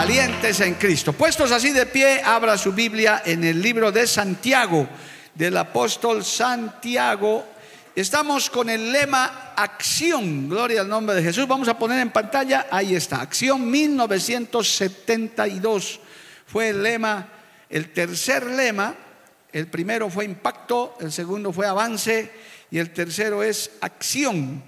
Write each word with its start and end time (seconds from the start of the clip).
Valientes 0.00 0.56
en 0.60 0.76
Cristo. 0.76 1.12
Puestos 1.12 1.52
así 1.52 1.72
de 1.72 1.84
pie, 1.84 2.22
abra 2.24 2.56
su 2.56 2.72
Biblia 2.72 3.20
en 3.22 3.44
el 3.44 3.60
libro 3.60 3.92
de 3.92 4.06
Santiago, 4.06 4.88
del 5.34 5.54
apóstol 5.58 6.24
Santiago. 6.24 7.44
Estamos 7.94 8.48
con 8.48 8.70
el 8.70 8.92
lema 8.92 9.52
Acción, 9.54 10.48
gloria 10.48 10.80
al 10.80 10.88
nombre 10.88 11.14
de 11.14 11.22
Jesús. 11.22 11.46
Vamos 11.46 11.68
a 11.68 11.78
poner 11.78 12.00
en 12.00 12.08
pantalla, 12.08 12.68
ahí 12.70 12.94
está, 12.94 13.20
Acción 13.20 13.70
1972 13.70 16.00
fue 16.46 16.70
el 16.70 16.82
lema, 16.82 17.28
el 17.68 17.92
tercer 17.92 18.46
lema. 18.46 18.94
El 19.52 19.66
primero 19.66 20.08
fue 20.08 20.24
impacto, 20.24 20.96
el 21.02 21.12
segundo 21.12 21.52
fue 21.52 21.66
avance 21.66 22.32
y 22.70 22.78
el 22.78 22.90
tercero 22.94 23.42
es 23.42 23.72
acción. 23.82 24.62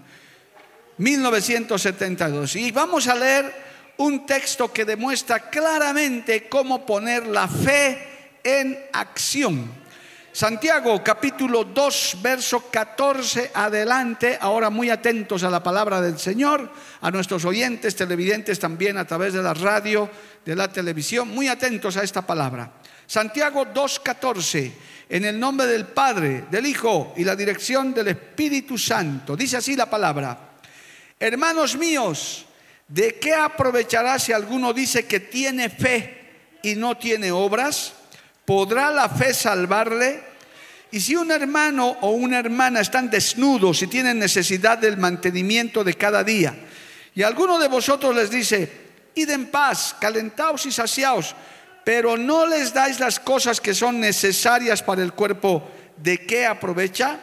1972. 0.98 2.56
Y 2.56 2.70
vamos 2.70 3.08
a 3.08 3.14
leer 3.14 3.72
un 4.03 4.27
texto 4.27 4.72
que 4.72 4.84
demuestra 4.84 5.48
claramente 5.48 6.48
cómo 6.48 6.84
poner 6.84 7.27
la 7.27 7.47
fe 7.47 8.39
en 8.42 8.77
acción. 8.92 9.70
Santiago 10.33 11.05
capítulo 11.05 11.62
2, 11.62 12.19
verso 12.20 12.69
14 12.69 13.53
adelante, 13.55 14.39
ahora 14.41 14.70
muy 14.70 14.91
atentos 14.91 15.44
a 15.44 15.50
la 15.50 15.62
palabra 15.62 16.00
del 16.00 16.19
Señor, 16.19 16.69
a 17.00 17.11
nuestros 17.12 17.44
oyentes, 17.44 17.94
televidentes 17.94 18.59
también 18.59 18.97
a 18.97 19.06
través 19.06 19.34
de 19.34 19.42
la 19.42 19.55
radio, 19.55 20.11
de 20.44 20.56
la 20.56 20.72
televisión, 20.72 21.28
muy 21.28 21.47
atentos 21.47 21.97
a 21.97 22.03
esta 22.03 22.27
palabra. 22.27 22.72
Santiago 23.06 23.66
2, 23.66 24.00
14, 24.00 24.72
en 25.11 25.25
el 25.27 25.39
nombre 25.39 25.66
del 25.66 25.87
Padre, 25.87 26.47
del 26.50 26.66
Hijo 26.66 27.14
y 27.16 27.22
la 27.22 27.37
dirección 27.37 27.94
del 27.94 28.09
Espíritu 28.09 28.77
Santo. 28.77 29.37
Dice 29.37 29.59
así 29.59 29.77
la 29.77 29.89
palabra, 29.89 30.55
hermanos 31.20 31.77
míos, 31.77 32.47
¿De 32.88 33.19
qué 33.19 33.34
aprovechará 33.34 34.19
si 34.19 34.33
alguno 34.33 34.72
dice 34.72 35.06
que 35.06 35.20
tiene 35.20 35.70
fe 35.70 36.58
y 36.62 36.75
no 36.75 36.97
tiene 36.97 37.33
obras? 37.33 37.92
¿Podrá 38.44 38.91
la 38.91 39.08
fe 39.08 39.33
salvarle? 39.33 40.22
Y 40.91 41.00
si 41.00 41.16
un 41.16 41.30
hermano 41.30 41.97
o 42.03 42.10
una 42.10 42.38
hermana 42.38 42.80
están 42.80 43.08
desnudos 43.08 43.83
y 43.83 43.86
tienen 43.86 44.19
necesidad 44.19 44.77
del 44.77 44.98
mantenimiento 44.98 45.83
de 45.83 45.94
cada 45.94 46.22
día, 46.22 46.55
y 47.14 47.22
alguno 47.22 47.58
de 47.58 47.69
vosotros 47.69 48.14
les 48.14 48.30
dice, 48.30 48.70
id 49.14 49.30
en 49.30 49.47
paz, 49.47 49.97
calentaos 49.98 50.66
y 50.66 50.72
saciaos, 50.72 51.34
pero 51.84 52.16
no 52.16 52.47
les 52.47 52.75
dais 52.75 53.00
las 53.00 53.19
cosas 53.19 53.60
que 53.60 53.75
son 53.75 54.00
necesarias 54.00 54.83
para 54.83 55.03
el 55.03 55.12
cuerpo, 55.12 55.66
¿de 55.97 56.27
qué 56.27 56.47
aprovecha? 56.47 57.20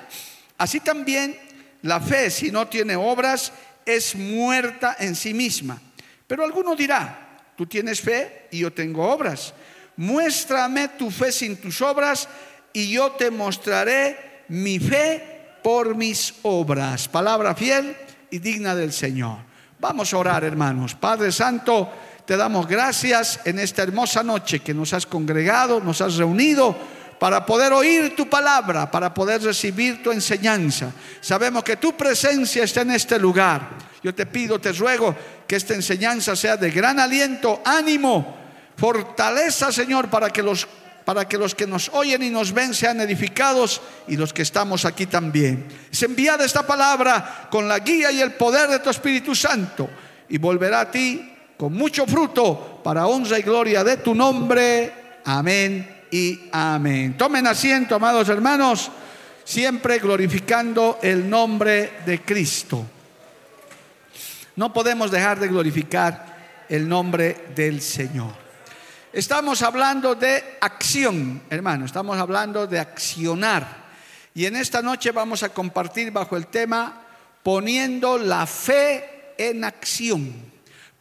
Así 0.57 0.79
también 0.79 1.37
la 1.83 1.99
fe, 1.99 2.29
si 2.29 2.51
no 2.51 2.67
tiene 2.67 2.95
obras, 2.95 3.51
es 3.95 4.15
muerta 4.15 4.95
en 4.99 5.15
sí 5.15 5.33
misma. 5.33 5.79
Pero 6.27 6.43
alguno 6.43 6.75
dirá, 6.75 7.53
tú 7.55 7.65
tienes 7.65 8.01
fe 8.01 8.47
y 8.51 8.59
yo 8.59 8.71
tengo 8.71 9.09
obras. 9.09 9.53
Muéstrame 9.97 10.89
tu 10.89 11.11
fe 11.11 11.31
sin 11.31 11.57
tus 11.57 11.81
obras 11.81 12.27
y 12.71 12.91
yo 12.91 13.11
te 13.11 13.31
mostraré 13.31 14.43
mi 14.47 14.79
fe 14.79 15.39
por 15.63 15.95
mis 15.95 16.35
obras. 16.43 17.07
Palabra 17.07 17.55
fiel 17.55 17.95
y 18.29 18.39
digna 18.39 18.75
del 18.75 18.93
Señor. 18.93 19.39
Vamos 19.79 20.13
a 20.13 20.17
orar, 20.17 20.43
hermanos. 20.43 20.95
Padre 20.95 21.31
Santo, 21.31 21.89
te 22.25 22.37
damos 22.37 22.67
gracias 22.67 23.39
en 23.45 23.59
esta 23.59 23.83
hermosa 23.83 24.23
noche 24.23 24.59
que 24.59 24.73
nos 24.73 24.93
has 24.93 25.05
congregado, 25.05 25.79
nos 25.79 26.01
has 26.01 26.15
reunido 26.15 26.75
para 27.19 27.45
poder 27.45 27.73
oír 27.73 28.15
tu 28.15 28.29
palabra, 28.29 28.89
para 28.89 29.13
poder 29.13 29.43
recibir 29.43 30.01
tu 30.01 30.11
enseñanza. 30.11 30.91
Sabemos 31.19 31.63
que 31.63 31.75
tu 31.75 31.95
presencia 31.95 32.63
está 32.63 32.81
en 32.81 32.91
este 32.91 33.19
lugar. 33.19 33.69
Yo 34.01 34.15
te 34.15 34.25
pido, 34.25 34.59
te 34.59 34.71
ruego 34.71 35.13
que 35.45 35.57
esta 35.57 35.73
enseñanza 35.73 36.35
sea 36.35 36.55
de 36.55 36.71
gran 36.71 36.97
aliento, 36.99 37.61
ánimo, 37.65 38.37
fortaleza, 38.77 39.71
Señor, 39.71 40.09
para 40.09 40.29
que 40.29 40.41
los 40.41 40.67
para 41.03 41.27
que 41.27 41.39
los 41.39 41.55
que 41.55 41.65
nos 41.65 41.89
oyen 41.93 42.21
y 42.21 42.29
nos 42.29 42.53
ven 42.53 42.71
sean 42.71 43.01
edificados 43.01 43.81
y 44.07 44.15
los 44.15 44.31
que 44.31 44.43
estamos 44.43 44.85
aquí 44.85 45.07
también. 45.07 45.67
Es 45.91 46.03
enviada 46.03 46.45
esta 46.45 46.67
palabra 46.67 47.47
con 47.49 47.67
la 47.67 47.79
guía 47.79 48.11
y 48.11 48.21
el 48.21 48.33
poder 48.33 48.69
de 48.69 48.77
tu 48.77 48.91
Espíritu 48.91 49.33
Santo 49.33 49.89
y 50.29 50.37
volverá 50.37 50.81
a 50.81 50.91
ti 50.91 51.33
con 51.57 51.73
mucho 51.73 52.05
fruto 52.05 52.79
para 52.83 53.07
honra 53.07 53.39
y 53.39 53.41
gloria 53.41 53.83
de 53.83 53.97
tu 53.97 54.13
nombre. 54.13 54.93
Amén 55.25 55.98
y 56.11 56.49
amén. 56.51 57.17
Tomen 57.17 57.47
asiento, 57.47 57.95
amados 57.95 58.29
hermanos, 58.29 58.91
siempre 59.43 59.99
glorificando 59.99 60.99
el 61.01 61.29
nombre 61.29 61.93
de 62.05 62.21
Cristo. 62.21 62.85
No 64.55 64.73
podemos 64.73 65.11
dejar 65.11 65.39
de 65.39 65.47
glorificar 65.47 66.65
el 66.67 66.87
nombre 66.87 67.45
del 67.55 67.81
Señor. 67.81 68.33
Estamos 69.11 69.61
hablando 69.61 70.15
de 70.15 70.57
acción, 70.61 71.41
hermano, 71.49 71.85
estamos 71.85 72.17
hablando 72.17 72.67
de 72.67 72.79
accionar. 72.79 73.89
Y 74.35 74.45
en 74.45 74.55
esta 74.55 74.81
noche 74.81 75.11
vamos 75.11 75.41
a 75.41 75.49
compartir 75.49 76.11
bajo 76.11 76.37
el 76.37 76.47
tema 76.47 77.01
poniendo 77.41 78.17
la 78.17 78.45
fe 78.45 79.33
en 79.37 79.63
acción, 79.63 80.31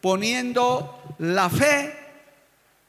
poniendo 0.00 1.16
la 1.18 1.50
fe 1.50 2.07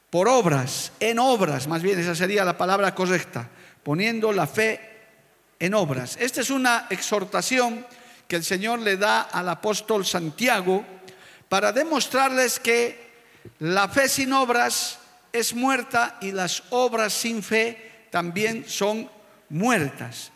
por 0.10 0.28
obras, 0.28 0.92
en 1.00 1.20
obras, 1.20 1.68
más 1.68 1.82
bien 1.82 2.00
esa 2.00 2.16
sería 2.16 2.44
la 2.44 2.58
palabra 2.58 2.96
correcta, 2.96 3.50
poniendo 3.84 4.32
la 4.32 4.48
fe 4.48 4.80
en 5.60 5.74
obras. 5.74 6.18
Esta 6.20 6.42
es 6.42 6.50
una 6.50 6.88
exhortación 6.90 7.86
que 8.28 8.36
el 8.36 8.44
Señor 8.44 8.80
le 8.80 8.98
da 8.98 9.22
al 9.22 9.50
apóstol 9.50 10.06
Santiago 10.06 10.86
para 11.48 11.72
demostrarles 11.72 12.60
que 12.60 13.10
la 13.60 13.88
fe 13.88 14.10
sin 14.10 14.34
obras 14.34 15.00
es 15.32 15.54
muerta 15.54 16.18
y 16.22 16.32
las 16.32 16.64
obras 16.70 17.14
sin 17.14 17.44
fe 17.44 18.08
también 18.10 18.66
son 18.68 19.10
muertas. 19.50 20.32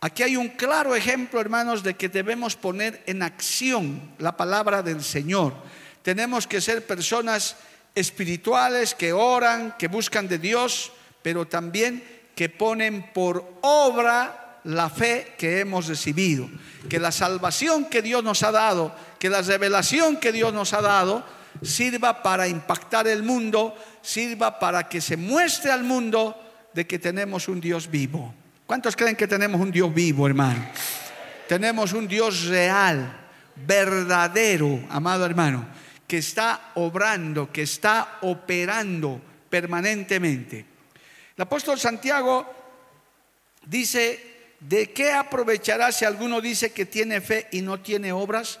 Aquí 0.00 0.22
hay 0.22 0.36
un 0.36 0.48
claro 0.48 0.96
ejemplo, 0.96 1.40
hermanos, 1.40 1.82
de 1.82 1.94
que 1.94 2.08
debemos 2.08 2.56
poner 2.56 3.02
en 3.06 3.22
acción 3.22 4.14
la 4.18 4.36
palabra 4.36 4.82
del 4.82 5.02
Señor. 5.02 5.54
Tenemos 6.02 6.46
que 6.46 6.60
ser 6.60 6.84
personas 6.86 7.56
espirituales 7.94 8.94
que 8.94 9.12
oran, 9.12 9.74
que 9.78 9.88
buscan 9.88 10.28
de 10.28 10.38
Dios, 10.38 10.92
pero 11.22 11.46
también 11.46 12.02
que 12.34 12.48
ponen 12.48 13.12
por 13.12 13.58
obra 13.60 14.60
la 14.64 14.88
fe 14.88 15.34
que 15.38 15.60
hemos 15.60 15.88
recibido. 15.88 16.48
Que 16.88 16.98
la 16.98 17.12
salvación 17.12 17.86
que 17.86 18.02
Dios 18.02 18.24
nos 18.24 18.42
ha 18.42 18.52
dado, 18.52 18.94
que 19.18 19.28
la 19.28 19.42
revelación 19.42 20.16
que 20.16 20.32
Dios 20.32 20.52
nos 20.52 20.72
ha 20.72 20.80
dado, 20.80 21.24
sirva 21.62 22.22
para 22.22 22.48
impactar 22.48 23.06
el 23.06 23.22
mundo, 23.22 23.76
sirva 24.00 24.58
para 24.58 24.88
que 24.88 25.00
se 25.00 25.16
muestre 25.16 25.70
al 25.70 25.84
mundo 25.84 26.36
de 26.72 26.86
que 26.86 26.98
tenemos 26.98 27.48
un 27.48 27.60
Dios 27.60 27.90
vivo. 27.90 28.34
¿Cuántos 28.66 28.96
creen 28.96 29.16
que 29.16 29.28
tenemos 29.28 29.60
un 29.60 29.70
Dios 29.70 29.92
vivo, 29.92 30.26
hermano? 30.26 30.66
Tenemos 31.46 31.92
un 31.92 32.08
Dios 32.08 32.46
real, 32.46 33.28
verdadero, 33.54 34.80
amado 34.88 35.26
hermano 35.26 35.82
que 36.12 36.18
está 36.18 36.72
obrando, 36.74 37.50
que 37.50 37.62
está 37.62 38.18
operando 38.20 39.18
permanentemente. 39.48 40.58
El 41.34 41.42
apóstol 41.42 41.80
Santiago 41.80 42.52
dice, 43.64 44.56
¿de 44.60 44.92
qué 44.92 45.12
aprovechará 45.12 45.90
si 45.90 46.04
alguno 46.04 46.42
dice 46.42 46.70
que 46.70 46.84
tiene 46.84 47.22
fe 47.22 47.48
y 47.52 47.62
no 47.62 47.80
tiene 47.80 48.12
obras? 48.12 48.60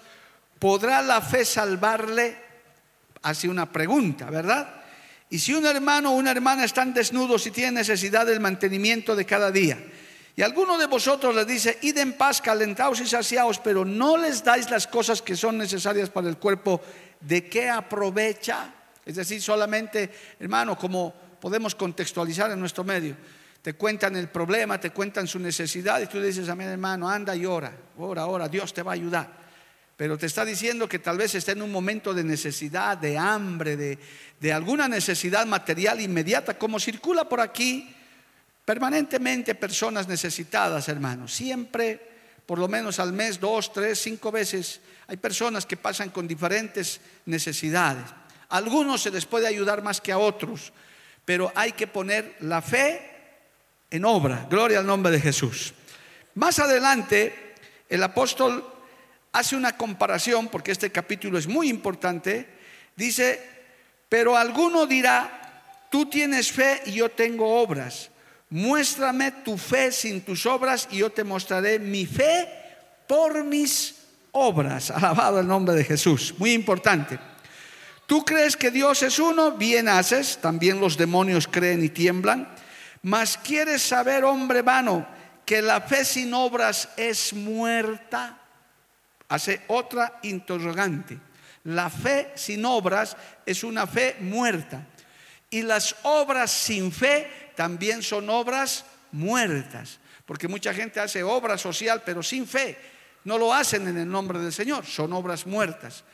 ¿Podrá 0.58 1.02
la 1.02 1.20
fe 1.20 1.44
salvarle? 1.44 2.38
Hace 3.20 3.50
una 3.50 3.70
pregunta, 3.70 4.30
¿verdad? 4.30 4.74
Y 5.28 5.38
si 5.38 5.52
un 5.52 5.66
hermano 5.66 6.12
o 6.12 6.16
una 6.16 6.30
hermana 6.30 6.64
están 6.64 6.94
desnudos 6.94 7.46
y 7.46 7.50
tienen 7.50 7.74
necesidad 7.74 8.24
del 8.24 8.40
mantenimiento 8.40 9.14
de 9.14 9.26
cada 9.26 9.50
día, 9.50 9.76
y 10.34 10.40
alguno 10.40 10.78
de 10.78 10.86
vosotros 10.86 11.34
les 11.34 11.46
dice, 11.46 11.78
id 11.82 11.98
en 11.98 12.14
paz, 12.14 12.40
calentaos 12.40 12.98
y 13.02 13.06
saciaos, 13.06 13.58
pero 13.58 13.84
no 13.84 14.16
les 14.16 14.42
dais 14.42 14.70
las 14.70 14.86
cosas 14.86 15.20
que 15.20 15.36
son 15.36 15.58
necesarias 15.58 16.08
para 16.08 16.30
el 16.30 16.38
cuerpo, 16.38 16.80
¿de 17.22 17.48
qué 17.48 17.70
aprovecha? 17.70 18.72
Es 19.04 19.16
decir, 19.16 19.40
solamente, 19.40 20.10
hermano, 20.38 20.76
como 20.76 21.14
podemos 21.40 21.74
contextualizar 21.74 22.50
en 22.50 22.60
nuestro 22.60 22.84
medio, 22.84 23.16
te 23.62 23.74
cuentan 23.74 24.16
el 24.16 24.28
problema, 24.28 24.80
te 24.80 24.90
cuentan 24.90 25.26
su 25.26 25.38
necesidad 25.38 26.00
y 26.00 26.06
tú 26.06 26.20
dices, 26.20 26.48
amén 26.48 26.68
hermano, 26.68 27.08
anda 27.08 27.34
y 27.34 27.46
ora, 27.46 27.72
ora, 27.98 28.26
ora, 28.26 28.48
Dios 28.48 28.72
te 28.74 28.82
va 28.82 28.92
a 28.92 28.94
ayudar. 28.94 29.42
Pero 29.96 30.18
te 30.18 30.26
está 30.26 30.44
diciendo 30.44 30.88
que 30.88 30.98
tal 30.98 31.18
vez 31.18 31.34
está 31.34 31.52
en 31.52 31.62
un 31.62 31.70
momento 31.70 32.12
de 32.12 32.24
necesidad, 32.24 32.98
de 32.98 33.16
hambre, 33.16 33.76
de, 33.76 33.98
de 34.40 34.52
alguna 34.52 34.88
necesidad 34.88 35.46
material 35.46 36.00
inmediata, 36.00 36.58
como 36.58 36.80
circula 36.80 37.28
por 37.28 37.40
aquí 37.40 37.94
permanentemente 38.64 39.54
personas 39.54 40.08
necesitadas, 40.08 40.88
hermanos. 40.88 41.32
Siempre, 41.32 42.11
por 42.46 42.58
lo 42.58 42.68
menos 42.68 42.98
al 42.98 43.12
mes, 43.12 43.40
dos, 43.40 43.72
tres, 43.72 44.00
cinco 44.00 44.30
veces, 44.30 44.80
hay 45.06 45.16
personas 45.16 45.66
que 45.66 45.76
pasan 45.76 46.10
con 46.10 46.28
diferentes 46.28 47.00
necesidades. 47.26 48.04
A 48.48 48.56
algunos 48.56 49.02
se 49.02 49.10
les 49.10 49.26
puede 49.26 49.46
ayudar 49.46 49.82
más 49.82 50.00
que 50.00 50.12
a 50.12 50.18
otros, 50.18 50.72
pero 51.24 51.52
hay 51.54 51.72
que 51.72 51.86
poner 51.86 52.36
la 52.40 52.60
fe 52.62 53.10
en 53.90 54.04
obra. 54.04 54.46
Gloria 54.50 54.78
al 54.78 54.86
nombre 54.86 55.12
de 55.12 55.20
Jesús. 55.20 55.74
Más 56.34 56.58
adelante, 56.58 57.54
el 57.88 58.02
apóstol 58.02 58.66
hace 59.32 59.56
una 59.56 59.76
comparación, 59.76 60.48
porque 60.48 60.72
este 60.72 60.90
capítulo 60.90 61.38
es 61.38 61.46
muy 61.46 61.68
importante. 61.68 62.46
Dice, 62.96 63.40
pero 64.08 64.36
alguno 64.36 64.86
dirá, 64.86 65.86
tú 65.90 66.06
tienes 66.06 66.52
fe 66.52 66.82
y 66.86 66.92
yo 66.92 67.10
tengo 67.10 67.60
obras. 67.60 68.10
Muéstrame 68.52 69.30
tu 69.42 69.56
fe 69.56 69.90
sin 69.90 70.20
tus 70.20 70.44
obras 70.44 70.86
y 70.90 70.98
yo 70.98 71.08
te 71.08 71.24
mostraré 71.24 71.78
mi 71.78 72.04
fe 72.04 72.46
por 73.08 73.42
mis 73.44 73.94
obras. 74.30 74.90
Alabado 74.90 75.40
el 75.40 75.46
nombre 75.46 75.74
de 75.74 75.84
Jesús. 75.84 76.34
Muy 76.36 76.52
importante. 76.52 77.18
Tú 78.06 78.26
crees 78.26 78.58
que 78.58 78.70
Dios 78.70 79.02
es 79.02 79.18
uno, 79.18 79.52
bien 79.52 79.88
haces. 79.88 80.36
También 80.36 80.82
los 80.82 80.98
demonios 80.98 81.48
creen 81.48 81.82
y 81.82 81.88
tiemblan. 81.88 82.46
Mas 83.00 83.38
quieres 83.38 83.80
saber, 83.80 84.22
hombre 84.22 84.60
vano, 84.60 85.06
que 85.46 85.62
la 85.62 85.80
fe 85.80 86.04
sin 86.04 86.34
obras 86.34 86.90
es 86.98 87.32
muerta. 87.32 88.38
Hace 89.30 89.62
otra 89.68 90.18
interrogante. 90.24 91.18
La 91.64 91.88
fe 91.88 92.32
sin 92.34 92.66
obras 92.66 93.16
es 93.46 93.64
una 93.64 93.86
fe 93.86 94.16
muerta. 94.20 94.88
Y 95.52 95.62
las 95.62 95.94
obras 96.04 96.50
sin 96.50 96.90
fe 96.90 97.50
también 97.54 98.02
son 98.02 98.28
obras 98.30 98.86
muertas. 99.12 99.98
Porque 100.24 100.48
mucha 100.48 100.72
gente 100.72 100.98
hace 100.98 101.22
obra 101.22 101.58
social, 101.58 102.02
pero 102.04 102.22
sin 102.22 102.46
fe. 102.46 102.76
No 103.24 103.36
lo 103.36 103.52
hacen 103.52 103.86
en 103.86 103.98
el 103.98 104.10
nombre 104.10 104.38
del 104.38 104.52
Señor, 104.52 104.86
son 104.86 105.12
obras 105.12 105.46
muertas. 105.46 106.04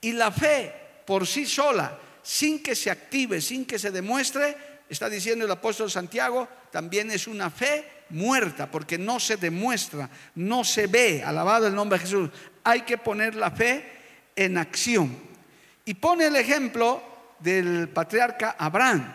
Y 0.00 0.12
la 0.12 0.30
fe 0.30 0.72
por 1.04 1.26
sí 1.26 1.44
sola, 1.44 1.98
sin 2.22 2.62
que 2.62 2.76
se 2.76 2.88
active, 2.88 3.40
sin 3.40 3.64
que 3.64 3.80
se 3.80 3.90
demuestre, 3.90 4.56
está 4.88 5.10
diciendo 5.10 5.44
el 5.44 5.50
apóstol 5.50 5.90
Santiago, 5.90 6.48
también 6.70 7.10
es 7.10 7.26
una 7.26 7.50
fe 7.50 8.04
muerta, 8.10 8.70
porque 8.70 8.96
no 8.96 9.18
se 9.18 9.36
demuestra, 9.36 10.08
no 10.36 10.62
se 10.62 10.86
ve, 10.86 11.24
alabado 11.24 11.66
el 11.66 11.74
nombre 11.74 11.98
de 11.98 12.04
Jesús. 12.04 12.30
Hay 12.62 12.82
que 12.82 12.96
poner 12.96 13.34
la 13.34 13.50
fe 13.50 13.84
en 14.36 14.56
acción. 14.56 15.18
Y 15.84 15.94
pone 15.94 16.26
el 16.26 16.36
ejemplo 16.36 17.13
del 17.44 17.90
patriarca 17.90 18.56
Abraham. 18.58 19.14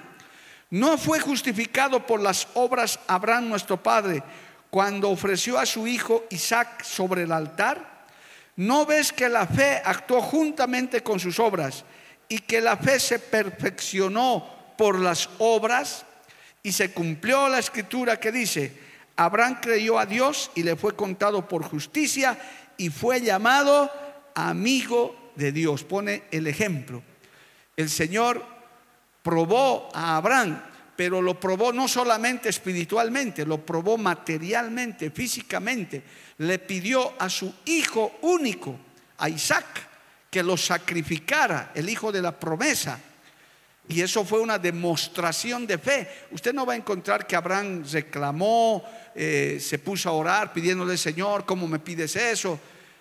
No 0.69 0.99
fue 0.99 1.19
justificado 1.19 2.05
por 2.05 2.21
las 2.21 2.47
obras 2.53 2.99
Abraham 3.07 3.49
nuestro 3.49 3.81
padre 3.81 4.21
cuando 4.69 5.09
ofreció 5.09 5.57
a 5.57 5.65
su 5.65 5.87
hijo 5.87 6.25
Isaac 6.29 6.83
sobre 6.83 7.23
el 7.23 7.31
altar. 7.31 8.05
¿No 8.55 8.85
ves 8.85 9.11
que 9.11 9.27
la 9.27 9.47
fe 9.47 9.81
actuó 9.83 10.21
juntamente 10.21 11.01
con 11.01 11.19
sus 11.19 11.39
obras 11.39 11.83
y 12.27 12.37
que 12.39 12.61
la 12.61 12.77
fe 12.77 12.99
se 12.99 13.17
perfeccionó 13.17 14.47
por 14.77 14.99
las 14.99 15.27
obras 15.39 16.05
y 16.61 16.71
se 16.71 16.91
cumplió 16.91 17.49
la 17.49 17.57
escritura 17.57 18.19
que 18.19 18.31
dice, 18.31 18.77
Abraham 19.15 19.59
creyó 19.59 19.97
a 19.97 20.05
Dios 20.05 20.51
y 20.53 20.61
le 20.61 20.75
fue 20.75 20.95
contado 20.95 21.47
por 21.47 21.63
justicia 21.63 22.37
y 22.77 22.89
fue 22.89 23.21
llamado 23.21 23.91
amigo 24.35 25.31
de 25.35 25.51
Dios. 25.51 25.83
Pone 25.83 26.23
el 26.29 26.45
ejemplo. 26.45 27.01
El 27.79 27.89
Señor 27.89 28.45
probó 29.23 29.87
a 29.93 30.17
Abraham, 30.17 30.61
pero 30.97 31.21
lo 31.21 31.39
probó 31.39 31.71
no 31.71 31.87
solamente 31.87 32.49
espiritualmente, 32.49 33.45
lo 33.45 33.65
probó 33.65 33.97
materialmente, 33.97 35.11
físicamente. 35.11 36.03
Le 36.39 36.59
pidió 36.59 37.13
a 37.17 37.29
su 37.29 37.55
hijo 37.63 38.17
único, 38.23 38.77
a 39.19 39.29
Isaac, 39.29 39.65
que 40.29 40.43
lo 40.43 40.57
sacrificara, 40.57 41.71
el 41.73 41.89
hijo 41.89 42.11
de 42.11 42.21
la 42.21 42.37
promesa. 42.37 42.99
Y 43.87 44.01
eso 44.01 44.25
fue 44.25 44.41
una 44.41 44.59
demostración 44.59 45.65
de 45.65 45.77
fe. 45.77 46.25
Usted 46.31 46.53
no 46.53 46.65
va 46.65 46.73
a 46.73 46.75
encontrar 46.75 47.25
que 47.25 47.37
Abraham 47.37 47.85
reclamó, 47.89 48.83
eh, 49.15 49.57
se 49.61 49.79
puso 49.79 50.09
a 50.09 50.11
orar 50.11 50.51
pidiéndole, 50.51 50.97
Señor, 50.97 51.45
¿cómo 51.45 51.65
me 51.65 51.79
pides 51.79 52.13
eso? 52.17 52.59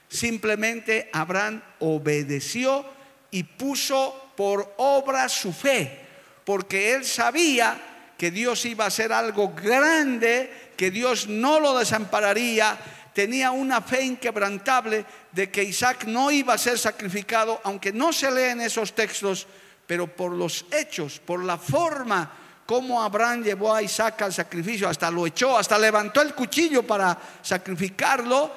Simplemente 0.09 1.11
Abraham 1.13 1.61
obedeció 1.81 2.87
y 3.33 3.43
puso 3.43 4.28
por 4.39 4.75
obra 4.77 5.29
su 5.29 5.53
fe, 5.53 5.99
porque 6.45 6.95
él 6.95 7.05
sabía 7.05 7.77
que 8.17 8.31
Dios 8.31 8.65
iba 8.67 8.85
a 8.85 8.87
hacer 8.87 9.13
algo 9.13 9.53
grande, 9.53 10.71
que 10.77 10.93
Dios 10.93 11.27
no 11.27 11.59
lo 11.59 11.77
desampararía, 11.77 12.79
tenía 13.13 13.51
una 13.51 13.83
fe 13.83 14.05
inquebrantable 14.05 15.05
de 15.33 15.51
que 15.51 15.65
Isaac 15.65 16.05
no 16.05 16.31
iba 16.31 16.55
a 16.55 16.59
ser 16.59 16.79
sacrificado, 16.79 17.61
aunque 17.65 17.93
no 17.93 18.13
se 18.13 18.31
leen 18.31 18.61
esos 18.61 18.93
textos, 18.95 19.49
pero 19.89 20.07
por 20.07 20.31
los 20.31 20.67
hechos, 20.71 21.19
por 21.19 21.43
la 21.43 21.59
forma 21.59 22.31
como 22.65 23.03
Abraham 23.03 23.43
llevó 23.43 23.75
a 23.75 23.83
Isaac 23.83 24.23
al 24.23 24.33
sacrificio, 24.33 24.89
hasta 24.89 25.11
lo 25.11 25.27
echó, 25.27 25.59
hasta 25.59 25.77
levantó 25.77 26.23
el 26.23 26.33
cuchillo 26.33 26.85
para 26.85 27.19
sacrificarlo, 27.43 28.53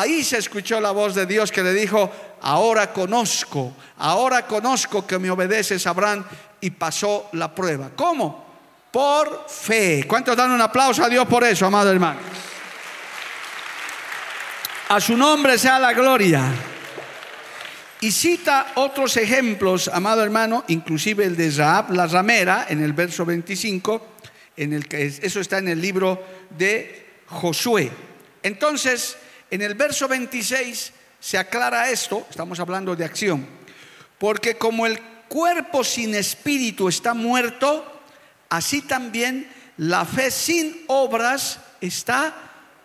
ahí 0.00 0.24
se 0.24 0.38
escuchó 0.38 0.80
la 0.80 0.90
voz 0.90 1.14
de 1.14 1.26
Dios 1.26 1.50
que 1.50 1.62
le 1.62 1.72
dijo, 1.72 2.10
ahora 2.42 2.92
conozco, 2.92 3.74
ahora 3.98 4.46
conozco 4.46 5.06
que 5.06 5.18
me 5.18 5.30
obedeces, 5.30 5.86
Abraham, 5.86 6.24
y 6.60 6.70
pasó 6.70 7.28
la 7.32 7.54
prueba. 7.54 7.90
¿Cómo? 7.94 8.44
Por 8.90 9.46
fe. 9.48 10.04
¿Cuántos 10.06 10.36
dan 10.36 10.50
un 10.50 10.60
aplauso 10.60 11.04
a 11.04 11.08
Dios 11.08 11.26
por 11.26 11.44
eso, 11.44 11.66
amado 11.66 11.90
hermano? 11.90 12.20
A 14.88 15.00
su 15.00 15.16
nombre 15.16 15.58
sea 15.58 15.78
la 15.78 15.92
gloria. 15.92 16.52
Y 18.00 18.12
cita 18.12 18.72
otros 18.74 19.16
ejemplos, 19.16 19.88
amado 19.88 20.22
hermano, 20.22 20.64
inclusive 20.68 21.24
el 21.24 21.36
de 21.36 21.50
Raab, 21.50 21.92
la 21.92 22.06
ramera, 22.06 22.66
en 22.68 22.82
el 22.82 22.92
verso 22.92 23.24
25, 23.24 24.06
en 24.56 24.74
el 24.74 24.86
que 24.86 25.06
eso 25.06 25.40
está 25.40 25.58
en 25.58 25.68
el 25.68 25.80
libro 25.80 26.22
de 26.50 27.06
Josué. 27.26 27.90
Entonces, 28.42 29.16
en 29.50 29.62
el 29.62 29.74
verso 29.74 30.08
26 30.08 30.92
se 31.20 31.38
aclara 31.38 31.90
esto, 31.90 32.26
estamos 32.28 32.60
hablando 32.60 32.94
de 32.94 33.04
acción, 33.04 33.46
porque 34.18 34.56
como 34.56 34.86
el 34.86 35.00
cuerpo 35.28 35.84
sin 35.84 36.14
espíritu 36.14 36.88
está 36.88 37.14
muerto, 37.14 38.02
así 38.48 38.82
también 38.82 39.50
la 39.76 40.04
fe 40.04 40.30
sin 40.30 40.84
obras 40.86 41.60
está 41.80 42.34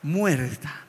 muerta. 0.02 0.86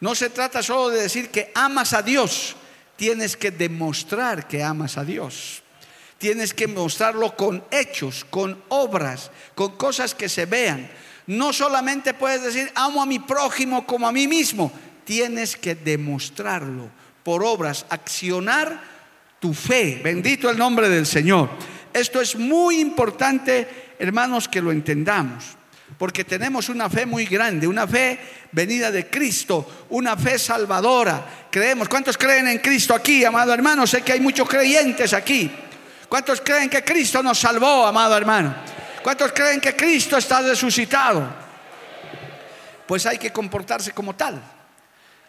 No 0.00 0.14
se 0.14 0.30
trata 0.30 0.62
solo 0.62 0.90
de 0.90 1.02
decir 1.02 1.30
que 1.30 1.52
amas 1.54 1.92
a 1.92 2.02
Dios, 2.02 2.56
tienes 2.96 3.36
que 3.36 3.50
demostrar 3.50 4.48
que 4.48 4.62
amas 4.62 4.98
a 4.98 5.04
Dios. 5.04 5.62
Tienes 6.18 6.52
que 6.52 6.66
mostrarlo 6.66 7.36
con 7.36 7.64
hechos, 7.70 8.26
con 8.28 8.60
obras, 8.68 9.30
con 9.54 9.76
cosas 9.76 10.16
que 10.16 10.28
se 10.28 10.46
vean. 10.46 10.90
No 11.28 11.52
solamente 11.52 12.12
puedes 12.12 12.42
decir, 12.42 12.72
amo 12.74 13.00
a 13.00 13.06
mi 13.06 13.20
prójimo 13.20 13.86
como 13.86 14.08
a 14.08 14.12
mí 14.12 14.26
mismo. 14.26 14.72
Tienes 15.08 15.56
que 15.56 15.74
demostrarlo 15.74 16.90
por 17.22 17.42
obras, 17.42 17.86
accionar 17.88 18.78
tu 19.40 19.54
fe. 19.54 20.02
Bendito 20.04 20.50
el 20.50 20.58
nombre 20.58 20.90
del 20.90 21.06
Señor. 21.06 21.48
Esto 21.94 22.20
es 22.20 22.36
muy 22.36 22.78
importante, 22.78 23.94
hermanos, 23.98 24.48
que 24.48 24.60
lo 24.60 24.70
entendamos 24.70 25.56
porque 25.96 26.24
tenemos 26.24 26.68
una 26.68 26.90
fe 26.90 27.06
muy 27.06 27.24
grande, 27.24 27.66
una 27.66 27.86
fe 27.86 28.18
venida 28.52 28.90
de 28.90 29.06
Cristo, 29.08 29.86
una 29.88 30.14
fe 30.14 30.38
salvadora. 30.38 31.46
Creemos, 31.50 31.88
¿cuántos 31.88 32.18
creen 32.18 32.46
en 32.48 32.58
Cristo 32.58 32.94
aquí, 32.94 33.24
amado 33.24 33.54
hermano? 33.54 33.86
Sé 33.86 34.02
que 34.02 34.12
hay 34.12 34.20
muchos 34.20 34.46
creyentes 34.46 35.14
aquí. 35.14 35.50
¿Cuántos 36.06 36.42
creen 36.42 36.68
que 36.68 36.84
Cristo 36.84 37.22
nos 37.22 37.38
salvó, 37.38 37.86
amado 37.86 38.14
hermano? 38.14 38.54
¿Cuántos 39.02 39.32
creen 39.32 39.58
que 39.58 39.74
Cristo 39.74 40.18
está 40.18 40.42
resucitado? 40.42 41.26
Pues 42.86 43.06
hay 43.06 43.16
que 43.16 43.32
comportarse 43.32 43.92
como 43.92 44.14
tal. 44.14 44.57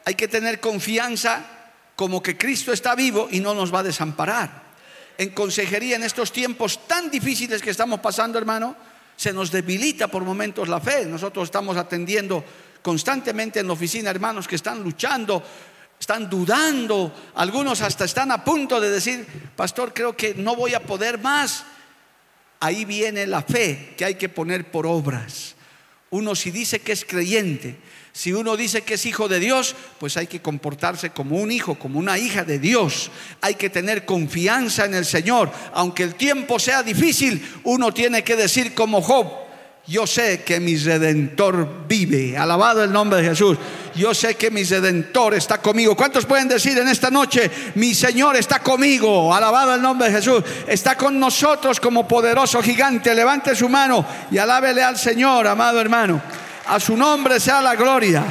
Hay 0.05 0.15
que 0.15 0.27
tener 0.27 0.59
confianza 0.59 1.45
como 1.95 2.23
que 2.23 2.37
Cristo 2.37 2.71
está 2.71 2.95
vivo 2.95 3.27
y 3.29 3.39
no 3.39 3.53
nos 3.53 3.73
va 3.73 3.79
a 3.79 3.83
desamparar. 3.83 4.69
En 5.17 5.31
consejería 5.31 5.97
en 5.97 6.03
estos 6.03 6.31
tiempos 6.31 6.87
tan 6.87 7.11
difíciles 7.11 7.61
que 7.61 7.71
estamos 7.71 7.99
pasando, 7.99 8.37
hermano, 8.37 8.75
se 9.17 9.33
nos 9.33 9.51
debilita 9.51 10.07
por 10.07 10.23
momentos 10.23 10.69
la 10.69 10.79
fe. 10.79 11.05
Nosotros 11.05 11.49
estamos 11.49 11.75
atendiendo 11.75 12.43
constantemente 12.81 13.59
en 13.59 13.67
la 13.67 13.73
oficina 13.73 14.09
hermanos 14.09 14.47
que 14.47 14.55
están 14.55 14.81
luchando, 14.81 15.43
están 15.99 16.29
dudando, 16.29 17.13
algunos 17.35 17.81
hasta 17.81 18.05
están 18.05 18.31
a 18.31 18.45
punto 18.45 18.79
de 18.79 18.89
decir, 18.89 19.27
pastor, 19.57 19.93
creo 19.93 20.15
que 20.15 20.35
no 20.35 20.55
voy 20.55 20.73
a 20.73 20.83
poder 20.83 21.19
más. 21.19 21.65
Ahí 22.61 22.85
viene 22.85 23.27
la 23.27 23.41
fe 23.41 23.93
que 23.97 24.05
hay 24.05 24.15
que 24.15 24.29
poner 24.29 24.71
por 24.71 24.87
obras. 24.87 25.55
Uno 26.11 26.33
si 26.33 26.51
dice 26.51 26.79
que 26.79 26.93
es 26.93 27.03
creyente, 27.03 27.77
si 28.11 28.33
uno 28.33 28.57
dice 28.57 28.81
que 28.81 28.95
es 28.95 29.05
hijo 29.05 29.27
de 29.27 29.39
Dios, 29.39 29.75
pues 29.99 30.17
hay 30.17 30.27
que 30.27 30.41
comportarse 30.41 31.11
como 31.11 31.37
un 31.37 31.51
hijo, 31.51 31.75
como 31.75 31.99
una 31.99 32.17
hija 32.17 32.43
de 32.43 32.59
Dios. 32.59 33.11
Hay 33.41 33.55
que 33.55 33.69
tener 33.69 34.05
confianza 34.05 34.85
en 34.85 34.93
el 34.93 35.05
Señor. 35.05 35.51
Aunque 35.73 36.03
el 36.03 36.15
tiempo 36.15 36.59
sea 36.59 36.83
difícil, 36.83 37.41
uno 37.63 37.93
tiene 37.93 38.23
que 38.23 38.35
decir 38.35 38.73
como 38.73 39.01
Job, 39.01 39.27
yo 39.89 40.05
sé 40.05 40.43
que 40.43 40.59
mi 40.59 40.77
redentor 40.77 41.87
vive. 41.87 42.37
Alabado 42.37 42.83
el 42.83 42.91
nombre 42.91 43.21
de 43.21 43.29
Jesús. 43.29 43.57
Yo 43.95 44.13
sé 44.13 44.35
que 44.35 44.51
mi 44.51 44.63
redentor 44.63 45.33
está 45.33 45.59
conmigo. 45.59 45.95
¿Cuántos 45.95 46.27
pueden 46.27 46.47
decir 46.47 46.77
en 46.77 46.87
esta 46.87 47.09
noche, 47.09 47.49
mi 47.73 47.95
Señor 47.95 48.35
está 48.35 48.59
conmigo? 48.59 49.33
Alabado 49.33 49.73
el 49.73 49.81
nombre 49.81 50.09
de 50.09 50.15
Jesús. 50.15 50.43
Está 50.67 50.95
con 50.95 51.19
nosotros 51.19 51.79
como 51.79 52.07
poderoso 52.07 52.61
gigante. 52.61 53.15
Levante 53.15 53.55
su 53.55 53.67
mano 53.67 54.05
y 54.29 54.37
alábele 54.37 54.83
al 54.83 54.95
Señor, 54.95 55.47
amado 55.47 55.81
hermano. 55.81 56.21
A 56.69 56.79
su 56.79 56.95
nombre 56.95 57.39
sea 57.39 57.63
la 57.63 57.75
gloria. 57.75 58.23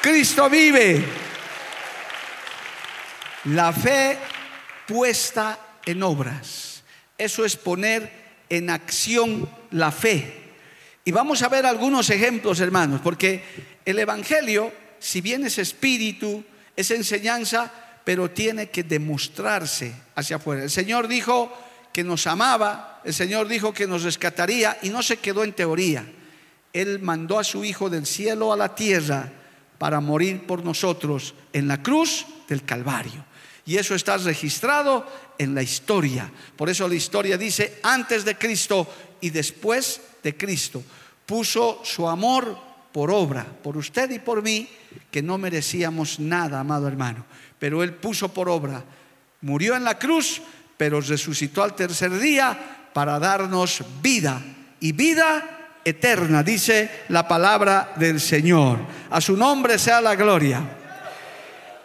Cristo 0.00 0.48
vive. 0.48 1.04
La 3.46 3.72
fe 3.72 4.16
puesta 4.86 5.58
en 5.84 6.04
obras. 6.04 6.84
Eso 7.18 7.44
es 7.44 7.56
poner 7.56 8.44
en 8.48 8.70
acción 8.70 9.50
la 9.72 9.90
fe. 9.90 10.52
Y 11.04 11.10
vamos 11.10 11.42
a 11.42 11.48
ver 11.48 11.66
algunos 11.66 12.10
ejemplos, 12.10 12.60
hermanos, 12.60 13.00
porque 13.02 13.42
el 13.84 13.98
Evangelio, 13.98 14.72
si 15.00 15.20
bien 15.20 15.44
es 15.44 15.58
espíritu, 15.58 16.44
es 16.76 16.92
enseñanza, 16.92 17.72
pero 18.04 18.30
tiene 18.30 18.70
que 18.70 18.84
demostrarse 18.84 19.92
hacia 20.14 20.36
afuera. 20.36 20.62
El 20.62 20.70
Señor 20.70 21.08
dijo 21.08 21.52
que 21.92 22.04
nos 22.04 22.28
amaba, 22.28 23.00
el 23.04 23.12
Señor 23.12 23.48
dijo 23.48 23.74
que 23.74 23.88
nos 23.88 24.04
rescataría 24.04 24.78
y 24.80 24.90
no 24.90 25.02
se 25.02 25.16
quedó 25.16 25.42
en 25.42 25.54
teoría. 25.54 26.06
Él 26.76 27.00
mandó 27.00 27.38
a 27.38 27.44
su 27.44 27.64
Hijo 27.64 27.88
del 27.88 28.04
cielo 28.04 28.52
a 28.52 28.56
la 28.56 28.74
tierra 28.74 29.32
para 29.78 29.98
morir 30.00 30.46
por 30.46 30.62
nosotros 30.62 31.34
en 31.54 31.68
la 31.68 31.82
cruz 31.82 32.26
del 32.48 32.64
Calvario. 32.64 33.24
Y 33.64 33.78
eso 33.78 33.94
está 33.94 34.18
registrado 34.18 35.06
en 35.38 35.54
la 35.54 35.62
historia. 35.62 36.30
Por 36.54 36.68
eso 36.68 36.86
la 36.86 36.94
historia 36.94 37.38
dice, 37.38 37.80
antes 37.82 38.26
de 38.26 38.36
Cristo 38.36 38.86
y 39.22 39.30
después 39.30 40.02
de 40.22 40.36
Cristo, 40.36 40.82
puso 41.24 41.80
su 41.82 42.06
amor 42.06 42.58
por 42.92 43.10
obra, 43.10 43.46
por 43.62 43.78
usted 43.78 44.10
y 44.10 44.18
por 44.18 44.42
mí, 44.42 44.68
que 45.10 45.22
no 45.22 45.38
merecíamos 45.38 46.20
nada, 46.20 46.60
amado 46.60 46.88
hermano. 46.88 47.24
Pero 47.58 47.82
Él 47.82 47.94
puso 47.94 48.34
por 48.34 48.50
obra, 48.50 48.84
murió 49.40 49.74
en 49.76 49.84
la 49.84 49.98
cruz, 49.98 50.42
pero 50.76 51.00
resucitó 51.00 51.62
al 51.62 51.74
tercer 51.74 52.18
día 52.18 52.90
para 52.92 53.18
darnos 53.18 53.82
vida 54.02 54.42
y 54.78 54.92
vida 54.92 55.55
eterna, 55.86 56.42
dice 56.42 57.04
la 57.10 57.28
palabra 57.28 57.92
del 57.94 58.20
Señor. 58.20 58.80
A 59.08 59.20
su 59.20 59.36
nombre 59.36 59.78
sea 59.78 60.00
la 60.00 60.16
gloria. 60.16 60.60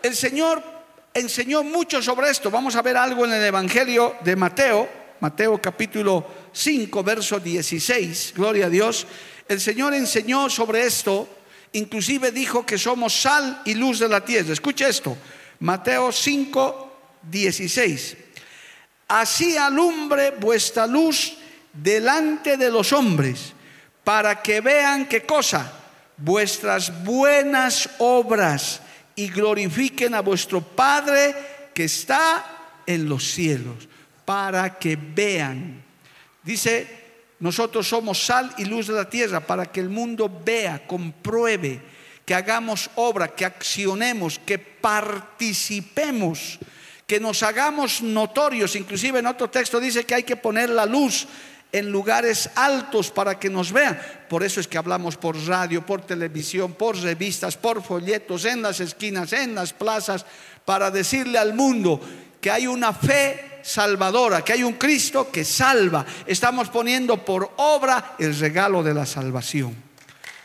El 0.01 0.15
Señor 0.15 0.63
enseñó 1.13 1.63
mucho 1.63 2.01
sobre 2.01 2.31
esto. 2.31 2.49
Vamos 2.49 2.75
a 2.75 2.81
ver 2.81 2.97
algo 2.97 3.25
en 3.25 3.33
el 3.33 3.43
Evangelio 3.43 4.15
de 4.23 4.35
Mateo, 4.35 4.89
Mateo 5.19 5.61
capítulo 5.61 6.25
5, 6.51 7.03
verso 7.03 7.39
16. 7.39 8.33
Gloria 8.35 8.65
a 8.65 8.69
Dios. 8.69 9.05
El 9.47 9.61
Señor 9.61 9.93
enseñó 9.93 10.49
sobre 10.49 10.83
esto, 10.83 11.29
inclusive 11.73 12.31
dijo 12.31 12.65
que 12.65 12.79
somos 12.79 13.13
sal 13.13 13.61
y 13.65 13.75
luz 13.75 13.99
de 13.99 14.09
la 14.09 14.25
tierra. 14.25 14.51
Escuche 14.51 14.89
esto. 14.89 15.15
Mateo 15.59 16.11
5, 16.11 16.97
16. 17.29 18.17
Así 19.09 19.57
alumbre 19.57 20.31
vuestra 20.31 20.87
luz 20.87 21.37
delante 21.71 22.57
de 22.57 22.71
los 22.71 22.91
hombres 22.93 23.53
para 24.11 24.43
que 24.43 24.59
vean 24.59 25.05
qué 25.05 25.21
cosa, 25.21 25.71
vuestras 26.17 27.05
buenas 27.05 27.89
obras 27.99 28.81
y 29.15 29.29
glorifiquen 29.29 30.13
a 30.13 30.19
vuestro 30.19 30.59
Padre 30.59 31.33
que 31.73 31.85
está 31.85 32.81
en 32.85 33.07
los 33.07 33.31
cielos, 33.31 33.87
para 34.25 34.77
que 34.77 34.97
vean. 34.97 35.81
Dice, 36.43 36.85
nosotros 37.39 37.87
somos 37.87 38.25
sal 38.25 38.53
y 38.57 38.65
luz 38.65 38.87
de 38.87 38.95
la 38.95 39.09
tierra, 39.09 39.39
para 39.39 39.71
que 39.71 39.79
el 39.79 39.87
mundo 39.87 40.29
vea, 40.43 40.85
compruebe, 40.85 41.81
que 42.25 42.35
hagamos 42.35 42.89
obra, 42.95 43.29
que 43.29 43.45
accionemos, 43.45 44.39
que 44.39 44.59
participemos, 44.59 46.59
que 47.07 47.17
nos 47.17 47.43
hagamos 47.43 48.01
notorios. 48.01 48.75
Inclusive 48.75 49.19
en 49.19 49.27
otro 49.27 49.49
texto 49.49 49.79
dice 49.79 50.03
que 50.03 50.15
hay 50.15 50.23
que 50.23 50.35
poner 50.35 50.69
la 50.69 50.85
luz 50.85 51.29
en 51.71 51.91
lugares 51.91 52.49
altos 52.55 53.11
para 53.11 53.39
que 53.39 53.49
nos 53.49 53.71
vean. 53.71 53.99
Por 54.29 54.43
eso 54.43 54.59
es 54.59 54.67
que 54.67 54.77
hablamos 54.77 55.17
por 55.17 55.37
radio, 55.45 55.85
por 55.85 56.01
televisión, 56.01 56.73
por 56.73 56.97
revistas, 56.97 57.57
por 57.57 57.81
folletos, 57.81 58.45
en 58.45 58.61
las 58.61 58.79
esquinas, 58.79 59.33
en 59.33 59.55
las 59.55 59.73
plazas, 59.73 60.25
para 60.65 60.91
decirle 60.91 61.37
al 61.37 61.53
mundo 61.53 61.99
que 62.39 62.51
hay 62.51 62.67
una 62.67 62.93
fe 62.93 63.59
salvadora, 63.63 64.43
que 64.43 64.53
hay 64.53 64.63
un 64.63 64.73
Cristo 64.73 65.31
que 65.31 65.45
salva. 65.45 66.05
Estamos 66.25 66.69
poniendo 66.69 67.23
por 67.23 67.51
obra 67.57 68.15
el 68.19 68.37
regalo 68.37 68.83
de 68.83 68.93
la 68.93 69.05
salvación. 69.05 69.75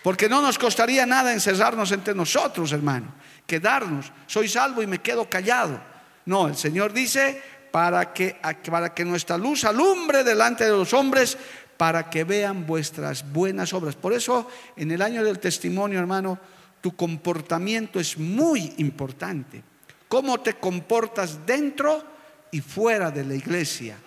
Porque 0.02 0.28
no 0.28 0.40
nos 0.40 0.58
costaría 0.58 1.04
nada 1.04 1.32
encerrarnos 1.32 1.90
entre 1.90 2.14
nosotros, 2.14 2.70
hermano, 2.70 3.12
quedarnos. 3.46 4.12
Soy 4.26 4.48
salvo 4.48 4.82
y 4.82 4.86
me 4.86 5.00
quedo 5.00 5.28
callado. 5.28 5.80
No, 6.26 6.48
el 6.48 6.56
Señor 6.56 6.92
dice, 6.92 7.42
para 7.76 8.10
que, 8.14 8.36
para 8.70 8.94
que 8.94 9.04
nuestra 9.04 9.36
luz 9.36 9.66
alumbre 9.66 10.24
delante 10.24 10.64
de 10.64 10.70
los 10.70 10.94
hombres, 10.94 11.36
para 11.76 12.08
que 12.08 12.24
vean 12.24 12.66
vuestras 12.66 13.30
buenas 13.30 13.74
obras. 13.74 13.94
Por 13.94 14.14
eso, 14.14 14.48
en 14.76 14.92
el 14.92 15.02
año 15.02 15.22
del 15.22 15.38
testimonio, 15.38 15.98
hermano, 15.98 16.38
tu 16.80 16.96
comportamiento 16.96 18.00
es 18.00 18.16
muy 18.16 18.72
importante. 18.78 19.62
Cómo 20.08 20.40
te 20.40 20.54
comportas 20.54 21.44
dentro 21.44 22.02
y 22.50 22.62
fuera 22.62 23.10
de 23.10 23.26
la 23.26 23.34
iglesia. 23.34 23.98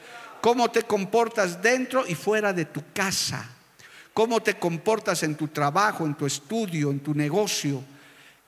Cómo 0.41 0.71
te 0.71 0.81
comportas 0.81 1.61
dentro 1.61 2.07
y 2.07 2.15
fuera 2.15 2.51
de 2.51 2.65
tu 2.65 2.81
casa. 2.91 3.47
Cómo 4.15 4.41
te 4.41 4.55
comportas 4.55 5.21
en 5.21 5.35
tu 5.35 5.49
trabajo, 5.49 6.07
en 6.07 6.15
tu 6.15 6.25
estudio, 6.25 6.89
en 6.89 7.01
tu 7.01 7.13
negocio. 7.13 7.83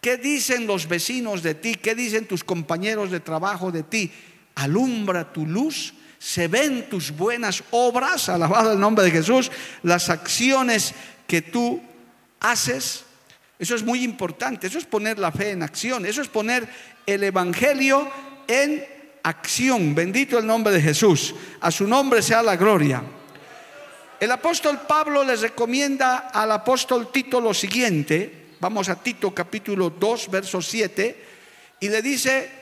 ¿Qué 0.02 0.18
dicen 0.18 0.66
los 0.66 0.88
vecinos 0.88 1.44
de 1.44 1.54
ti? 1.54 1.76
¿Qué 1.76 1.94
dicen 1.94 2.26
tus 2.26 2.44
compañeros 2.44 3.12
de 3.12 3.20
trabajo 3.20 3.72
de 3.72 3.84
ti? 3.84 4.12
Alumbra 4.56 5.32
tu 5.32 5.46
luz, 5.46 5.94
se 6.20 6.48
ven 6.48 6.88
tus 6.90 7.12
buenas 7.12 7.64
obras, 7.72 8.30
alabado 8.30 8.74
el 8.74 8.80
nombre 8.80 9.04
de 9.04 9.12
Jesús, 9.12 9.52
las 9.84 10.10
acciones 10.10 10.94
que 11.26 11.42
tú 11.42 11.82
haces. 12.40 13.06
Eso 13.58 13.76
es 13.76 13.84
muy 13.84 14.04
importante, 14.04 14.68
eso 14.68 14.78
es 14.78 14.86
poner 14.86 15.18
la 15.18 15.32
fe 15.32 15.52
en 15.52 15.64
acción, 15.64 16.06
eso 16.06 16.22
es 16.22 16.28
poner 16.28 16.68
el 17.06 17.24
Evangelio 17.24 18.10
en 18.48 18.86
acción. 19.24 19.96
Bendito 19.96 20.38
el 20.38 20.46
nombre 20.46 20.74
de 20.74 20.82
Jesús, 20.82 21.34
a 21.60 21.72
su 21.72 21.88
nombre 21.88 22.22
sea 22.22 22.44
la 22.44 22.56
gloria. 22.56 23.04
El 24.20 24.32
apóstol 24.32 24.82
Pablo 24.88 25.24
les 25.24 25.42
recomienda 25.42 26.30
al 26.30 26.52
apóstol 26.52 27.12
Tito 27.12 27.42
lo 27.42 27.56
siguiente, 27.56 28.50
vamos 28.60 28.90
a 28.90 28.96
Tito 29.02 29.34
capítulo 29.34 29.90
2, 29.90 30.30
verso 30.30 30.62
7, 30.62 31.26
y 31.80 31.90
le 31.90 32.02
dice, 32.04 32.61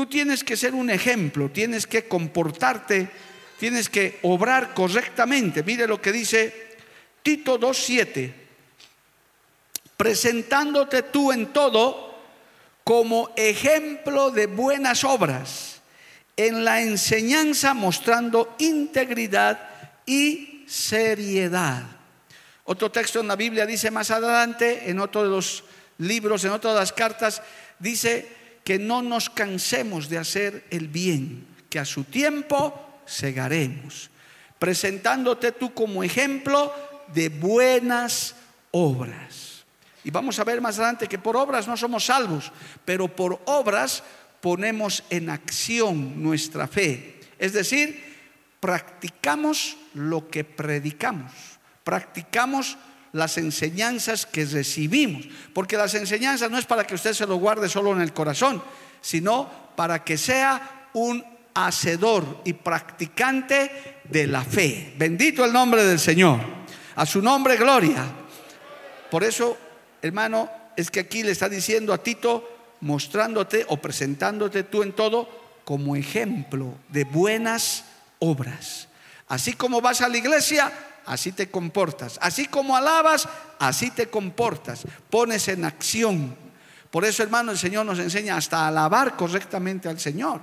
Tú 0.00 0.06
tienes 0.06 0.42
que 0.42 0.56
ser 0.56 0.74
un 0.74 0.88
ejemplo, 0.88 1.50
tienes 1.50 1.86
que 1.86 2.08
comportarte, 2.08 3.10
tienes 3.58 3.90
que 3.90 4.18
obrar 4.22 4.72
correctamente. 4.72 5.62
Mire 5.62 5.86
lo 5.86 6.00
que 6.00 6.10
dice 6.10 6.78
Tito 7.22 7.60
2.7. 7.60 8.32
Presentándote 9.98 11.02
tú 11.02 11.32
en 11.32 11.52
todo 11.52 12.18
como 12.82 13.34
ejemplo 13.36 14.30
de 14.30 14.46
buenas 14.46 15.04
obras, 15.04 15.82
en 16.34 16.64
la 16.64 16.80
enseñanza 16.80 17.74
mostrando 17.74 18.54
integridad 18.58 19.68
y 20.06 20.64
seriedad. 20.66 21.82
Otro 22.64 22.90
texto 22.90 23.20
en 23.20 23.28
la 23.28 23.36
Biblia 23.36 23.66
dice 23.66 23.90
más 23.90 24.10
adelante, 24.10 24.88
en 24.88 24.98
otro 24.98 25.24
de 25.24 25.28
los 25.28 25.62
libros, 25.98 26.42
en 26.44 26.52
otra 26.52 26.72
de 26.72 26.80
las 26.80 26.94
cartas, 26.94 27.42
dice, 27.78 28.39
que 28.70 28.78
no 28.78 29.02
nos 29.02 29.28
cansemos 29.28 30.08
de 30.08 30.16
hacer 30.16 30.64
el 30.70 30.86
bien, 30.86 31.44
que 31.68 31.80
a 31.80 31.84
su 31.84 32.04
tiempo 32.04 33.00
segaremos, 33.04 34.10
presentándote 34.60 35.50
tú 35.50 35.74
como 35.74 36.04
ejemplo 36.04 36.72
de 37.12 37.30
buenas 37.30 38.36
obras. 38.70 39.64
Y 40.04 40.12
vamos 40.12 40.38
a 40.38 40.44
ver 40.44 40.60
más 40.60 40.78
adelante 40.78 41.08
que 41.08 41.18
por 41.18 41.36
obras 41.36 41.66
no 41.66 41.76
somos 41.76 42.04
salvos, 42.04 42.52
pero 42.84 43.08
por 43.08 43.40
obras 43.46 44.04
ponemos 44.40 45.02
en 45.10 45.30
acción 45.30 46.22
nuestra 46.22 46.68
fe. 46.68 47.18
Es 47.40 47.52
decir, 47.52 48.00
practicamos 48.60 49.78
lo 49.94 50.28
que 50.28 50.44
predicamos, 50.44 51.32
practicamos 51.82 52.78
las 53.12 53.38
enseñanzas 53.38 54.26
que 54.26 54.44
recibimos. 54.44 55.26
Porque 55.52 55.76
las 55.76 55.94
enseñanzas 55.94 56.50
no 56.50 56.58
es 56.58 56.66
para 56.66 56.86
que 56.86 56.94
usted 56.94 57.12
se 57.12 57.26
lo 57.26 57.36
guarde 57.36 57.68
solo 57.68 57.92
en 57.92 58.00
el 58.00 58.12
corazón, 58.12 58.62
sino 59.00 59.50
para 59.76 60.04
que 60.04 60.16
sea 60.18 60.88
un 60.92 61.24
hacedor 61.54 62.42
y 62.44 62.52
practicante 62.52 64.00
de 64.04 64.26
la 64.26 64.44
fe. 64.44 64.94
Bendito 64.96 65.44
el 65.44 65.52
nombre 65.52 65.84
del 65.84 65.98
Señor. 65.98 66.40
A 66.96 67.06
su 67.06 67.22
nombre, 67.22 67.56
gloria. 67.56 68.04
Por 69.10 69.24
eso, 69.24 69.56
hermano, 70.02 70.50
es 70.76 70.90
que 70.90 71.00
aquí 71.00 71.22
le 71.22 71.32
está 71.32 71.48
diciendo 71.48 71.92
a 71.92 72.02
Tito, 72.02 72.76
mostrándote 72.80 73.64
o 73.68 73.76
presentándote 73.76 74.64
tú 74.64 74.82
en 74.82 74.92
todo 74.92 75.28
como 75.64 75.96
ejemplo 75.96 76.74
de 76.88 77.04
buenas 77.04 77.84
obras. 78.18 78.88
Así 79.28 79.52
como 79.52 79.80
vas 79.80 80.00
a 80.00 80.08
la 80.08 80.16
iglesia, 80.16 80.72
así 81.06 81.32
te 81.32 81.50
comportas. 81.50 82.18
Así 82.20 82.46
como 82.46 82.76
alabas, 82.76 83.28
así 83.58 83.90
te 83.90 84.08
comportas. 84.08 84.82
Pones 85.08 85.48
en 85.48 85.64
acción. 85.64 86.36
Por 86.90 87.04
eso, 87.04 87.22
hermano, 87.22 87.52
el 87.52 87.58
Señor 87.58 87.86
nos 87.86 87.98
enseña 87.98 88.36
hasta 88.36 88.66
alabar 88.66 89.16
correctamente 89.16 89.88
al 89.88 90.00
Señor. 90.00 90.40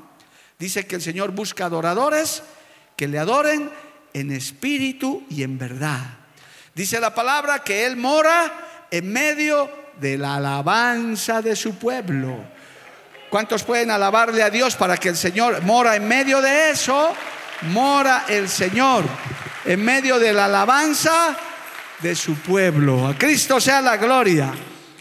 Dice 0.57 0.87
que 0.87 0.95
el 0.95 1.01
Señor 1.01 1.31
busca 1.31 1.65
adoradores 1.65 2.41
que 2.95 3.07
le 3.07 3.19
adoren 3.19 3.69
en 4.13 4.31
espíritu 4.31 5.23
y 5.29 5.43
en 5.43 5.57
verdad. 5.57 6.01
Dice 6.73 6.99
la 6.99 7.13
palabra 7.13 7.63
que 7.63 7.85
Él 7.85 7.97
mora 7.97 8.85
en 8.89 9.11
medio 9.11 9.69
de 9.99 10.17
la 10.17 10.35
alabanza 10.35 11.41
de 11.41 11.55
su 11.55 11.75
pueblo. 11.75 12.37
¿Cuántos 13.29 13.63
pueden 13.63 13.91
alabarle 13.91 14.41
a 14.41 14.49
Dios 14.49 14.75
para 14.75 14.97
que 14.97 15.09
el 15.09 15.17
Señor 15.17 15.61
mora 15.63 15.95
en 15.95 16.07
medio 16.07 16.41
de 16.41 16.71
eso? 16.71 17.13
Mora 17.63 18.25
el 18.29 18.47
Señor 18.47 19.03
en 19.67 19.83
medio 19.83 20.17
de 20.17 20.31
la 20.31 20.45
alabanza 20.45 21.37
de 22.01 22.15
su 22.15 22.35
pueblo. 22.35 23.05
A 23.05 23.17
Cristo 23.17 23.59
sea 23.59 23.81
la 23.81 23.97
gloria. 23.97 24.53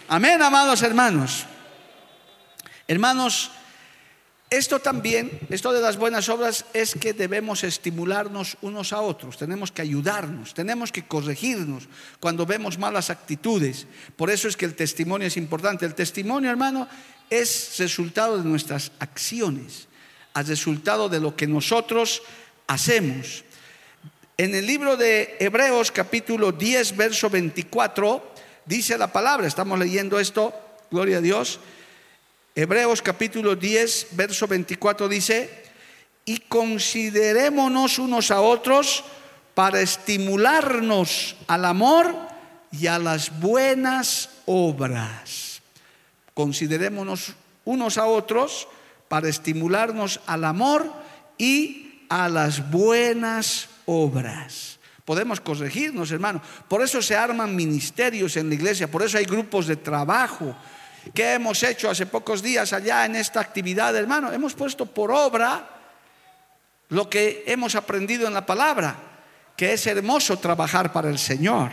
Amén, 0.09 0.43
amados 0.43 0.83
hermanos. 0.83 1.47
Hermanos, 2.89 3.53
esto 4.51 4.81
también, 4.81 5.39
esto 5.51 5.73
de 5.73 5.81
las 5.81 5.97
buenas 5.97 6.29
obras 6.29 6.65
es 6.73 6.95
que 6.95 7.13
debemos 7.13 7.63
estimularnos 7.63 8.57
unos 8.61 8.93
a 8.93 9.01
otros, 9.01 9.37
tenemos 9.37 9.71
que 9.71 9.83
ayudarnos, 9.83 10.53
tenemos 10.53 10.91
que 10.91 11.07
corregirnos 11.07 11.89
cuando 12.19 12.45
vemos 12.45 12.77
malas 12.77 13.11
actitudes. 13.11 13.87
Por 14.17 14.31
eso 14.31 14.49
es 14.49 14.57
que 14.57 14.65
el 14.65 14.75
testimonio 14.75 15.29
es 15.29 15.37
importante. 15.37 15.87
El 15.87 15.95
testimonio, 15.95 16.51
hermano, 16.51 16.89
es 17.31 17.77
resultado 17.79 18.39
de 18.39 18.49
nuestras 18.49 18.91
acciones, 18.99 19.87
al 20.35 20.47
resultado 20.47 21.09
de 21.09 21.21
lo 21.21 21.37
que 21.37 21.47
nosotros 21.47 22.23
hacemos. 22.67 23.45
En 24.39 24.55
el 24.55 24.67
libro 24.67 24.99
de 24.99 25.35
Hebreos 25.41 25.91
capítulo 25.91 26.53
10, 26.53 26.95
verso 26.95 27.31
24, 27.31 28.35
dice 28.67 28.99
la 28.99 29.11
palabra, 29.11 29.47
estamos 29.47 29.79
leyendo 29.79 30.21
esto, 30.21 30.53
gloria 30.91 31.19
a 31.19 31.21
Dios. 31.23 31.59
Hebreos 32.55 33.01
capítulo 33.01 33.57
10, 33.57 34.09
verso 34.11 34.47
24 34.47 35.09
dice, 35.09 35.65
y 36.27 36.41
considerémonos 36.41 37.99
unos 37.99 38.31
a 38.31 38.43
otros 38.43 39.05
para 39.55 39.81
estimularnos 39.81 41.37
al 41.47 41.65
amor 41.65 42.15
y 42.71 42.89
a 42.89 42.99
las 42.99 43.41
buenas 43.41 44.29
obras. 44.45 45.63
Considerémonos 46.35 47.33
unos 47.65 47.97
a 47.97 48.05
otros 48.05 48.69
para 49.09 49.31
estimularnos 49.31 50.21
al 50.27 50.45
amor 50.45 50.93
y 51.39 52.03
a 52.11 52.29
las 52.29 52.71
buenas 52.71 53.61
obras. 53.61 53.76
Podemos 55.05 55.41
corregirnos, 55.41 56.11
hermano. 56.11 56.43
Por 56.69 56.83
eso 56.83 57.01
se 57.01 57.17
arman 57.17 57.55
ministerios 57.55 58.37
en 58.37 58.49
la 58.49 58.57
iglesia, 58.57 58.91
por 58.91 59.03
eso 59.03 59.19
hay 59.19 59.25
grupos 59.25 59.67
de 59.67 59.77
trabajo, 59.77 60.55
¿Qué 61.15 61.35
hemos 61.35 61.63
hecho 61.63 61.91
hace 61.91 62.07
pocos 62.07 62.43
días 62.43 62.73
allá 62.73 63.05
en 63.05 63.17
esta 63.17 63.41
actividad, 63.41 63.95
hermano? 63.97 64.33
Hemos 64.33 64.55
puesto 64.55 64.87
por 64.87 65.13
obra 65.13 65.69
lo 66.89 67.09
que 67.09 67.45
hemos 67.47 67.75
aprendido 67.75 68.27
en 68.27 68.35
la 68.35 68.45
palabra, 68.45 68.97
que 69.57 69.73
es 69.73 69.87
hermoso 69.87 70.39
trabajar 70.39 70.93
para 70.93 71.09
el 71.09 71.19
Señor. 71.19 71.71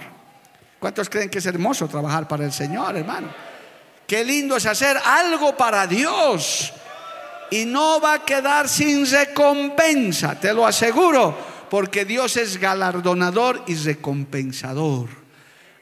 ¿Cuántos 0.79 1.09
creen 1.09 1.29
que 1.29 1.39
es 1.39 1.45
hermoso 1.45 1.87
trabajar 1.87 2.27
para 2.27 2.45
el 2.45 2.51
Señor, 2.51 2.95
hermano? 2.95 3.33
Qué 4.05 4.23
lindo 4.23 4.57
es 4.57 4.65
hacer 4.65 4.97
algo 5.03 5.55
para 5.55 5.87
Dios 5.87 6.73
y 7.49 7.65
no 7.65 7.99
va 7.99 8.15
a 8.15 8.25
quedar 8.25 8.67
sin 8.67 9.09
recompensa, 9.09 10.39
te 10.39 10.53
lo 10.53 10.65
aseguro, 10.65 11.52
porque 11.73 12.05
Dios 12.05 12.37
es 12.37 12.59
galardonador 12.59 13.63
y 13.65 13.73
recompensador 13.73 15.09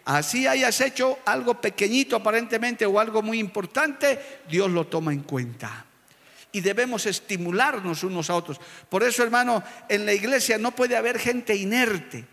así 0.06 0.48
hayas 0.48 0.80
hecho 0.80 1.20
algo 1.26 1.60
pequeñito 1.60 2.16
aparentemente 2.16 2.86
o 2.86 2.98
algo 2.98 3.22
muy 3.22 3.40
importante, 3.40 4.42
Dios 4.50 4.72
lo 4.72 4.88
toma 4.88 5.12
en 5.12 5.24
cuenta. 5.24 5.86
Y 6.54 6.62
debemos 6.62 7.06
estimularnos 7.08 8.06
unos 8.06 8.30
a 8.30 8.36
otros. 8.36 8.58
Por 8.88 9.04
eso, 9.04 9.22
hermano, 9.22 9.62
en 9.90 10.06
la 10.06 10.14
iglesia 10.14 10.58
no 10.58 10.72
puede 10.72 10.96
haber 10.96 11.20
gente 11.20 11.58
inerte, 11.58 12.26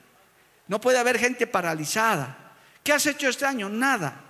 no 0.68 0.80
puede 0.80 0.98
haber 0.98 1.18
gente 1.18 1.48
paralizada. 1.48 2.54
¿Qué 2.84 2.92
has 2.92 3.06
hecho 3.06 3.28
este 3.28 3.44
año? 3.44 3.68
Nada. 3.68 4.20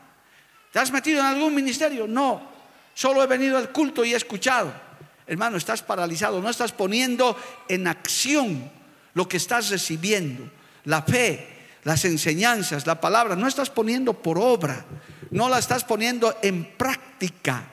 ¿Te 0.72 0.78
has 0.78 0.90
metido 0.90 1.20
en 1.20 1.26
algún 1.26 1.54
ministerio? 1.54 2.06
No. 2.06 2.50
Solo 2.94 3.22
he 3.22 3.26
venido 3.26 3.58
al 3.58 3.72
culto 3.72 4.06
y 4.06 4.14
he 4.14 4.16
escuchado. 4.16 4.72
Hermano, 5.26 5.58
estás 5.58 5.82
paralizado, 5.82 6.40
no 6.40 6.48
estás 6.48 6.72
poniendo 6.72 7.36
en 7.68 7.88
acción 7.88 8.77
lo 9.18 9.28
que 9.28 9.36
estás 9.36 9.70
recibiendo. 9.70 10.48
La 10.84 11.02
fe, 11.02 11.44
las 11.82 12.04
enseñanzas, 12.04 12.86
la 12.86 13.00
palabra, 13.00 13.34
no 13.34 13.48
estás 13.48 13.68
poniendo 13.68 14.14
por 14.14 14.38
obra, 14.38 14.86
no 15.32 15.48
la 15.48 15.58
estás 15.58 15.82
poniendo 15.82 16.38
en 16.40 16.64
práctica. 16.76 17.64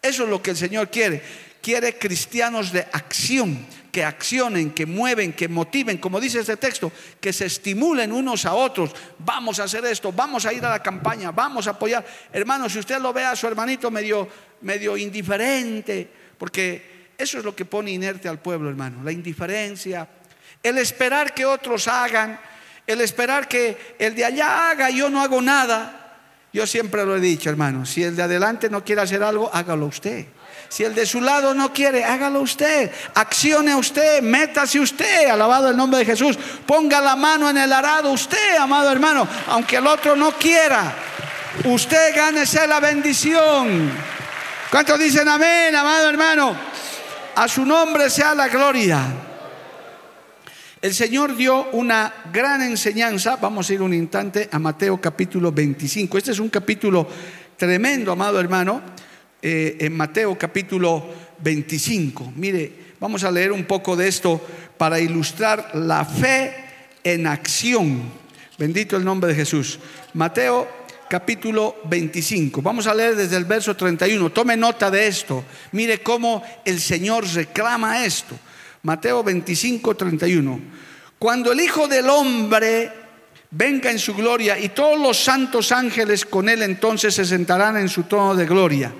Eso 0.00 0.22
es 0.22 0.30
lo 0.30 0.40
que 0.40 0.52
el 0.52 0.56
Señor 0.56 0.92
quiere. 0.92 1.20
Quiere 1.60 1.98
cristianos 1.98 2.70
de 2.70 2.86
acción, 2.92 3.66
que 3.90 4.04
accionen, 4.04 4.70
que 4.70 4.86
mueven, 4.86 5.32
que 5.32 5.48
motiven, 5.48 5.98
como 5.98 6.20
dice 6.20 6.38
este 6.38 6.56
texto, 6.58 6.92
que 7.20 7.32
se 7.32 7.46
estimulen 7.46 8.12
unos 8.12 8.46
a 8.46 8.54
otros. 8.54 8.92
Vamos 9.18 9.58
a 9.58 9.64
hacer 9.64 9.84
esto, 9.86 10.12
vamos 10.12 10.46
a 10.46 10.52
ir 10.52 10.64
a 10.64 10.70
la 10.70 10.82
campaña, 10.82 11.32
vamos 11.32 11.66
a 11.66 11.70
apoyar. 11.70 12.06
Hermano, 12.32 12.68
si 12.68 12.78
usted 12.78 13.00
lo 13.00 13.12
ve 13.12 13.24
a 13.24 13.34
su 13.34 13.48
hermanito 13.48 13.90
medio, 13.90 14.28
medio 14.60 14.96
indiferente, 14.96 16.08
porque 16.38 17.10
eso 17.18 17.38
es 17.38 17.44
lo 17.44 17.56
que 17.56 17.64
pone 17.64 17.90
inerte 17.90 18.28
al 18.28 18.38
pueblo, 18.38 18.68
hermano, 18.68 19.02
la 19.02 19.10
indiferencia, 19.10 20.08
el 20.64 20.78
esperar 20.78 21.34
que 21.34 21.44
otros 21.44 21.86
hagan, 21.86 22.40
el 22.86 23.00
esperar 23.02 23.46
que 23.46 23.96
el 23.98 24.16
de 24.16 24.24
allá 24.24 24.70
haga 24.70 24.90
y 24.90 24.96
yo 24.96 25.10
no 25.10 25.22
hago 25.22 25.40
nada. 25.40 26.00
Yo 26.52 26.66
siempre 26.66 27.04
lo 27.04 27.16
he 27.16 27.20
dicho, 27.20 27.50
hermano, 27.50 27.84
si 27.84 28.02
el 28.02 28.16
de 28.16 28.22
adelante 28.22 28.70
no 28.70 28.82
quiere 28.82 29.02
hacer 29.02 29.22
algo, 29.22 29.50
hágalo 29.52 29.86
usted. 29.86 30.26
Si 30.68 30.82
el 30.82 30.94
de 30.94 31.04
su 31.04 31.20
lado 31.20 31.52
no 31.52 31.72
quiere, 31.72 32.04
hágalo 32.04 32.40
usted. 32.40 32.90
Accione 33.14 33.74
usted, 33.74 34.22
métase 34.22 34.80
usted, 34.80 35.28
alabado 35.28 35.68
el 35.68 35.76
nombre 35.76 35.98
de 35.98 36.06
Jesús. 36.06 36.38
Ponga 36.66 37.00
la 37.00 37.14
mano 37.14 37.50
en 37.50 37.58
el 37.58 37.72
arado 37.72 38.10
usted, 38.10 38.56
amado 38.56 38.90
hermano, 38.90 39.28
aunque 39.48 39.76
el 39.76 39.86
otro 39.86 40.16
no 40.16 40.32
quiera. 40.32 40.94
Usted 41.64 42.16
gánese 42.16 42.66
la 42.66 42.80
bendición. 42.80 43.92
¿Cuántos 44.70 44.98
dicen 44.98 45.28
amén, 45.28 45.74
amado 45.76 46.08
hermano? 46.08 46.56
A 47.36 47.48
su 47.48 47.66
nombre 47.66 48.08
sea 48.08 48.34
la 48.34 48.48
gloria. 48.48 49.23
El 50.84 50.92
Señor 50.92 51.34
dio 51.34 51.70
una 51.70 52.12
gran 52.30 52.60
enseñanza, 52.60 53.36
vamos 53.36 53.70
a 53.70 53.72
ir 53.72 53.80
un 53.80 53.94
instante 53.94 54.50
a 54.52 54.58
Mateo 54.58 55.00
capítulo 55.00 55.50
25. 55.50 56.18
Este 56.18 56.32
es 56.32 56.38
un 56.38 56.50
capítulo 56.50 57.08
tremendo, 57.56 58.12
amado 58.12 58.38
hermano, 58.38 58.82
eh, 59.40 59.78
en 59.80 59.96
Mateo 59.96 60.36
capítulo 60.36 61.02
25. 61.38 62.34
Mire, 62.36 62.70
vamos 63.00 63.24
a 63.24 63.30
leer 63.30 63.50
un 63.50 63.64
poco 63.64 63.96
de 63.96 64.08
esto 64.08 64.38
para 64.76 65.00
ilustrar 65.00 65.70
la 65.72 66.04
fe 66.04 66.54
en 67.02 67.28
acción. 67.28 68.02
Bendito 68.58 68.98
el 68.98 69.06
nombre 69.06 69.30
de 69.30 69.36
Jesús. 69.36 69.78
Mateo 70.12 70.68
capítulo 71.08 71.76
25. 71.84 72.60
Vamos 72.60 72.86
a 72.86 72.92
leer 72.92 73.16
desde 73.16 73.38
el 73.38 73.46
verso 73.46 73.74
31. 73.74 74.30
Tome 74.32 74.54
nota 74.54 74.90
de 74.90 75.06
esto. 75.06 75.44
Mire 75.72 76.02
cómo 76.02 76.42
el 76.62 76.78
Señor 76.78 77.26
reclama 77.26 78.04
esto. 78.04 78.36
Mateo 78.84 79.24
25, 79.24 79.96
31. 79.96 80.60
Cuando 81.18 81.52
el 81.52 81.60
Hijo 81.60 81.88
del 81.88 82.06
Hombre 82.10 82.92
venga 83.50 83.90
en 83.90 83.98
su 83.98 84.14
gloria 84.14 84.58
y 84.58 84.68
todos 84.68 85.00
los 85.00 85.18
santos 85.18 85.72
ángeles 85.72 86.26
con 86.26 86.50
él 86.50 86.62
entonces 86.62 87.14
se 87.14 87.24
sentarán 87.24 87.78
en 87.78 87.88
su 87.88 88.02
trono 88.02 88.34
de 88.34 88.44
gloria 88.44 88.92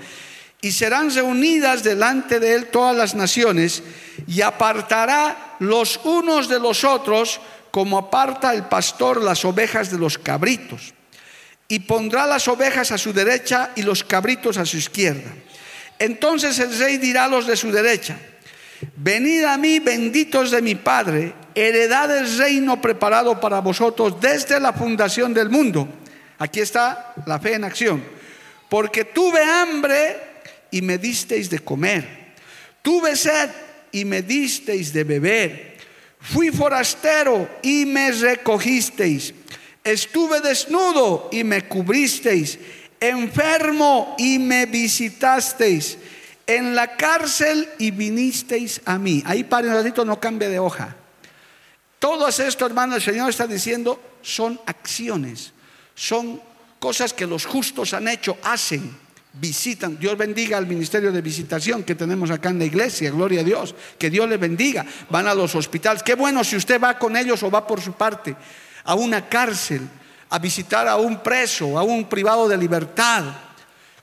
y 0.62 0.72
serán 0.72 1.14
reunidas 1.14 1.82
delante 1.82 2.40
de 2.40 2.54
él 2.54 2.66
todas 2.68 2.96
las 2.96 3.14
naciones 3.14 3.82
y 4.26 4.40
apartará 4.40 5.56
los 5.58 6.00
unos 6.04 6.48
de 6.48 6.60
los 6.60 6.82
otros 6.84 7.38
como 7.70 7.98
aparta 7.98 8.54
el 8.54 8.64
pastor 8.64 9.20
las 9.20 9.44
ovejas 9.44 9.90
de 9.90 9.98
los 9.98 10.16
cabritos 10.16 10.94
y 11.68 11.80
pondrá 11.80 12.26
las 12.26 12.48
ovejas 12.48 12.90
a 12.90 12.96
su 12.96 13.12
derecha 13.12 13.72
y 13.76 13.82
los 13.82 14.02
cabritos 14.02 14.56
a 14.56 14.64
su 14.64 14.78
izquierda. 14.78 15.30
Entonces 15.98 16.58
el 16.58 16.78
rey 16.78 16.96
dirá 16.96 17.24
a 17.24 17.28
los 17.28 17.46
de 17.46 17.56
su 17.56 17.70
derecha, 17.70 18.18
Venid 18.96 19.44
a 19.44 19.56
mí, 19.56 19.78
benditos 19.78 20.50
de 20.50 20.62
mi 20.62 20.74
Padre, 20.74 21.34
heredad 21.54 22.08
del 22.08 22.38
reino 22.38 22.80
preparado 22.80 23.40
para 23.40 23.60
vosotros 23.60 24.20
desde 24.20 24.60
la 24.60 24.72
fundación 24.72 25.32
del 25.32 25.50
mundo. 25.50 25.88
Aquí 26.38 26.60
está 26.60 27.14
la 27.26 27.38
fe 27.38 27.54
en 27.54 27.64
acción. 27.64 28.02
Porque 28.68 29.04
tuve 29.04 29.42
hambre 29.42 30.16
y 30.70 30.82
me 30.82 30.98
disteis 30.98 31.48
de 31.48 31.60
comer. 31.60 32.34
Tuve 32.82 33.16
sed 33.16 33.50
y 33.92 34.04
me 34.04 34.22
disteis 34.22 34.92
de 34.92 35.04
beber. 35.04 35.76
Fui 36.20 36.50
forastero 36.50 37.48
y 37.62 37.86
me 37.86 38.10
recogisteis. 38.10 39.32
Estuve 39.84 40.40
desnudo 40.40 41.28
y 41.30 41.44
me 41.44 41.68
cubristeis, 41.68 42.58
enfermo 42.98 44.16
y 44.18 44.38
me 44.38 44.64
visitasteis, 44.64 45.98
en 46.46 46.74
la 46.74 46.96
cárcel 46.96 47.68
y 47.78 47.90
vinisteis 47.90 48.80
a 48.84 48.98
mí. 48.98 49.22
Ahí 49.26 49.44
para 49.44 49.68
un 49.68 49.74
ratito, 49.74 50.04
no 50.04 50.20
cambie 50.20 50.48
de 50.48 50.58
hoja. 50.58 50.94
Todo 51.98 52.28
esto, 52.28 52.66
hermano, 52.66 52.96
el 52.96 53.02
Señor 53.02 53.30
está 53.30 53.46
diciendo, 53.46 54.00
son 54.20 54.60
acciones, 54.66 55.52
son 55.94 56.40
cosas 56.78 57.12
que 57.12 57.26
los 57.26 57.46
justos 57.46 57.94
han 57.94 58.08
hecho, 58.08 58.36
hacen 58.42 59.04
visitan. 59.34 59.98
Dios 59.98 60.16
bendiga 60.16 60.56
al 60.56 60.66
ministerio 60.66 61.10
de 61.12 61.20
visitación 61.20 61.82
que 61.82 61.94
tenemos 61.94 62.30
acá 62.30 62.50
en 62.50 62.58
la 62.58 62.64
iglesia, 62.64 63.10
gloria 63.10 63.40
a 63.40 63.44
Dios, 63.44 63.74
que 63.98 64.10
Dios 64.10 64.28
le 64.28 64.36
bendiga. 64.36 64.86
Van 65.10 65.26
a 65.26 65.34
los 65.34 65.54
hospitales. 65.54 66.02
Qué 66.02 66.14
bueno 66.14 66.44
si 66.44 66.56
usted 66.56 66.80
va 66.80 66.98
con 66.98 67.16
ellos 67.16 67.42
o 67.42 67.50
va 67.50 67.66
por 67.66 67.80
su 67.80 67.92
parte 67.92 68.36
a 68.84 68.94
una 68.94 69.28
cárcel, 69.28 69.80
a 70.30 70.38
visitar 70.38 70.86
a 70.88 70.96
un 70.96 71.22
preso, 71.22 71.78
a 71.78 71.82
un 71.82 72.08
privado 72.08 72.48
de 72.48 72.56
libertad. 72.56 73.24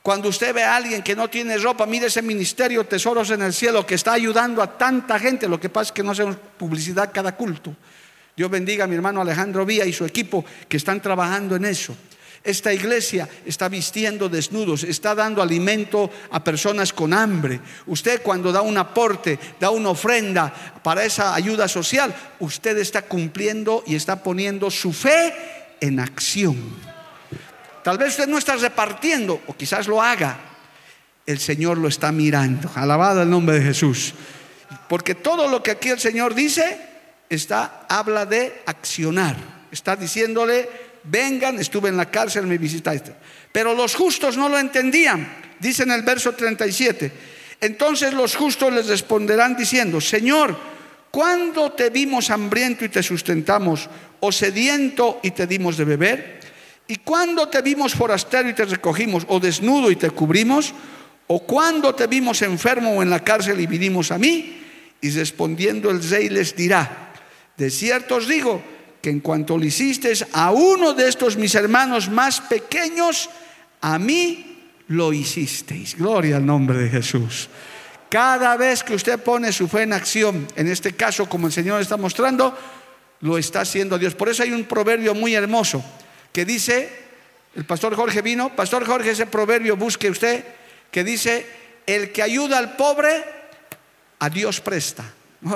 Cuando 0.02 0.28
usted 0.28 0.52
ve 0.52 0.64
a 0.64 0.74
alguien 0.74 1.02
que 1.02 1.14
no 1.14 1.30
tiene 1.30 1.56
ropa, 1.58 1.86
mire 1.86 2.06
ese 2.06 2.22
ministerio 2.22 2.84
Tesoros 2.84 3.30
en 3.30 3.42
el 3.42 3.52
Cielo 3.52 3.86
que 3.86 3.94
está 3.94 4.12
ayudando 4.12 4.60
a 4.60 4.76
tanta 4.76 5.16
gente. 5.18 5.48
Lo 5.48 5.60
que 5.60 5.68
pasa 5.68 5.88
es 5.88 5.92
que 5.92 6.02
no 6.02 6.10
hacemos 6.10 6.36
publicidad 6.58 7.12
cada 7.14 7.36
culto. 7.36 7.74
Dios 8.36 8.50
bendiga 8.50 8.84
a 8.84 8.86
mi 8.88 8.96
hermano 8.96 9.20
Alejandro 9.20 9.64
Vía 9.64 9.86
y 9.86 9.92
su 9.92 10.04
equipo 10.04 10.44
que 10.68 10.76
están 10.76 11.00
trabajando 11.00 11.54
en 11.54 11.66
eso. 11.66 11.94
Esta 12.42 12.72
iglesia 12.72 13.28
está 13.46 13.68
vistiendo 13.68 14.28
desnudos, 14.28 14.82
está 14.82 15.14
dando 15.14 15.40
alimento 15.40 16.10
a 16.32 16.42
personas 16.42 16.92
con 16.92 17.12
hambre. 17.12 17.60
Usted 17.86 18.22
cuando 18.22 18.50
da 18.50 18.62
un 18.62 18.76
aporte, 18.78 19.38
da 19.60 19.70
una 19.70 19.90
ofrenda 19.90 20.52
para 20.82 21.04
esa 21.04 21.34
ayuda 21.34 21.68
social, 21.68 22.12
usted 22.40 22.76
está 22.78 23.02
cumpliendo 23.02 23.84
y 23.86 23.94
está 23.94 24.20
poniendo 24.24 24.68
su 24.72 24.92
fe 24.92 25.32
en 25.80 26.00
acción. 26.00 26.91
Tal 27.82 27.98
vez 27.98 28.10
usted 28.10 28.28
no 28.28 28.38
está 28.38 28.56
repartiendo, 28.56 29.40
o 29.46 29.56
quizás 29.56 29.86
lo 29.86 30.00
haga. 30.02 30.38
El 31.26 31.38
Señor 31.38 31.78
lo 31.78 31.88
está 31.88 32.12
mirando. 32.12 32.70
Alabado 32.74 33.22
el 33.22 33.30
nombre 33.30 33.58
de 33.58 33.64
Jesús. 33.64 34.14
Porque 34.88 35.14
todo 35.14 35.48
lo 35.48 35.62
que 35.62 35.72
aquí 35.72 35.88
el 35.88 36.00
Señor 36.00 36.34
dice 36.34 36.78
está 37.28 37.86
habla 37.88 38.26
de 38.26 38.62
accionar. 38.66 39.36
Está 39.70 39.96
diciéndole 39.96 40.68
vengan, 41.04 41.58
estuve 41.58 41.88
en 41.88 41.96
la 41.96 42.10
cárcel, 42.10 42.46
me 42.46 42.58
visitaste. 42.58 43.14
Pero 43.50 43.74
los 43.74 43.94
justos 43.94 44.36
no 44.36 44.48
lo 44.48 44.58
entendían, 44.58 45.28
dice 45.58 45.82
en 45.82 45.90
el 45.90 46.02
verso 46.02 46.32
37. 46.32 47.12
Entonces 47.60 48.12
los 48.12 48.34
justos 48.34 48.72
les 48.72 48.86
responderán 48.86 49.56
diciendo, 49.56 50.00
Señor, 50.00 50.56
¿cuándo 51.10 51.72
te 51.72 51.90
vimos 51.90 52.30
hambriento 52.30 52.84
y 52.84 52.88
te 52.88 53.02
sustentamos, 53.02 53.88
o 54.20 54.32
sediento 54.32 55.20
y 55.22 55.32
te 55.32 55.46
dimos 55.46 55.76
de 55.76 55.84
beber? 55.84 56.40
¿Y 56.88 56.96
cuándo 56.96 57.48
te 57.48 57.62
vimos 57.62 57.94
forastero 57.94 58.48
y 58.48 58.54
te 58.54 58.64
recogimos, 58.64 59.24
o 59.28 59.40
desnudo 59.40 59.90
y 59.90 59.96
te 59.96 60.10
cubrimos? 60.10 60.74
¿O 61.26 61.40
cuándo 61.40 61.94
te 61.94 62.06
vimos 62.06 62.42
enfermo 62.42 62.92
o 62.92 63.02
en 63.02 63.10
la 63.10 63.20
cárcel 63.20 63.60
y 63.60 63.66
vinimos 63.66 64.10
a 64.10 64.18
mí? 64.18 64.60
Y 65.00 65.10
respondiendo 65.10 65.90
el 65.90 66.02
rey 66.08 66.28
les 66.28 66.54
dirá, 66.54 67.12
de 67.56 67.70
cierto 67.70 68.16
os 68.16 68.28
digo, 68.28 68.62
que 69.00 69.10
en 69.10 69.20
cuanto 69.20 69.58
le 69.58 69.66
hiciste 69.66 70.12
a 70.32 70.52
uno 70.52 70.94
de 70.94 71.08
estos 71.08 71.36
mis 71.36 71.54
hermanos 71.54 72.08
más 72.08 72.40
pequeños, 72.40 73.30
a 73.80 73.98
mí 73.98 74.58
lo 74.88 75.12
hicisteis. 75.12 75.96
Gloria 75.96 76.36
al 76.36 76.46
nombre 76.46 76.78
de 76.78 76.88
Jesús. 76.88 77.48
Cada 78.08 78.56
vez 78.56 78.84
que 78.84 78.94
usted 78.94 79.18
pone 79.18 79.52
su 79.52 79.66
fe 79.66 79.82
en 79.82 79.92
acción, 79.92 80.46
en 80.54 80.68
este 80.68 80.92
caso 80.92 81.28
como 81.28 81.46
el 81.46 81.52
Señor 81.52 81.80
está 81.80 81.96
mostrando, 81.96 82.56
lo 83.20 83.38
está 83.38 83.62
haciendo 83.62 83.98
Dios. 83.98 84.14
Por 84.14 84.28
eso 84.28 84.42
hay 84.42 84.52
un 84.52 84.64
proverbio 84.64 85.14
muy 85.14 85.34
hermoso 85.34 85.82
que 86.32 86.44
dice, 86.44 86.90
el 87.54 87.64
pastor 87.64 87.94
Jorge 87.94 88.22
vino, 88.22 88.56
pastor 88.56 88.86
Jorge, 88.86 89.10
ese 89.10 89.26
proverbio 89.26 89.76
busque 89.76 90.10
usted, 90.10 90.44
que 90.90 91.04
dice, 91.04 91.46
el 91.86 92.12
que 92.12 92.22
ayuda 92.22 92.58
al 92.58 92.76
pobre, 92.76 93.24
a 94.18 94.30
Dios 94.30 94.60
presta. 94.60 95.04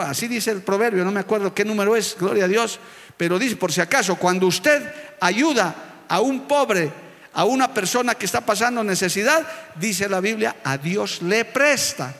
Así 0.00 0.26
dice 0.26 0.50
el 0.50 0.62
proverbio, 0.62 1.04
no 1.04 1.12
me 1.12 1.20
acuerdo 1.20 1.54
qué 1.54 1.64
número 1.64 1.94
es, 1.94 2.16
gloria 2.18 2.46
a 2.46 2.48
Dios. 2.48 2.80
Pero 3.16 3.38
dice, 3.38 3.56
por 3.56 3.72
si 3.72 3.80
acaso, 3.80 4.16
cuando 4.16 4.46
usted 4.46 4.92
ayuda 5.20 6.04
a 6.08 6.20
un 6.20 6.48
pobre, 6.48 6.90
a 7.32 7.44
una 7.44 7.72
persona 7.72 8.14
que 8.14 8.26
está 8.26 8.40
pasando 8.40 8.82
necesidad, 8.82 9.46
dice 9.76 10.08
la 10.08 10.20
Biblia, 10.20 10.56
a 10.64 10.76
Dios 10.76 11.22
le 11.22 11.44
presta. 11.44 12.12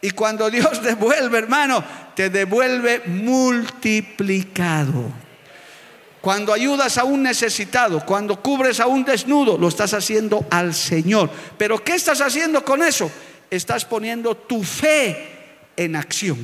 Y 0.00 0.12
cuando 0.12 0.50
Dios 0.50 0.82
devuelve, 0.82 1.38
hermano, 1.38 1.84
te 2.14 2.30
devuelve 2.30 3.02
multiplicado. 3.06 5.21
Cuando 6.22 6.52
ayudas 6.52 6.98
a 6.98 7.04
un 7.04 7.24
necesitado, 7.24 8.06
cuando 8.06 8.40
cubres 8.40 8.78
a 8.78 8.86
un 8.86 9.04
desnudo, 9.04 9.58
lo 9.58 9.66
estás 9.66 9.92
haciendo 9.92 10.46
al 10.50 10.72
Señor. 10.72 11.28
Pero 11.58 11.82
¿qué 11.82 11.96
estás 11.96 12.20
haciendo 12.20 12.64
con 12.64 12.80
eso? 12.80 13.10
Estás 13.50 13.84
poniendo 13.84 14.36
tu 14.36 14.62
fe 14.62 15.66
en 15.76 15.96
acción. 15.96 16.38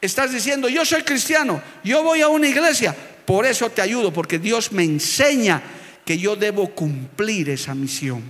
Estás 0.00 0.32
diciendo, 0.32 0.68
yo 0.68 0.84
soy 0.84 1.02
cristiano, 1.02 1.62
yo 1.84 2.02
voy 2.02 2.22
a 2.22 2.28
una 2.28 2.48
iglesia, 2.48 2.92
por 3.24 3.46
eso 3.46 3.70
te 3.70 3.82
ayudo, 3.82 4.12
porque 4.12 4.40
Dios 4.40 4.72
me 4.72 4.82
enseña 4.82 5.62
que 6.04 6.18
yo 6.18 6.34
debo 6.34 6.74
cumplir 6.74 7.50
esa 7.50 7.76
misión, 7.76 8.24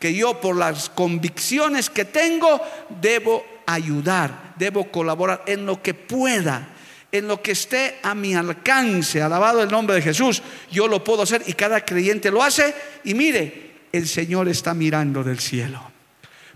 que 0.00 0.12
yo 0.12 0.40
por 0.40 0.56
las 0.56 0.88
convicciones 0.88 1.88
que 1.88 2.04
tengo 2.04 2.60
debo 3.00 3.44
ayudar, 3.64 4.54
debo 4.56 4.90
colaborar 4.90 5.44
en 5.46 5.66
lo 5.66 5.80
que 5.80 5.94
pueda, 5.94 6.68
en 7.12 7.28
lo 7.28 7.42
que 7.42 7.52
esté 7.52 7.98
a 8.02 8.14
mi 8.14 8.34
alcance, 8.34 9.20
alabado 9.20 9.62
el 9.62 9.70
nombre 9.70 9.96
de 9.96 10.02
Jesús, 10.02 10.42
yo 10.70 10.86
lo 10.86 11.02
puedo 11.02 11.22
hacer 11.22 11.42
y 11.46 11.54
cada 11.54 11.84
creyente 11.84 12.30
lo 12.30 12.42
hace 12.42 12.74
y 13.04 13.14
mire, 13.14 13.70
el 13.92 14.06
Señor 14.06 14.48
está 14.48 14.74
mirando 14.74 15.24
del 15.24 15.40
cielo. 15.40 15.90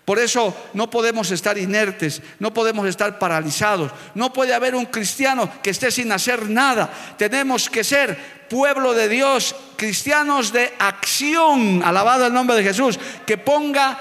Por 0.05 0.19
eso 0.19 0.55
no 0.75 0.91
podemos 0.91 1.31
estar 1.31 1.57
inertes, 1.57 2.21
no 2.39 2.53
podemos 2.53 2.87
estar 2.87 3.19
paralizados. 3.19 3.91
No 4.15 4.33
puede 4.35 4.53
haber 4.53 4.75
un 4.75 4.85
cristiano 4.87 5.51
que 5.63 5.71
esté 5.71 5.91
sin 5.91 6.13
hacer 6.13 6.51
nada. 6.51 6.93
Tenemos 7.17 7.71
que 7.71 7.83
ser 7.83 8.45
pueblo 8.51 8.93
de 8.93 9.09
Dios, 9.09 9.57
cristianos 9.77 10.53
de 10.53 10.75
acción, 10.79 11.83
alabado 11.83 12.27
el 12.27 12.35
nombre 12.35 12.55
de 12.57 12.65
Jesús, 12.65 12.99
que 13.27 13.39
ponga 13.39 13.99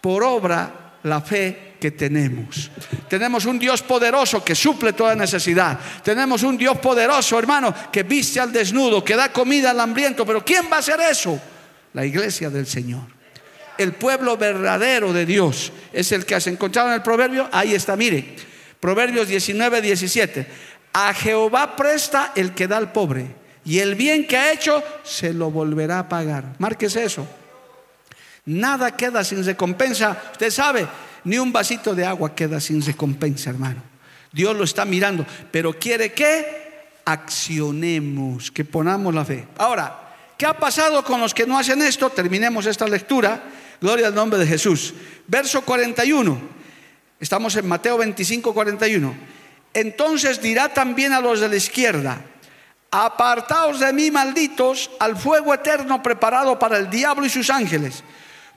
por 0.00 0.24
obra 0.24 0.92
la 1.02 1.20
fe 1.20 1.63
tenemos. 1.90 2.70
Tenemos 3.08 3.44
un 3.44 3.58
Dios 3.58 3.82
poderoso 3.82 4.44
que 4.44 4.54
suple 4.54 4.92
toda 4.92 5.14
necesidad. 5.14 5.78
Tenemos 6.02 6.42
un 6.42 6.56
Dios 6.56 6.78
poderoso, 6.78 7.38
hermano, 7.38 7.74
que 7.92 8.02
viste 8.02 8.40
al 8.40 8.52
desnudo, 8.52 9.04
que 9.04 9.16
da 9.16 9.32
comida 9.32 9.70
al 9.70 9.80
hambriento. 9.80 10.24
Pero 10.24 10.44
¿quién 10.44 10.66
va 10.70 10.76
a 10.76 10.80
hacer 10.80 11.00
eso? 11.00 11.40
La 11.92 12.04
iglesia 12.04 12.50
del 12.50 12.66
Señor 12.66 13.14
el 13.76 13.92
pueblo 13.92 14.36
verdadero 14.36 15.12
de 15.12 15.26
Dios 15.26 15.72
es 15.92 16.12
el 16.12 16.24
que 16.24 16.36
has 16.36 16.46
encontrado 16.46 16.88
en 16.88 16.94
el 16.94 17.02
proverbio. 17.02 17.48
Ahí 17.50 17.74
está, 17.74 17.96
mire, 17.96 18.36
Proverbios 18.84 19.28
19, 19.28 19.80
17. 19.80 20.46
A 20.92 21.14
Jehová 21.14 21.74
presta 21.74 22.32
el 22.36 22.52
que 22.52 22.68
da 22.68 22.76
al 22.76 22.92
pobre, 22.92 23.34
y 23.64 23.78
el 23.78 23.94
bien 23.94 24.26
que 24.26 24.36
ha 24.36 24.52
hecho 24.52 24.82
se 25.02 25.32
lo 25.32 25.50
volverá 25.50 26.00
a 26.00 26.08
pagar. 26.10 26.54
Márquese 26.58 27.02
eso. 27.02 27.26
Nada 28.44 28.94
queda 28.94 29.24
sin 29.24 29.42
recompensa. 29.42 30.16
Usted 30.32 30.50
sabe, 30.50 30.86
ni 31.24 31.38
un 31.38 31.52
vasito 31.52 31.94
de 31.94 32.04
agua 32.04 32.34
queda 32.34 32.60
sin 32.60 32.82
recompensa, 32.82 33.50
hermano. 33.50 33.82
Dios 34.32 34.56
lo 34.56 34.64
está 34.64 34.84
mirando, 34.84 35.26
pero 35.50 35.78
quiere 35.78 36.12
que 36.12 36.64
accionemos, 37.04 38.50
que 38.50 38.64
ponamos 38.64 39.14
la 39.14 39.24
fe. 39.24 39.46
Ahora, 39.58 40.14
¿qué 40.36 40.46
ha 40.46 40.56
pasado 40.58 41.04
con 41.04 41.20
los 41.20 41.34
que 41.34 41.46
no 41.46 41.58
hacen 41.58 41.82
esto? 41.82 42.10
Terminemos 42.10 42.66
esta 42.66 42.86
lectura 42.86 43.42
Gloria 43.84 44.06
al 44.06 44.14
nombre 44.14 44.38
de 44.38 44.46
Jesús. 44.46 44.94
Verso 45.26 45.62
41. 45.62 46.40
Estamos 47.20 47.54
en 47.56 47.68
Mateo 47.68 47.98
25, 47.98 48.54
41. 48.54 49.14
Entonces 49.74 50.40
dirá 50.40 50.72
también 50.72 51.12
a 51.12 51.20
los 51.20 51.40
de 51.40 51.48
la 51.48 51.56
izquierda, 51.56 52.18
apartaos 52.90 53.80
de 53.80 53.92
mí, 53.92 54.10
malditos, 54.10 54.90
al 55.00 55.16
fuego 55.16 55.52
eterno 55.52 56.02
preparado 56.02 56.58
para 56.58 56.78
el 56.78 56.88
diablo 56.88 57.26
y 57.26 57.28
sus 57.28 57.50
ángeles, 57.50 58.04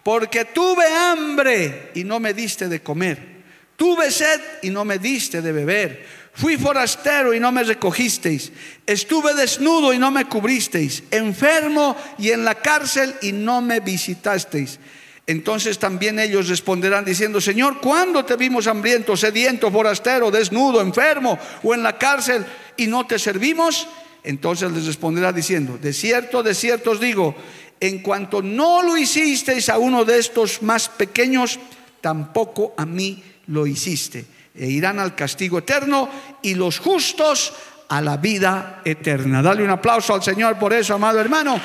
porque 0.07 0.45
tuve 0.45 0.85
hambre 0.87 1.91
y 1.93 2.05
no 2.05 2.21
me 2.21 2.33
diste 2.33 2.69
de 2.69 2.79
comer, 2.79 3.43
tuve 3.75 4.09
sed 4.09 4.39
y 4.61 4.69
no 4.69 4.85
me 4.85 4.99
diste 4.99 5.41
de 5.41 5.51
beber, 5.51 6.05
fui 6.31 6.55
forastero 6.55 7.33
y 7.33 7.41
no 7.41 7.51
me 7.51 7.61
recogisteis, 7.61 8.53
estuve 8.85 9.33
desnudo 9.33 9.91
y 9.91 9.97
no 9.97 10.09
me 10.09 10.23
cubristeis, 10.23 11.03
enfermo 11.11 11.97
y 12.17 12.31
en 12.31 12.45
la 12.45 12.55
cárcel 12.55 13.15
y 13.21 13.33
no 13.33 13.59
me 13.59 13.81
visitasteis. 13.81 14.79
Entonces 15.25 15.77
también 15.77 16.19
ellos 16.19 16.47
responderán 16.47 17.03
diciendo, 17.03 17.41
Señor, 17.41 17.81
¿cuándo 17.81 18.23
te 18.23 18.37
vimos 18.37 18.67
hambriento, 18.67 19.17
sediento, 19.17 19.69
forastero, 19.69 20.31
desnudo, 20.31 20.79
enfermo 20.79 21.37
o 21.63 21.73
en 21.73 21.83
la 21.83 21.97
cárcel 21.97 22.45
y 22.77 22.87
no 22.87 23.05
te 23.05 23.19
servimos? 23.19 23.89
Entonces 24.23 24.71
les 24.71 24.85
responderá 24.85 25.33
diciendo, 25.33 25.77
de 25.77 25.91
cierto, 25.91 26.43
de 26.43 26.53
cierto 26.53 26.91
os 26.91 26.99
digo, 26.99 27.35
en 27.79 27.99
cuanto 27.99 28.41
no 28.41 28.81
lo 28.81 28.97
hicisteis 28.97 29.69
a 29.69 29.77
uno 29.77 30.05
de 30.05 30.19
estos 30.19 30.61
más 30.61 30.89
pequeños, 30.89 31.59
tampoco 32.01 32.73
a 32.77 32.85
mí 32.85 33.23
lo 33.47 33.67
hiciste. 33.67 34.25
E 34.55 34.67
irán 34.67 34.99
al 34.99 35.13
castigo 35.13 35.59
eterno 35.59 36.09
y 36.41 36.55
los 36.55 36.79
justos 36.79 37.53
a 37.89 38.01
la 38.01 38.17
vida 38.17 38.81
eterna. 38.83 39.41
Dale 39.41 39.63
un 39.63 39.69
aplauso 39.69 40.13
al 40.13 40.23
Señor 40.23 40.57
por 40.57 40.73
eso, 40.73 40.95
amado 40.95 41.19
hermano. 41.19 41.59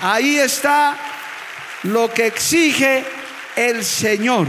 Ahí 0.00 0.38
está 0.38 0.96
lo 1.84 2.12
que 2.12 2.26
exige 2.26 3.04
el 3.56 3.84
Señor. 3.84 4.48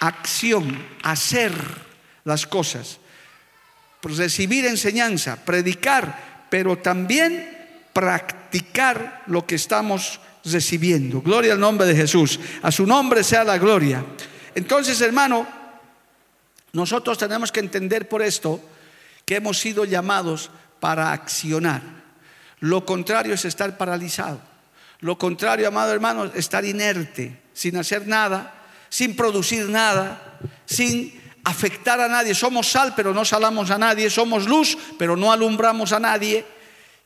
Acción, 0.00 0.86
hacer 1.02 1.52
las 2.24 2.46
cosas. 2.46 2.98
Recibir 4.02 4.66
enseñanza, 4.66 5.44
predicar, 5.44 6.46
pero 6.50 6.78
también 6.78 7.61
practicar 7.92 9.22
lo 9.26 9.46
que 9.46 9.54
estamos 9.54 10.20
recibiendo. 10.44 11.20
Gloria 11.20 11.52
al 11.52 11.60
nombre 11.60 11.86
de 11.86 11.94
Jesús. 11.94 12.40
A 12.62 12.72
su 12.72 12.86
nombre 12.86 13.22
sea 13.22 13.44
la 13.44 13.58
gloria. 13.58 14.04
Entonces, 14.54 15.00
hermano, 15.00 15.46
nosotros 16.72 17.18
tenemos 17.18 17.52
que 17.52 17.60
entender 17.60 18.08
por 18.08 18.22
esto 18.22 18.60
que 19.24 19.36
hemos 19.36 19.58
sido 19.58 19.84
llamados 19.84 20.50
para 20.80 21.12
accionar. 21.12 21.82
Lo 22.60 22.84
contrario 22.84 23.34
es 23.34 23.44
estar 23.44 23.76
paralizado. 23.76 24.40
Lo 25.00 25.18
contrario, 25.18 25.68
amado 25.68 25.92
hermano, 25.92 26.24
es 26.26 26.34
estar 26.36 26.64
inerte, 26.64 27.40
sin 27.52 27.76
hacer 27.76 28.06
nada, 28.06 28.54
sin 28.88 29.16
producir 29.16 29.68
nada, 29.68 30.38
sin 30.64 31.20
afectar 31.44 32.00
a 32.00 32.08
nadie. 32.08 32.34
Somos 32.34 32.70
sal, 32.70 32.94
pero 32.94 33.12
no 33.12 33.24
salamos 33.24 33.70
a 33.70 33.78
nadie. 33.78 34.08
Somos 34.10 34.46
luz, 34.46 34.78
pero 34.98 35.16
no 35.16 35.32
alumbramos 35.32 35.92
a 35.92 35.98
nadie. 35.98 36.44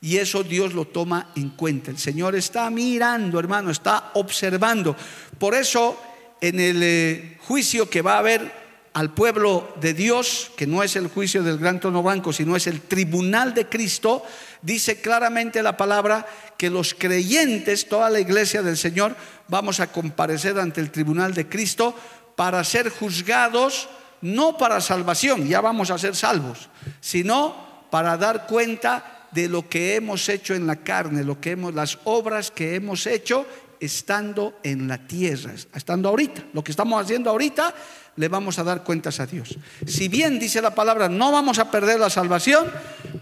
Y 0.00 0.18
eso 0.18 0.42
Dios 0.42 0.74
lo 0.74 0.84
toma 0.86 1.32
en 1.36 1.50
cuenta. 1.50 1.90
El 1.90 1.98
Señor 1.98 2.34
está 2.34 2.70
mirando, 2.70 3.38
hermano, 3.38 3.70
está 3.70 4.10
observando. 4.14 4.94
Por 5.38 5.54
eso, 5.54 6.00
en 6.40 6.60
el 6.60 6.82
eh, 6.82 7.38
juicio 7.46 7.88
que 7.88 8.02
va 8.02 8.14
a 8.14 8.18
haber 8.18 8.66
al 8.96 9.12
pueblo 9.12 9.74
de 9.78 9.92
Dios, 9.92 10.50
que 10.56 10.66
no 10.66 10.82
es 10.82 10.96
el 10.96 11.08
juicio 11.08 11.42
del 11.42 11.58
gran 11.58 11.80
trono 11.80 12.02
blanco, 12.02 12.32
sino 12.32 12.56
es 12.56 12.66
el 12.66 12.80
tribunal 12.80 13.52
de 13.52 13.66
Cristo, 13.66 14.24
dice 14.62 15.02
claramente 15.02 15.62
la 15.62 15.76
palabra 15.76 16.26
que 16.56 16.70
los 16.70 16.94
creyentes, 16.94 17.90
toda 17.90 18.08
la 18.08 18.20
iglesia 18.20 18.62
del 18.62 18.78
Señor, 18.78 19.14
vamos 19.48 19.80
a 19.80 19.92
comparecer 19.92 20.58
ante 20.58 20.80
el 20.80 20.90
tribunal 20.90 21.34
de 21.34 21.46
Cristo 21.46 21.94
para 22.36 22.64
ser 22.64 22.88
juzgados, 22.88 23.90
no 24.22 24.56
para 24.56 24.80
salvación, 24.80 25.46
ya 25.46 25.60
vamos 25.60 25.90
a 25.90 25.98
ser 25.98 26.16
salvos, 26.16 26.70
sino 27.00 27.54
para 27.90 28.16
dar 28.16 28.46
cuenta 28.46 29.15
de 29.32 29.48
lo 29.48 29.68
que 29.68 29.96
hemos 29.96 30.28
hecho 30.28 30.54
en 30.54 30.66
la 30.66 30.76
carne, 30.76 31.24
lo 31.24 31.40
que 31.40 31.52
hemos, 31.52 31.74
las 31.74 31.98
obras 32.04 32.50
que 32.50 32.74
hemos 32.74 33.06
hecho 33.06 33.46
estando 33.80 34.58
en 34.62 34.88
la 34.88 35.06
tierra, 35.06 35.52
estando 35.74 36.08
ahorita. 36.08 36.44
Lo 36.52 36.64
que 36.64 36.70
estamos 36.70 37.02
haciendo 37.02 37.30
ahorita 37.30 37.74
le 38.16 38.28
vamos 38.28 38.58
a 38.58 38.64
dar 38.64 38.82
cuentas 38.82 39.20
a 39.20 39.26
Dios. 39.26 39.56
Si 39.86 40.08
bien 40.08 40.38
dice 40.38 40.62
la 40.62 40.74
palabra, 40.74 41.08
no 41.08 41.32
vamos 41.32 41.58
a 41.58 41.70
perder 41.70 42.00
la 42.00 42.10
salvación, 42.10 42.70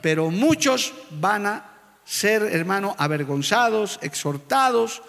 pero 0.01 0.31
muchos 0.31 0.95
van 1.11 1.47
a 1.47 1.71
ser, 2.05 2.43
hermano, 2.43 2.95
avergonzados, 2.99 3.99
exhortados 4.03 5.03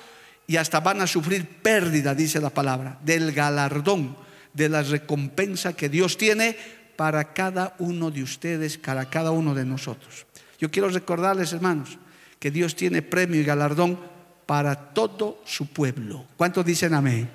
y 0.48 0.58
hasta 0.58 0.80
van 0.80 1.02
a 1.02 1.08
sufrir 1.08 1.48
pérdida, 1.62 2.16
dice 2.16 2.40
la 2.40 2.50
palabra, 2.50 3.00
del 3.04 3.32
galardón, 3.32 4.16
de 4.54 4.70
la 4.70 4.82
recompensa 4.82 5.74
que 5.74 5.90
Dios 5.90 6.18
tiene 6.18 6.58
para 6.96 7.34
cada 7.34 7.76
uno 7.80 8.10
de 8.10 8.24
ustedes, 8.24 8.78
para 8.78 9.10
cada 9.10 9.32
uno 9.32 9.54
de 9.54 9.66
nosotros. 9.66 10.26
Yo 10.60 10.72
quiero 10.72 10.90
recordarles, 10.90 11.54
hermanos, 11.54 11.98
que 12.40 12.52
Dios 12.52 12.76
tiene 12.76 13.02
premio 13.02 13.42
y 13.42 13.44
galardón 13.44 14.00
para 14.46 14.94
todo 14.94 15.42
su 15.46 15.68
pueblo. 15.68 16.26
¿Cuántos 16.38 16.66
dicen 16.66 16.94
amén? 16.94 17.30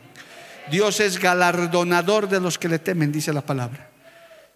Dios 0.71 1.01
es 1.01 1.19
galardonador 1.19 2.29
de 2.29 2.41
los 2.41 2.59
que 2.59 2.69
le 2.69 2.79
temen, 2.79 3.11
dice 3.11 3.33
la 3.33 3.41
palabra. 3.41 3.91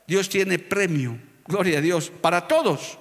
Dios 0.07 0.29
tiene 0.29 0.59
premio, 0.59 1.19
gloria 1.47 1.79
a 1.79 1.83
Dios, 1.83 2.13
para 2.21 2.47
todos, 2.47 2.99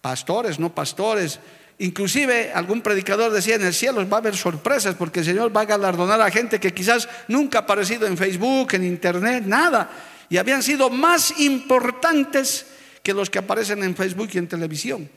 pastores, 0.00 0.58
no 0.58 0.74
pastores. 0.74 1.40
Inclusive 1.78 2.52
algún 2.52 2.82
predicador 2.82 3.32
decía, 3.32 3.54
en 3.54 3.64
el 3.64 3.74
cielo 3.74 4.06
va 4.08 4.18
a 4.18 4.20
haber 4.20 4.36
sorpresas 4.36 4.94
porque 4.94 5.20
el 5.20 5.26
Señor 5.26 5.56
va 5.56 5.62
a 5.62 5.66
galardonar 5.66 6.20
a 6.20 6.30
gente 6.30 6.60
que 6.60 6.74
quizás 6.74 7.08
nunca 7.28 7.58
ha 7.58 7.62
aparecido 7.62 8.06
en 8.06 8.18
Facebook, 8.18 8.74
en 8.74 8.84
Internet, 8.84 9.44
nada. 9.46 9.90
Y 10.28 10.36
habían 10.36 10.62
sido 10.62 10.90
más 10.90 11.40
importantes 11.40 12.66
que 13.02 13.14
los 13.14 13.30
que 13.30 13.38
aparecen 13.38 13.82
en 13.82 13.96
Facebook 13.96 14.30
y 14.32 14.38
en 14.38 14.48
televisión 14.48 15.10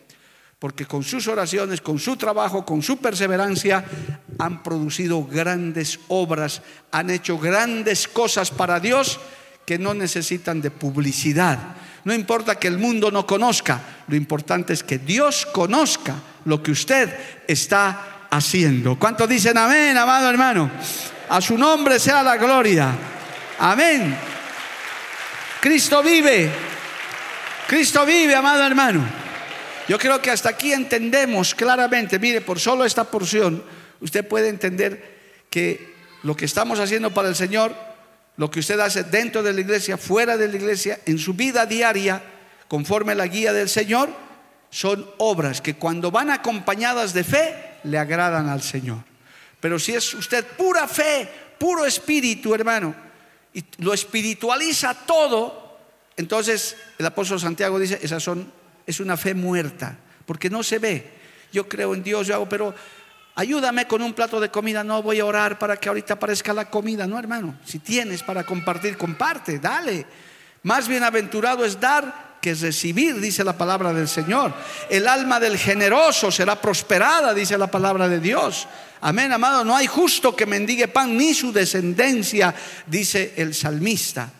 porque 0.60 0.86
con 0.86 1.04
sus 1.04 1.28
oraciones, 1.28 1.82
con 1.82 2.00
su 2.00 2.16
trabajo, 2.16 2.66
con 2.66 2.82
su 2.82 2.98
perseverancia, 2.98 3.86
han 4.40 4.64
producido 4.64 5.26
grandes 5.26 6.00
obras, 6.08 6.62
han 6.92 7.10
hecho 7.10 7.38
grandes 7.38 8.08
cosas 8.08 8.52
para 8.52 8.80
Dios 8.80 9.20
que 9.66 9.78
no 9.78 9.94
necesitan 9.94 10.62
de 10.62 10.72
publicidad. 10.72 11.60
No 12.04 12.14
importa 12.14 12.56
que 12.56 12.68
el 12.68 12.78
mundo 12.78 13.12
no 13.12 13.26
conozca, 13.26 13.82
lo 14.08 14.16
importante 14.16 14.74
es 14.74 14.84
que 14.84 15.00
Dios 15.00 15.46
conozca 15.46 16.16
lo 16.46 16.64
que 16.64 16.72
usted 16.72 17.16
está 17.48 18.28
haciendo. 18.30 18.98
¿Cuántos 18.98 19.28
dicen 19.28 19.58
amén, 19.58 19.98
amado 19.98 20.30
hermano? 20.30 20.72
A 21.30 21.42
su 21.42 21.58
nombre 21.58 22.00
sea 22.00 22.24
la 22.24 22.38
gloria. 22.38 22.92
Amén. 23.60 24.16
Cristo 25.62 26.02
vive. 26.04 26.75
Cristo 27.68 28.06
vive, 28.06 28.36
amado 28.36 28.64
hermano. 28.64 29.04
Yo 29.88 29.98
creo 29.98 30.22
que 30.22 30.32
hasta 30.32 30.50
aquí 30.50 30.72
entendemos 30.72 31.56
claramente, 31.56 32.20
mire, 32.20 32.42
por 32.42 32.60
solo 32.60 32.86
esta 32.86 33.06
porción, 33.06 33.64
usted 34.02 34.28
puede 34.28 34.50
entender 34.50 35.46
que 35.50 35.96
lo 36.24 36.36
que 36.36 36.46
estamos 36.46 36.80
haciendo 36.80 37.12
para 37.12 37.28
el 37.28 37.36
Señor, 37.36 37.76
lo 38.38 38.52
que 38.52 38.60
usted 38.60 38.80
hace 38.80 39.04
dentro 39.04 39.42
de 39.42 39.54
la 39.54 39.62
iglesia, 39.62 39.98
fuera 39.98 40.38
de 40.38 40.48
la 40.48 40.56
iglesia, 40.56 41.00
en 41.06 41.18
su 41.18 41.34
vida 41.34 41.66
diaria, 41.66 42.22
conforme 42.68 43.14
a 43.14 43.16
la 43.16 43.28
guía 43.28 43.54
del 43.54 43.70
Señor, 43.70 44.10
son 44.70 45.10
obras 45.18 45.62
que 45.62 45.76
cuando 45.76 46.12
van 46.12 46.30
acompañadas 46.30 47.14
de 47.14 47.24
fe, 47.24 47.56
le 47.84 47.98
agradan 47.98 48.50
al 48.50 48.62
Señor. 48.62 49.00
Pero 49.60 49.80
si 49.80 49.94
es 49.94 50.14
usted 50.14 50.46
pura 50.46 50.88
fe, 50.88 51.28
puro 51.58 51.86
espíritu, 51.86 52.54
hermano, 52.54 52.96
y 53.54 53.64
lo 53.78 53.94
espiritualiza 53.94 54.94
todo, 54.94 55.65
entonces 56.18 56.78
el 56.98 57.06
apóstol 57.06 57.40
Santiago 57.40 57.80
dice, 57.80 58.00
esas 58.02 58.24
son 58.24 58.52
es 58.86 59.00
una 59.00 59.18
fe 59.18 59.34
muerta, 59.34 59.98
porque 60.26 60.50
no 60.50 60.64
se 60.64 60.80
ve. 60.80 61.12
Yo 61.52 61.68
creo 61.68 61.94
en 61.96 62.04
Dios, 62.04 62.28
yo 62.28 62.36
hago, 62.36 62.50
pero 62.50 62.76
ayúdame 63.36 63.88
con 63.88 64.02
un 64.02 64.14
plato 64.14 64.40
de 64.40 64.50
comida, 64.50 64.84
no 64.84 65.02
voy 65.02 65.20
a 65.20 65.26
orar 65.26 65.58
para 65.58 65.78
que 65.78 65.90
ahorita 65.90 66.16
aparezca 66.16 66.54
la 66.54 66.70
comida, 66.70 67.08
no 67.08 67.18
hermano, 67.18 67.58
si 67.66 67.80
tienes 67.80 68.24
para 68.24 68.44
compartir, 68.44 68.98
comparte, 68.98 69.60
dale. 69.60 70.06
Más 70.64 70.88
bienaventurado 70.88 71.64
es 71.64 71.80
dar 71.80 72.38
que 72.42 72.54
recibir, 72.54 73.20
dice 73.20 73.44
la 73.44 73.58
palabra 73.58 73.94
del 73.94 74.08
Señor. 74.08 74.54
El 74.90 75.08
alma 75.08 75.40
del 75.40 75.58
generoso 75.58 76.32
será 76.32 76.60
prosperada, 76.60 77.34
dice 77.34 77.58
la 77.58 77.68
palabra 77.68 78.08
de 78.08 78.20
Dios. 78.20 78.68
Amén, 79.02 79.32
amado, 79.32 79.64
no 79.64 79.76
hay 79.76 79.88
justo 79.88 80.36
que 80.36 80.46
mendigue 80.46 80.88
pan 80.88 81.16
ni 81.18 81.34
su 81.34 81.52
descendencia, 81.52 82.54
dice 82.88 83.34
el 83.38 83.54
salmista. 83.54 84.32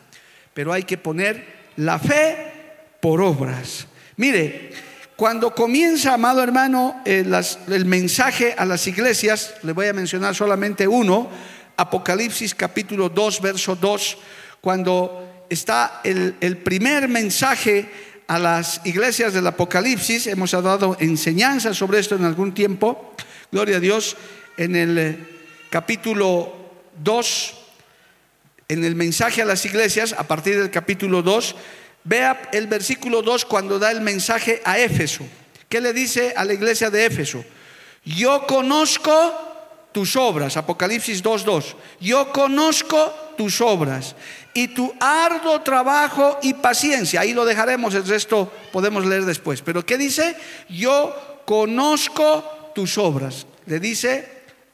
Pero 0.54 0.72
hay 0.72 0.84
que 0.84 0.98
poner 0.98 1.55
la 1.76 1.98
fe 1.98 2.52
por 3.00 3.20
obras. 3.20 3.86
Mire, 4.16 4.72
cuando 5.16 5.54
comienza, 5.54 6.14
amado 6.14 6.42
hermano, 6.42 7.00
eh, 7.04 7.24
el 7.68 7.84
mensaje 7.86 8.54
a 8.56 8.64
las 8.64 8.86
iglesias, 8.86 9.54
le 9.62 9.72
voy 9.72 9.86
a 9.86 9.92
mencionar 9.92 10.34
solamente 10.34 10.86
uno, 10.86 11.30
Apocalipsis 11.76 12.54
capítulo 12.54 13.08
2, 13.08 13.40
verso 13.40 13.76
2, 13.76 14.18
cuando 14.60 15.46
está 15.48 16.00
el, 16.04 16.36
el 16.40 16.58
primer 16.58 17.08
mensaje 17.08 17.88
a 18.26 18.38
las 18.38 18.80
iglesias 18.84 19.32
del 19.32 19.46
Apocalipsis, 19.46 20.26
hemos 20.26 20.50
dado 20.50 20.96
enseñanza 21.00 21.72
sobre 21.72 22.00
esto 22.00 22.16
en 22.16 22.24
algún 22.24 22.52
tiempo, 22.52 23.14
gloria 23.52 23.76
a 23.76 23.80
Dios, 23.80 24.16
en 24.56 24.74
el 24.74 24.98
eh, 24.98 25.18
capítulo 25.70 26.52
2, 27.02 27.65
en 28.68 28.84
el 28.84 28.94
mensaje 28.94 29.42
a 29.42 29.44
las 29.44 29.64
iglesias, 29.64 30.14
a 30.16 30.26
partir 30.26 30.58
del 30.58 30.70
capítulo 30.70 31.22
2, 31.22 31.56
Vea 32.08 32.50
el 32.52 32.68
versículo 32.68 33.20
2 33.20 33.44
cuando 33.46 33.80
da 33.80 33.90
el 33.90 34.00
mensaje 34.00 34.62
a 34.64 34.78
Éfeso. 34.78 35.24
¿Qué 35.68 35.80
le 35.80 35.92
dice 35.92 36.34
a 36.36 36.44
la 36.44 36.54
iglesia 36.54 36.88
de 36.88 37.04
Éfeso? 37.04 37.44
Yo 38.04 38.46
conozco 38.46 39.10
tus 39.90 40.14
obras, 40.14 40.56
Apocalipsis 40.56 41.24
2.2. 41.24 41.74
Yo 42.00 42.32
conozco 42.32 43.12
tus 43.36 43.60
obras 43.60 44.14
y 44.54 44.68
tu 44.68 44.94
arduo 45.00 45.62
trabajo 45.62 46.38
y 46.42 46.54
paciencia. 46.54 47.22
Ahí 47.22 47.34
lo 47.34 47.44
dejaremos, 47.44 47.92
el 47.94 48.06
resto 48.06 48.52
podemos 48.70 49.04
leer 49.04 49.24
después. 49.24 49.60
Pero 49.62 49.84
¿qué 49.84 49.98
dice? 49.98 50.36
Yo 50.68 51.42
conozco 51.44 52.70
tus 52.72 52.98
obras. 52.98 53.48
Le 53.66 53.80
dice 53.80 54.28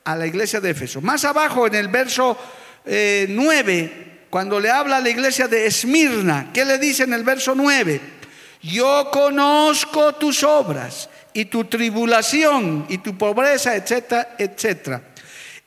a 0.05 0.17
la 0.17 0.27
iglesia 0.27 0.61
de 0.61 0.69
Éfeso. 0.69 1.01
Más 1.01 1.25
abajo 1.25 1.67
en 1.67 1.77
el 1.77 1.89
verso 1.89 2.37
9 2.85 3.79
eh, 3.79 4.19
cuando 4.31 4.59
le 4.59 4.71
habla 4.71 4.97
a 4.97 5.01
la 5.01 5.11
iglesia 5.11 5.47
de 5.47 5.67
Esmirna, 5.67 6.51
¿qué 6.53 6.65
le 6.65 6.79
dice 6.79 7.05
en 7.05 7.13
el 7.13 7.23
verso 7.23 7.55
9? 7.55 8.01
Yo 8.63 9.11
conozco 9.13 10.15
tus 10.15 10.43
obras 10.43 11.09
y 11.33 11.47
tu 11.47 11.65
tribulación 11.65 12.87
y 12.89 12.99
tu 12.99 13.17
pobreza, 13.19 13.77
etcétera, 13.77 14.37
etcétera. 14.39 15.03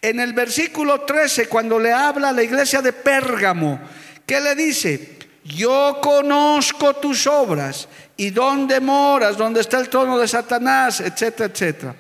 En 0.01 0.19
el 0.19 0.33
versículo 0.33 1.01
13, 1.01 1.47
cuando 1.47 1.79
le 1.79 1.91
habla 1.91 2.29
a 2.29 2.33
la 2.33 2.43
iglesia 2.43 2.81
de 2.81 2.93
Pérgamo, 2.93 3.79
¿qué 4.25 4.39
le 4.39 4.55
dice? 4.55 5.17
Yo 5.43 5.99
conozco 6.01 6.95
tus 6.95 7.27
obras 7.27 7.87
¿Y 8.17 8.29
dónde 8.29 8.79
moras? 8.79 9.37
¿Dónde 9.37 9.61
está 9.61 9.79
el 9.79 9.89
trono 9.89 10.17
de 10.17 10.27
Satanás? 10.27 11.01
Etcétera, 11.01 11.51
etcétera. 11.51 11.95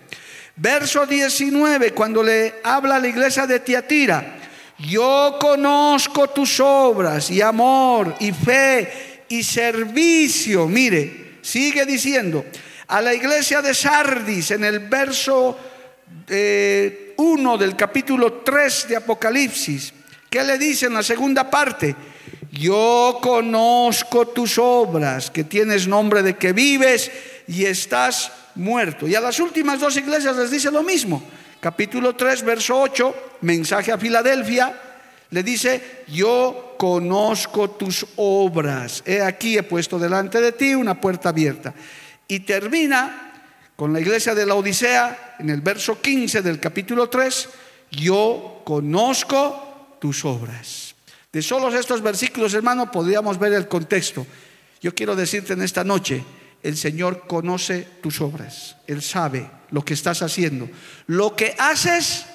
Verso 0.55 1.05
19, 1.05 1.91
cuando 1.91 2.23
le 2.23 2.55
habla 2.63 2.95
a 2.95 2.99
la 2.99 3.07
iglesia 3.07 3.45
de 3.45 3.59
Tiatira, 3.59 4.37
yo 4.79 5.37
conozco 5.39 6.29
tus 6.29 6.59
obras 6.59 7.29
y 7.31 7.41
amor 7.41 8.15
y 8.19 8.31
fe 8.31 9.23
y 9.29 9.43
servicio. 9.43 10.67
Mire, 10.67 11.37
sigue 11.41 11.85
diciendo, 11.85 12.45
a 12.87 13.01
la 13.01 13.13
iglesia 13.13 13.61
de 13.61 13.73
Sardis 13.73 14.51
en 14.51 14.63
el 14.63 14.79
verso 14.79 15.57
1 15.57 16.25
eh, 16.27 17.57
del 17.59 17.75
capítulo 17.75 18.33
3 18.33 18.87
de 18.89 18.95
Apocalipsis, 18.97 19.93
¿qué 20.29 20.43
le 20.43 20.57
dice 20.57 20.87
en 20.87 20.93
la 20.93 21.03
segunda 21.03 21.49
parte? 21.49 21.95
Yo 22.51 23.19
conozco 23.21 24.27
tus 24.27 24.57
obras, 24.57 25.29
que 25.29 25.43
tienes 25.43 25.87
nombre 25.87 26.21
de 26.21 26.35
que 26.35 26.53
vives 26.53 27.11
y 27.47 27.65
estás 27.65 28.31
muerto. 28.55 29.07
Y 29.07 29.15
a 29.15 29.21
las 29.21 29.39
últimas 29.39 29.79
dos 29.79 29.97
iglesias 29.97 30.35
les 30.37 30.51
dice 30.51 30.71
lo 30.71 30.83
mismo. 30.83 31.21
Capítulo 31.65 32.15
3, 32.15 32.43
verso 32.43 32.79
8, 32.79 33.39
mensaje 33.41 33.91
a 33.91 33.97
Filadelfia, 33.97 34.71
le 35.31 35.41
dice, 35.41 36.03
yo 36.09 36.75
conozco 36.77 37.71
tus 37.71 38.05
obras. 38.17 39.01
He 39.03 39.19
aquí 39.19 39.57
he 39.57 39.63
puesto 39.63 39.97
delante 39.97 40.39
de 40.39 40.51
ti 40.51 40.75
una 40.75 41.01
puerta 41.01 41.29
abierta. 41.29 41.73
Y 42.27 42.41
termina 42.41 43.33
con 43.75 43.91
la 43.91 43.99
iglesia 43.99 44.35
de 44.35 44.45
la 44.45 44.53
Odisea 44.53 45.37
en 45.39 45.49
el 45.49 45.61
verso 45.61 45.99
15 45.99 46.43
del 46.43 46.59
capítulo 46.59 47.09
3, 47.09 47.49
yo 47.89 48.61
conozco 48.63 49.97
tus 49.99 50.23
obras. 50.23 50.93
De 51.33 51.41
solos 51.41 51.73
estos 51.73 52.03
versículos, 52.03 52.53
hermano, 52.53 52.91
podríamos 52.91 53.39
ver 53.39 53.53
el 53.53 53.67
contexto. 53.67 54.27
Yo 54.81 54.93
quiero 54.93 55.15
decirte 55.15 55.53
en 55.53 55.63
esta 55.63 55.83
noche, 55.83 56.23
el 56.61 56.77
Señor 56.77 57.25
conoce 57.25 57.87
tus 58.03 58.21
obras, 58.21 58.77
Él 58.85 59.01
sabe 59.01 59.49
lo 59.75 59.83
que 59.83 59.93
estás 59.93 60.21
haciendo, 60.21 60.69
lo 61.05 61.35
que 61.35 61.53
haces 61.59 62.27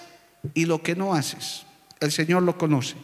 y 0.52 0.66
lo 0.66 0.82
que 0.82 0.94
no 0.94 1.14
haces. 1.14 1.64
El 1.98 2.12
Señor 2.12 2.42
lo 2.42 2.58
conoce. 2.58 2.96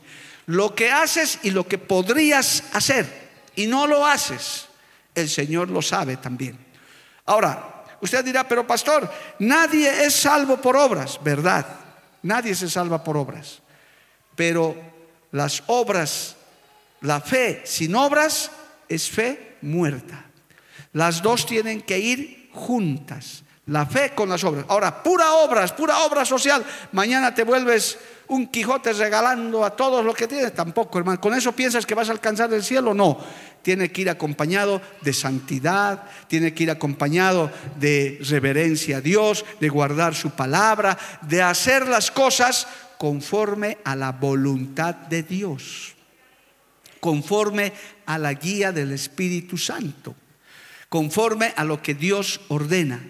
Lo 0.45 0.75
que 0.75 0.91
haces 0.91 1.39
y 1.43 1.53
lo 1.53 1.67
que 1.67 1.79
podrías 1.79 2.65
hacer 2.75 3.31
y 3.55 3.67
no 3.67 3.87
lo 3.87 4.05
haces, 4.05 4.67
el 5.15 5.31
Señor 5.31 5.71
lo 5.71 5.81
sabe 5.81 6.19
también. 6.19 6.59
Ahora, 7.25 7.83
usted 8.03 8.23
dirá, 8.23 8.47
pero 8.47 8.67
pastor, 8.67 9.11
nadie 9.39 10.05
es 10.05 10.13
salvo 10.13 10.59
por 10.59 10.77
obras, 10.77 11.19
¿verdad? 11.25 11.67
Nadie 12.21 12.55
se 12.55 12.69
salva 12.69 13.03
por 13.03 13.17
obras. 13.17 13.63
Pero 14.35 14.77
las 15.33 15.63
obras, 15.69 16.37
la 17.01 17.23
fe 17.23 17.63
sin 17.65 17.95
obras 17.95 18.51
es 18.87 19.09
fe 19.09 19.57
muerta. 19.63 20.27
Las 20.93 21.23
dos 21.23 21.47
tienen 21.47 21.81
que 21.81 21.99
ir 21.99 22.51
juntas. 22.53 23.46
La 23.67 23.85
fe 23.85 24.13
con 24.15 24.29
las 24.29 24.45
obras. 24.45 24.65
Ahora, 24.69 25.03
pura 25.03 25.33
obras, 25.35 25.73
pura 25.73 26.05
obra 26.05 26.25
social. 26.25 26.65
Mañana 26.93 27.35
te 27.35 27.43
vuelves 27.43 27.99
un 28.29 28.47
Quijote 28.47 28.93
regalando 28.93 29.65
a 29.65 29.75
todos 29.75 30.05
lo 30.05 30.15
que 30.15 30.29
tienes. 30.29 30.55
Tampoco, 30.55 30.99
hermano. 30.99 31.21
¿Con 31.21 31.35
eso 31.35 31.51
piensas 31.51 31.85
que 31.85 31.97
vas 31.97 32.09
a 32.09 32.13
alcanzar 32.13 32.53
el 32.55 32.63
cielo? 32.63 32.95
No. 32.95 33.19
Tiene 33.63 33.91
que 33.91 34.03
ir 34.03 34.11
acompañado 34.11 34.81
de 35.01 35.13
santidad, 35.13 36.05
tiene 36.29 36.55
que 36.55 36.63
ir 36.63 36.71
acompañado 36.71 37.51
de 37.81 38.21
reverencia 38.29 38.99
a 38.99 39.01
Dios, 39.01 39.45
de 39.59 39.69
guardar 39.69 40.15
su 40.15 40.31
palabra, 40.31 40.97
de 41.23 41.43
hacer 41.43 41.89
las 41.89 42.13
cosas 42.13 42.69
conforme 42.99 43.79
a 43.83 43.97
la 43.97 44.13
voluntad 44.13 44.95
de 44.95 45.25
Dios, 45.25 45.97
conforme 47.01 47.73
a 48.07 48.17
la 48.17 48.33
guía 48.35 48.71
del 48.71 48.93
Espíritu 48.93 49.59
Santo, 49.59 50.15
conforme 50.89 51.53
a 51.57 51.65
lo 51.65 51.83
que 51.83 51.95
Dios 51.95 52.41
ordena. 52.47 53.01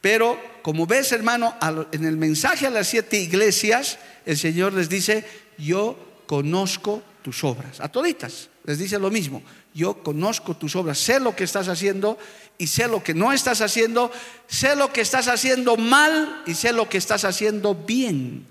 Pero 0.00 0.38
como 0.62 0.86
ves, 0.86 1.12
hermano, 1.12 1.54
en 1.92 2.04
el 2.04 2.16
mensaje 2.16 2.66
a 2.66 2.70
las 2.70 2.88
siete 2.88 3.18
iglesias, 3.18 3.98
el 4.24 4.36
Señor 4.36 4.72
les 4.72 4.88
dice, 4.88 5.24
yo 5.58 5.98
conozco 6.26 7.02
tus 7.22 7.44
obras. 7.44 7.80
A 7.80 7.88
toditas 7.88 8.48
les 8.64 8.78
dice 8.78 8.98
lo 8.98 9.10
mismo, 9.10 9.42
yo 9.74 10.02
conozco 10.02 10.56
tus 10.56 10.76
obras, 10.76 10.98
sé 10.98 11.20
lo 11.20 11.34
que 11.34 11.44
estás 11.44 11.68
haciendo 11.68 12.18
y 12.58 12.66
sé 12.66 12.88
lo 12.88 13.02
que 13.02 13.14
no 13.14 13.32
estás 13.32 13.60
haciendo, 13.60 14.10
sé 14.46 14.76
lo 14.76 14.92
que 14.92 15.00
estás 15.00 15.28
haciendo 15.28 15.76
mal 15.76 16.42
y 16.46 16.54
sé 16.54 16.72
lo 16.72 16.88
que 16.88 16.98
estás 16.98 17.24
haciendo 17.24 17.74
bien. 17.74 18.46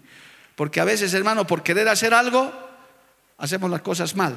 Porque 0.55 0.81
a 0.81 0.85
veces, 0.85 1.13
hermano, 1.13 1.47
por 1.47 1.63
querer 1.63 1.87
hacer 1.87 2.13
algo, 2.13 2.51
hacemos 3.37 3.69
las 3.69 3.81
cosas 3.81 4.15
mal. 4.15 4.35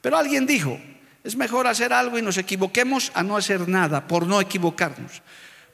Pero 0.00 0.16
alguien 0.16 0.46
dijo, 0.46 0.78
es 1.24 1.34
mejor 1.34 1.66
hacer 1.66 1.92
algo 1.92 2.18
y 2.18 2.22
nos 2.22 2.38
equivoquemos 2.38 3.10
a 3.14 3.22
no 3.22 3.36
hacer 3.36 3.68
nada, 3.68 4.06
por 4.06 4.26
no 4.26 4.40
equivocarnos. 4.40 5.22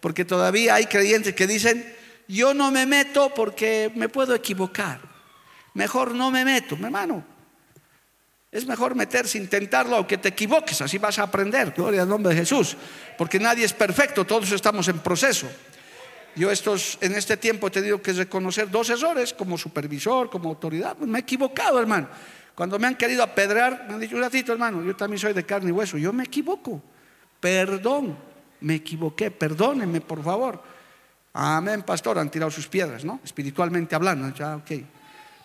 Porque 0.03 0.25
todavía 0.25 0.75
hay 0.75 0.87
creyentes 0.87 1.33
que 1.33 1.47
dicen, 1.47 1.95
yo 2.27 2.55
no 2.55 2.73
me 2.73 2.87
meto 2.87 3.33
porque 3.33 3.93
me 3.95 4.09
puedo 4.09 4.35
equivocar. 4.35 5.01
Mejor 5.75 6.13
no 6.13 6.33
me 6.33 6.45
meto, 6.45 6.77
mi 6.77 6.87
hermano. 6.87 7.25
Es 8.51 8.67
mejor 8.67 8.97
meterse, 8.97 9.39
intentarlo, 9.39 9.95
aunque 9.95 10.19
te 10.19 10.31
equivoques, 10.31 10.83
así 10.83 10.99
vas 10.99 11.21
a 11.21 11.23
aprender. 11.23 11.71
Gloria 11.71 12.03
al 12.03 12.09
nombre 12.09 12.35
de 12.35 12.41
Jesús. 12.41 12.77
Porque 13.17 13.39
nadie 13.39 13.65
es 13.65 13.73
perfecto, 13.73 14.25
todos 14.25 14.51
estamos 14.51 14.89
en 14.89 14.99
proceso. 14.99 15.49
Yo 16.35 16.51
estos, 16.51 16.99
en 17.01 17.15
este 17.15 17.37
tiempo 17.37 17.69
he 17.69 17.71
tenido 17.71 18.03
que 18.03 18.13
reconocer 18.13 18.69
dos 18.69 18.91
errores 18.91 19.33
como 19.33 19.57
supervisor, 19.57 20.29
como 20.29 20.49
autoridad. 20.49 20.97
Me 20.97 21.21
he 21.21 21.23
equivocado, 21.23 21.79
hermano. 21.79 22.09
Cuando 22.57 22.77
me 22.77 22.89
han 22.89 22.97
querido 22.97 23.23
apedrear, 23.23 23.85
me 23.87 23.95
han 23.95 24.01
dicho, 24.01 24.17
un 24.17 24.23
ratito, 24.23 24.53
hermano, 24.53 24.83
yo 24.83 24.97
también 24.97 25.21
soy 25.21 25.33
de 25.33 25.47
carne 25.47 25.69
y 25.69 25.73
hueso. 25.73 25.97
Yo 25.97 26.13
me 26.13 26.25
equivoco. 26.25 26.83
Perdón 27.39 28.32
me 28.63 28.77
equivoqué, 28.77 29.31
perdónenme 29.31 30.01
por 30.01 30.23
favor. 30.23 30.63
Amén, 31.35 31.83
pastor, 31.83 32.19
han 32.19 32.31
tirado 32.31 32.51
sus 32.51 32.69
piedras, 32.69 33.05
¿no? 33.05 33.21
Espiritualmente 33.25 33.95
hablando, 33.95 34.35
ya, 34.35 34.57
ok. 34.57 34.71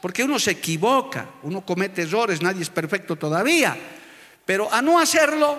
Porque 0.02 0.24
uno 0.24 0.38
se 0.38 0.52
equivoca, 0.52 1.30
uno 1.44 1.66
comete 1.66 2.04
errores, 2.04 2.42
nadie 2.42 2.62
es 2.62 2.70
perfecto 2.70 3.16
todavía. 3.16 3.76
Pero 4.46 4.72
a 4.72 4.82
no 4.82 5.00
hacerlo, 5.00 5.58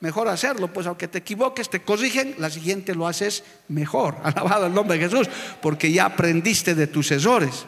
mejor 0.00 0.28
hacerlo, 0.28 0.72
pues 0.72 0.86
aunque 0.86 1.08
te 1.08 1.18
equivoques, 1.18 1.68
te 1.68 1.82
corrigen, 1.82 2.34
la 2.38 2.50
siguiente 2.50 2.94
lo 2.94 3.06
haces 3.06 3.44
mejor. 3.68 4.16
Alabado 4.22 4.66
el 4.66 4.74
nombre 4.74 4.98
de 4.98 5.08
Jesús, 5.08 5.28
porque 5.60 5.92
ya 5.92 6.06
aprendiste 6.06 6.74
de 6.74 6.86
tus 6.86 7.10
errores. 7.10 7.66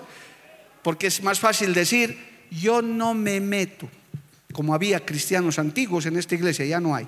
Porque 0.82 1.08
es 1.08 1.22
más 1.22 1.38
fácil 1.38 1.74
decir, 1.74 2.46
yo 2.50 2.80
no 2.80 3.12
me 3.12 3.40
meto, 3.40 3.88
como 4.52 4.74
había 4.74 5.04
cristianos 5.04 5.58
antiguos 5.58 6.06
en 6.06 6.16
esta 6.16 6.34
iglesia, 6.34 6.64
ya 6.64 6.80
no 6.80 6.94
hay 6.94 7.06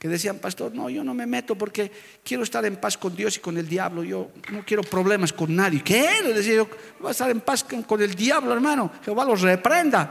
que 0.00 0.08
decían, 0.08 0.38
pastor, 0.38 0.74
no, 0.74 0.88
yo 0.88 1.04
no 1.04 1.12
me 1.12 1.26
meto 1.26 1.56
porque 1.56 1.92
quiero 2.24 2.42
estar 2.42 2.64
en 2.64 2.76
paz 2.76 2.96
con 2.96 3.14
Dios 3.14 3.36
y 3.36 3.40
con 3.40 3.58
el 3.58 3.68
diablo, 3.68 4.02
yo 4.02 4.30
no 4.50 4.64
quiero 4.64 4.82
problemas 4.82 5.30
con 5.30 5.54
nadie. 5.54 5.82
¿Qué? 5.84 6.22
Le 6.24 6.32
decía 6.32 6.54
yo, 6.54 6.68
va 7.04 7.10
a 7.10 7.12
estar 7.12 7.30
en 7.30 7.42
paz 7.42 7.66
con 7.86 8.00
el 8.00 8.14
diablo, 8.14 8.54
hermano, 8.54 8.90
Jehová 9.04 9.26
los 9.26 9.42
reprenda. 9.42 10.10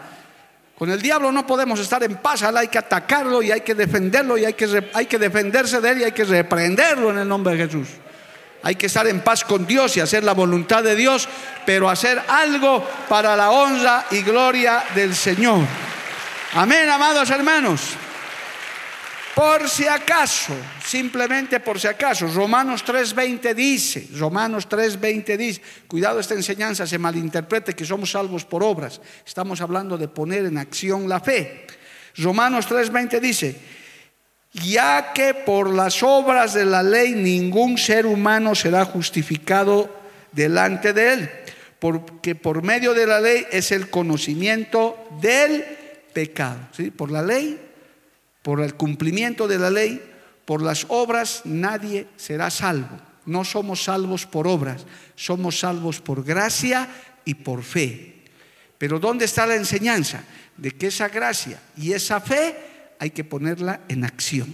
Con 0.77 0.91
el 0.91 1.01
diablo 1.01 1.31
no 1.31 1.47
podemos 1.47 1.79
estar 1.79 2.03
en 2.03 2.17
paz, 2.17 2.43
hay 2.43 2.67
que 2.67 2.77
atacarlo 2.77 3.41
y 3.41 3.51
hay 3.51 3.61
que 3.61 3.73
defenderlo 3.73 4.37
y 4.37 4.45
hay 4.45 4.53
que, 4.53 4.91
hay 4.93 5.07
que 5.07 5.17
defenderse 5.17 5.81
de 5.81 5.89
él 5.89 6.01
y 6.01 6.03
hay 6.03 6.11
que 6.11 6.23
reprenderlo 6.23 7.09
en 7.09 7.17
el 7.17 7.27
nombre 7.27 7.55
de 7.55 7.65
Jesús. 7.65 7.87
Hay 8.61 8.75
que 8.75 8.85
estar 8.85 9.07
en 9.07 9.21
paz 9.21 9.43
con 9.43 9.65
Dios 9.65 9.97
y 9.97 10.01
hacer 10.01 10.23
la 10.23 10.33
voluntad 10.33 10.83
de 10.83 10.95
Dios, 10.95 11.27
pero 11.65 11.89
hacer 11.89 12.21
algo 12.27 12.87
para 13.09 13.35
la 13.35 13.49
honra 13.49 14.05
y 14.11 14.21
gloria 14.21 14.83
del 14.93 15.15
Señor. 15.15 15.65
Amén, 16.53 16.87
amados 16.89 17.27
hermanos. 17.31 17.95
Por 19.39 19.69
si 19.69 19.87
acaso, 19.87 20.53
simplemente 20.83 21.61
por 21.61 21.79
si 21.79 21.87
acaso, 21.87 22.27
Romanos 22.27 22.83
3.20 22.83 23.55
dice, 23.55 24.09
Romanos 24.17 24.67
3.20 24.67 25.37
dice, 25.37 25.61
cuidado 25.87 26.19
esta 26.19 26.33
enseñanza 26.33 26.85
se 26.85 26.99
malinterprete 26.99 27.73
que 27.73 27.85
somos 27.85 28.11
salvos 28.11 28.43
por 28.43 28.61
obras, 28.63 28.99
estamos 29.25 29.61
hablando 29.61 29.97
de 29.97 30.09
poner 30.09 30.43
en 30.43 30.57
acción 30.57 31.07
la 31.07 31.21
fe. 31.21 31.65
Romanos 32.17 32.67
3.20 32.67 33.19
dice, 33.21 33.55
ya 34.51 35.13
que 35.13 35.33
por 35.33 35.69
las 35.73 36.03
obras 36.03 36.53
de 36.53 36.65
la 36.65 36.83
ley 36.83 37.13
ningún 37.13 37.77
ser 37.77 38.07
humano 38.07 38.55
será 38.55 38.83
justificado 38.83 40.01
delante 40.33 40.91
de 40.91 41.13
él, 41.13 41.29
porque 41.79 42.35
por 42.35 42.61
medio 42.61 42.93
de 42.93 43.07
la 43.07 43.21
ley 43.21 43.47
es 43.53 43.71
el 43.71 43.89
conocimiento 43.89 44.97
del 45.21 45.63
pecado. 46.11 46.59
¿sí? 46.73 46.91
Por 46.91 47.09
la 47.09 47.21
ley 47.21 47.68
por 48.41 48.61
el 48.61 48.75
cumplimiento 48.75 49.47
de 49.47 49.59
la 49.59 49.69
ley, 49.69 50.01
por 50.45 50.61
las 50.61 50.85
obras, 50.89 51.41
nadie 51.45 52.07
será 52.17 52.49
salvo. 52.49 52.99
No 53.25 53.43
somos 53.43 53.83
salvos 53.83 54.25
por 54.25 54.47
obras, 54.47 54.85
somos 55.15 55.59
salvos 55.59 56.01
por 56.01 56.23
gracia 56.23 56.89
y 57.25 57.35
por 57.35 57.63
fe. 57.63 58.23
Pero 58.77 58.99
¿dónde 58.99 59.25
está 59.25 59.45
la 59.45 59.55
enseñanza? 59.55 60.23
De 60.57 60.71
que 60.71 60.87
esa 60.87 61.09
gracia 61.09 61.61
y 61.77 61.93
esa 61.93 62.19
fe 62.21 62.55
hay 62.97 63.11
que 63.11 63.23
ponerla 63.23 63.81
en 63.87 64.03
acción. 64.03 64.51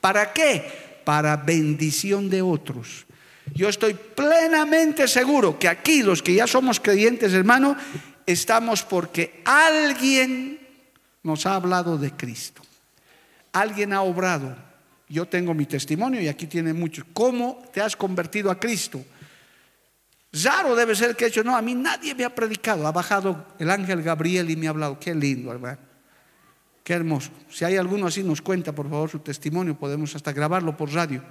¿Para 0.00 0.32
qué? 0.32 1.00
Para 1.04 1.36
bendición 1.36 2.28
de 2.28 2.42
otros. 2.42 3.06
Yo 3.54 3.68
estoy 3.68 3.94
plenamente 3.94 5.06
seguro 5.06 5.58
que 5.58 5.68
aquí 5.68 6.02
los 6.02 6.22
que 6.22 6.34
ya 6.34 6.46
somos 6.46 6.80
creyentes, 6.80 7.32
hermano, 7.32 7.76
estamos 8.26 8.82
porque 8.82 9.42
alguien 9.44 10.58
nos 11.22 11.46
ha 11.46 11.54
hablado 11.54 11.96
de 11.98 12.10
Cristo. 12.10 12.62
Alguien 13.56 13.94
ha 13.94 14.02
obrado 14.02 14.54
Yo 15.08 15.26
tengo 15.26 15.54
mi 15.54 15.64
testimonio 15.64 16.20
y 16.20 16.28
aquí 16.28 16.46
tiene 16.46 16.74
muchos. 16.74 17.06
¿Cómo 17.14 17.62
te 17.72 17.80
has 17.80 17.96
convertido 17.96 18.50
a 18.50 18.60
Cristo? 18.60 19.02
Raro 20.44 20.76
debe 20.76 20.94
ser 20.94 21.16
que 21.16 21.24
he 21.24 21.28
hecho, 21.28 21.42
no, 21.42 21.56
a 21.56 21.62
mí 21.62 21.74
nadie 21.74 22.14
me 22.14 22.24
ha 22.24 22.34
predicado. 22.34 22.86
Ha 22.86 22.92
bajado 22.92 23.46
el 23.58 23.70
ángel 23.70 24.02
Gabriel 24.02 24.50
y 24.50 24.56
me 24.56 24.66
ha 24.66 24.70
hablado. 24.70 24.98
Qué 25.00 25.14
lindo, 25.14 25.52
hermano. 25.52 25.78
Qué 26.84 26.92
hermoso. 26.92 27.30
Si 27.48 27.64
hay 27.64 27.76
alguno 27.76 28.08
así, 28.08 28.22
nos 28.22 28.42
cuenta, 28.42 28.74
por 28.74 28.90
favor, 28.90 29.08
su 29.08 29.20
testimonio. 29.20 29.78
Podemos 29.78 30.14
hasta 30.14 30.32
grabarlo 30.32 30.76
por 30.76 30.92
radio. 30.92 31.22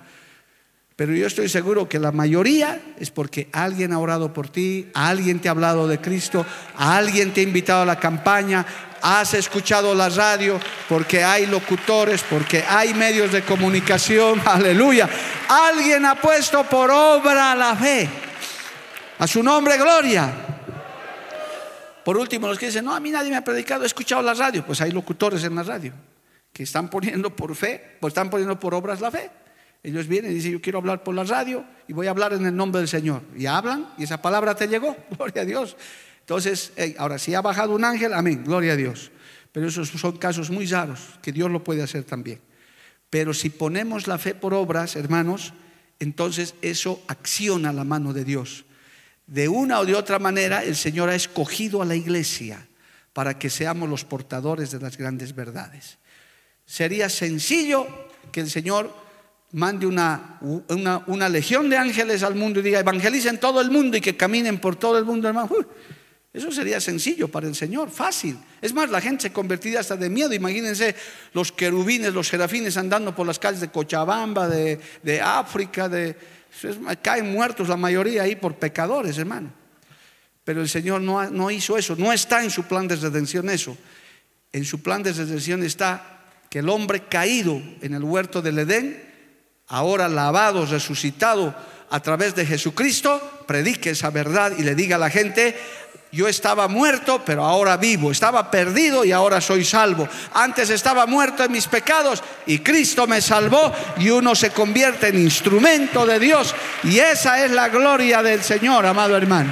Pero 0.96 1.14
yo 1.14 1.28
estoy 1.28 1.50
seguro 1.50 1.90
que 1.90 2.00
la 2.00 2.14
mayoría 2.14 2.80
es 2.98 3.12
porque 3.12 3.50
alguien 3.52 3.92
ha 3.92 4.00
orado 4.00 4.32
por 4.32 4.48
ti, 4.48 4.88
alguien 4.94 5.42
te 5.42 5.50
ha 5.50 5.52
hablado 5.52 5.90
de 5.90 6.00
Cristo, 6.00 6.46
alguien 6.78 7.34
te 7.34 7.42
ha 7.42 7.44
invitado 7.44 7.82
a 7.82 7.86
la 7.86 8.00
campaña, 8.00 8.66
has 9.02 9.34
escuchado 9.34 9.94
la 9.94 10.08
radio, 10.08 10.58
porque 10.88 11.22
hay 11.22 11.48
locutores, 11.48 12.24
porque 12.24 12.64
hay 12.66 12.94
medios 12.94 13.34
de 13.34 13.44
comunicación, 13.44 14.42
aleluya. 14.46 15.10
Alguien 15.50 16.06
ha 16.06 16.16
puesto 16.16 16.64
por 16.64 16.90
obra 16.90 17.54
la 17.56 17.76
fe. 17.76 18.10
A 19.20 19.28
su 19.28 19.44
nombre, 19.44 19.78
gloria. 19.78 20.34
Por 22.06 22.18
último, 22.18 22.48
los 22.48 22.58
que 22.58 22.68
dicen, 22.68 22.86
no, 22.86 22.96
a 22.96 23.02
mí 23.02 23.12
nadie 23.12 23.32
me 23.32 23.36
ha 23.36 23.44
predicado, 23.44 23.84
he 23.84 23.88
escuchado 23.88 24.22
la 24.22 24.34
radio. 24.34 24.66
Pues 24.66 24.80
hay 24.80 24.92
locutores 24.92 25.44
en 25.44 25.56
la 25.56 25.64
radio 25.64 25.92
que 26.54 26.64
están 26.64 26.88
poniendo 26.88 27.36
por 27.36 27.54
fe, 27.54 27.98
pues 28.00 28.12
están 28.12 28.30
poniendo 28.30 28.58
por 28.58 28.74
obras 28.74 29.02
la 29.02 29.12
fe. 29.12 29.30
Ellos 29.86 30.08
vienen 30.08 30.32
y 30.32 30.34
dicen, 30.34 30.52
yo 30.52 30.62
quiero 30.62 30.80
hablar 30.80 31.04
por 31.04 31.14
la 31.14 31.24
radio 31.24 31.64
y 31.88 31.94
voy 31.94 32.08
a 32.08 32.10
hablar 32.10 32.34
en 32.34 32.44
el 32.44 32.56
nombre 32.56 32.80
del 32.80 32.88
Señor. 32.88 33.22
Y 33.38 33.46
hablan 33.46 33.94
y 34.00 34.04
esa 34.04 34.20
palabra 34.20 34.56
te 34.56 34.68
llegó, 34.68 34.98
gloria 35.12 35.44
a 35.44 35.46
Dios. 35.46 35.78
Entonces, 36.22 36.74
ahora 36.98 37.20
si 37.20 37.36
ha 37.36 37.42
bajado 37.42 37.76
un 37.76 37.86
ángel, 37.86 38.12
amén, 38.16 38.44
gloria 38.44 38.74
a 38.74 38.76
Dios. 38.76 39.12
Pero 39.52 39.68
esos 39.68 39.90
son 39.90 40.18
casos 40.18 40.50
muy 40.50 40.66
raros, 40.66 41.20
que 41.22 41.32
Dios 41.32 41.52
lo 41.52 41.64
puede 41.64 41.84
hacer 41.84 42.04
también. 42.04 42.42
Pero 43.12 43.32
si 43.36 43.52
ponemos 43.52 44.08
la 44.08 44.18
fe 44.18 44.34
por 44.34 44.56
obras, 44.56 44.96
hermanos, 44.96 45.54
entonces 46.00 46.56
eso 46.64 47.04
acciona 47.08 47.72
la 47.72 47.84
mano 47.84 48.12
de 48.12 48.26
Dios. 48.26 48.66
De 49.28 49.48
una 49.48 49.80
o 49.80 49.86
de 49.86 49.94
otra 49.94 50.18
manera, 50.18 50.64
el 50.64 50.76
Señor 50.76 51.10
ha 51.10 51.16
escogido 51.16 51.84
a 51.84 51.86
la 51.86 51.96
iglesia 51.96 52.68
para 53.14 53.38
que 53.38 53.52
seamos 53.52 53.88
los 53.88 54.04
portadores 54.04 54.72
de 54.72 54.80
las 54.80 54.98
grandes 54.98 55.36
verdades. 55.36 56.00
Sería 56.66 57.08
sencillo 57.08 57.88
que 58.32 58.42
el 58.42 58.50
Señor 58.50 59.05
mande 59.56 59.88
una, 59.88 60.38
una, 61.08 61.30
legión 61.30 61.70
de 61.70 61.78
ángeles 61.78 62.24
al 62.24 62.36
mundo 62.36 62.60
y 62.60 62.64
diga, 62.64 62.82
evangelicen 62.82 63.40
todo 63.40 63.62
el 63.62 63.72
mundo 63.72 63.96
y 63.96 64.02
que 64.02 64.18
caminen 64.18 64.60
por 64.60 64.76
todo 64.76 64.98
el 64.98 65.06
mundo, 65.06 65.30
hermano. 65.30 65.50
eso 66.34 66.52
sería 66.52 66.82
sencillo 66.82 67.30
para 67.30 67.48
el 67.48 67.56
Señor, 67.56 67.90
fácil. 67.90 68.38
Es 68.62 68.74
más, 68.74 68.90
la 68.90 69.00
gente 69.00 69.22
se 69.24 69.32
convertiría 69.32 69.80
hasta 69.80 69.96
de 69.96 70.10
miedo. 70.10 70.34
Imagínense 70.34 70.94
los 71.32 71.54
querubines, 71.54 72.14
los 72.14 72.28
serafines 72.28 72.76
andando 72.76 73.16
por 73.16 73.26
las 73.26 73.40
calles 73.40 73.62
de 73.62 73.70
Cochabamba, 73.70 74.50
de, 74.50 74.78
de 75.02 75.22
África, 75.22 75.88
de, 75.88 76.18
caen 77.02 77.32
muertos 77.32 77.70
la 77.70 77.78
mayoría 77.78 78.24
ahí 78.24 78.36
por 78.36 78.56
pecadores, 78.56 79.18
hermano. 79.18 79.54
Pero 80.44 80.62
el 80.62 80.68
Señor 80.68 81.00
no, 81.00 81.30
no 81.30 81.50
hizo 81.50 81.78
eso, 81.78 81.96
no 81.96 82.12
está 82.12 82.44
en 82.44 82.50
su 82.50 82.64
plan 82.64 82.90
de 82.90 82.98
redención 82.98 83.50
eso. 83.50 83.78
En 84.52 84.66
su 84.66 84.82
plan 84.82 85.02
de 85.02 85.14
redención 85.14 85.64
está 85.64 86.26
que 86.50 86.60
el 86.60 86.68
hombre 86.68 87.06
caído 87.08 87.62
en 87.80 87.94
el 87.94 88.04
huerto 88.04 88.42
del 88.42 88.60
Edén 88.60 89.15
ahora 89.68 90.08
lavado, 90.08 90.66
resucitado 90.66 91.54
a 91.90 92.00
través 92.00 92.36
de 92.36 92.46
Jesucristo, 92.46 93.44
predique 93.46 93.92
esa 93.92 94.10
verdad 94.10 94.54
y 94.58 94.64
le 94.64 94.76
diga 94.76 94.96
a 94.96 95.00
la 95.00 95.10
gente, 95.10 95.56
yo 96.12 96.28
estaba 96.30 96.68
muerto, 96.68 97.22
pero 97.26 97.44
ahora 97.44 97.76
vivo. 97.76 98.10
Estaba 98.10 98.50
perdido 98.50 99.04
y 99.04 99.12
ahora 99.12 99.42
soy 99.42 99.66
salvo. 99.66 100.08
Antes 100.34 100.70
estaba 100.70 101.06
muerto 101.06 101.44
en 101.44 101.52
mis 101.52 101.68
pecados 101.68 102.24
y 102.46 102.60
Cristo 102.60 103.06
me 103.06 103.22
salvó 103.22 103.74
y 103.98 104.10
uno 104.10 104.34
se 104.34 104.52
convierte 104.52 105.10
en 105.10 105.20
instrumento 105.20 106.06
de 106.06 106.20
Dios. 106.20 106.56
Y 106.84 107.00
esa 107.00 107.44
es 107.44 107.52
la 107.52 107.68
gloria 107.68 108.24
del 108.24 108.42
Señor, 108.44 108.86
amado 108.86 109.18
hermano. 109.18 109.52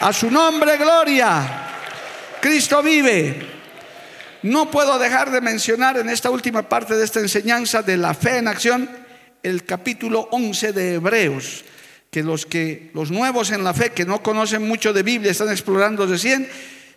A 0.00 0.12
su 0.12 0.30
nombre, 0.30 0.76
gloria. 0.76 1.72
Cristo 2.40 2.82
vive. 2.82 3.54
No 4.42 4.70
puedo 4.70 5.00
dejar 5.00 5.32
de 5.32 5.40
mencionar 5.40 5.98
en 5.98 6.08
esta 6.08 6.30
última 6.30 6.62
parte 6.62 6.94
de 6.94 7.04
esta 7.04 7.18
enseñanza 7.18 7.82
de 7.82 7.96
la 7.96 8.14
fe 8.14 8.38
en 8.38 8.46
acción 8.46 9.05
el 9.46 9.64
capítulo 9.64 10.28
11 10.32 10.72
de 10.72 10.94
Hebreos, 10.94 11.64
que 12.10 12.24
los 12.24 12.46
que 12.46 12.90
los 12.94 13.12
nuevos 13.12 13.52
en 13.52 13.62
la 13.62 13.72
fe 13.74 13.90
que 13.90 14.04
no 14.04 14.20
conocen 14.20 14.66
mucho 14.66 14.92
de 14.92 15.04
Biblia 15.04 15.30
están 15.30 15.50
explorando 15.50 16.04
recién, 16.04 16.48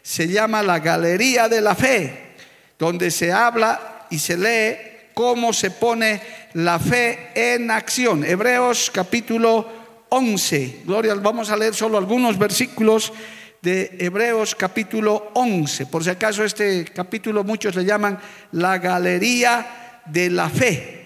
se 0.02 0.28
llama 0.28 0.64
la 0.64 0.80
galería 0.80 1.48
de 1.48 1.62
la 1.62 1.76
fe, 1.76 2.34
donde 2.80 3.12
se 3.12 3.32
habla 3.32 4.08
y 4.10 4.18
se 4.18 4.36
lee 4.36 4.78
cómo 5.14 5.54
se 5.54 5.70
pone 5.70 6.24
la 6.54 6.80
fe 6.80 7.30
en 7.36 7.70
acción. 7.70 8.24
Hebreos 8.24 8.90
capítulo 8.92 9.68
11. 10.10 10.82
Gloria, 10.86 11.14
vamos 11.14 11.52
a 11.52 11.58
leer 11.58 11.76
solo 11.76 12.00
algunos 12.00 12.40
versículos 12.40 13.14
de 13.62 13.96
Hebreos 14.00 14.56
capítulo 14.56 15.30
11. 15.36 15.86
Por 15.86 16.04
si 16.04 16.10
acaso 16.10 16.44
este 16.44 16.86
capítulo 16.86 17.44
muchos 17.44 17.76
le 17.76 17.86
llaman 17.86 18.18
la 18.54 18.80
galería 18.80 20.02
de 20.08 20.32
la 20.32 20.50
fe. 20.50 20.99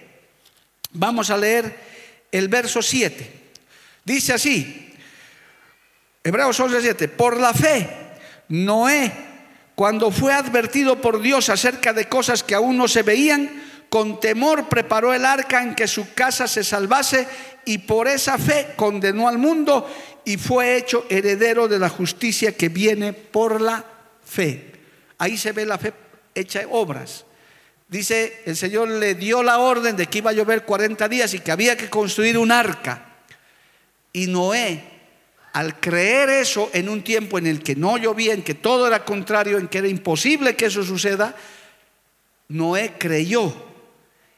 Vamos 0.94 1.30
a 1.30 1.38
leer 1.38 1.76
el 2.32 2.48
verso 2.48 2.82
7. 2.82 3.42
Dice 4.06 4.34
así, 4.34 4.94
Hebreos 6.24 6.60
11, 6.60 6.82
7, 6.82 7.08
por 7.10 7.40
la 7.40 7.54
fe, 7.54 7.90
Noé, 8.50 9.12
cuando 9.76 10.12
fue 10.12 10.34
advertido 10.34 11.02
por 11.02 11.22
Dios 11.22 11.50
acerca 11.50 11.94
de 11.94 12.08
cosas 12.08 12.44
que 12.44 12.56
aún 12.56 12.78
no 12.78 12.88
se 12.88 13.02
veían, 13.02 13.64
con 13.90 14.20
temor 14.20 14.70
preparó 14.70 15.14
el 15.14 15.26
arca 15.26 15.62
en 15.62 15.76
que 15.76 15.88
su 15.88 16.14
casa 16.14 16.48
se 16.48 16.64
salvase 16.64 17.28
y 17.66 17.80
por 17.80 18.08
esa 18.08 18.38
fe 18.38 18.74
condenó 18.76 19.28
al 19.28 19.38
mundo 19.38 19.88
y 20.26 20.38
fue 20.38 20.78
hecho 20.78 21.06
heredero 21.10 21.68
de 21.68 21.80
la 21.80 21.90
justicia 21.90 22.56
que 22.56 22.70
viene 22.70 23.14
por 23.14 23.62
la 23.62 23.86
fe. 24.26 24.72
Ahí 25.18 25.38
se 25.38 25.52
ve 25.52 25.66
la 25.66 25.78
fe 25.78 25.94
hecha 26.34 26.62
obras. 26.70 27.26
Dice, 27.94 28.42
el 28.48 28.58
Señor 28.58 28.90
le 28.90 29.14
dio 29.14 29.44
la 29.44 29.60
orden 29.60 29.96
de 29.96 30.08
que 30.08 30.18
iba 30.18 30.32
a 30.32 30.34
llover 30.34 30.66
40 30.66 31.08
días 31.08 31.32
y 31.36 31.42
que 31.42 31.52
había 31.52 31.78
que 31.78 31.92
construir 31.92 32.40
un 32.40 32.52
arca. 32.52 33.06
Y 34.12 34.26
Noé, 34.26 34.84
al 35.54 35.80
creer 35.80 36.30
eso 36.30 36.72
en 36.74 36.90
un 36.90 37.04
tiempo 37.04 37.38
en 37.38 37.46
el 37.46 37.62
que 37.62 37.76
no 37.76 38.00
llovía, 38.00 38.34
en 38.34 38.42
que 38.42 38.56
todo 38.56 38.88
era 38.88 39.06
contrario, 39.06 39.60
en 39.60 39.68
que 39.68 39.78
era 39.78 39.88
imposible 39.88 40.56
que 40.56 40.66
eso 40.66 40.82
suceda, 40.82 41.36
Noé 42.48 42.96
creyó 42.98 43.54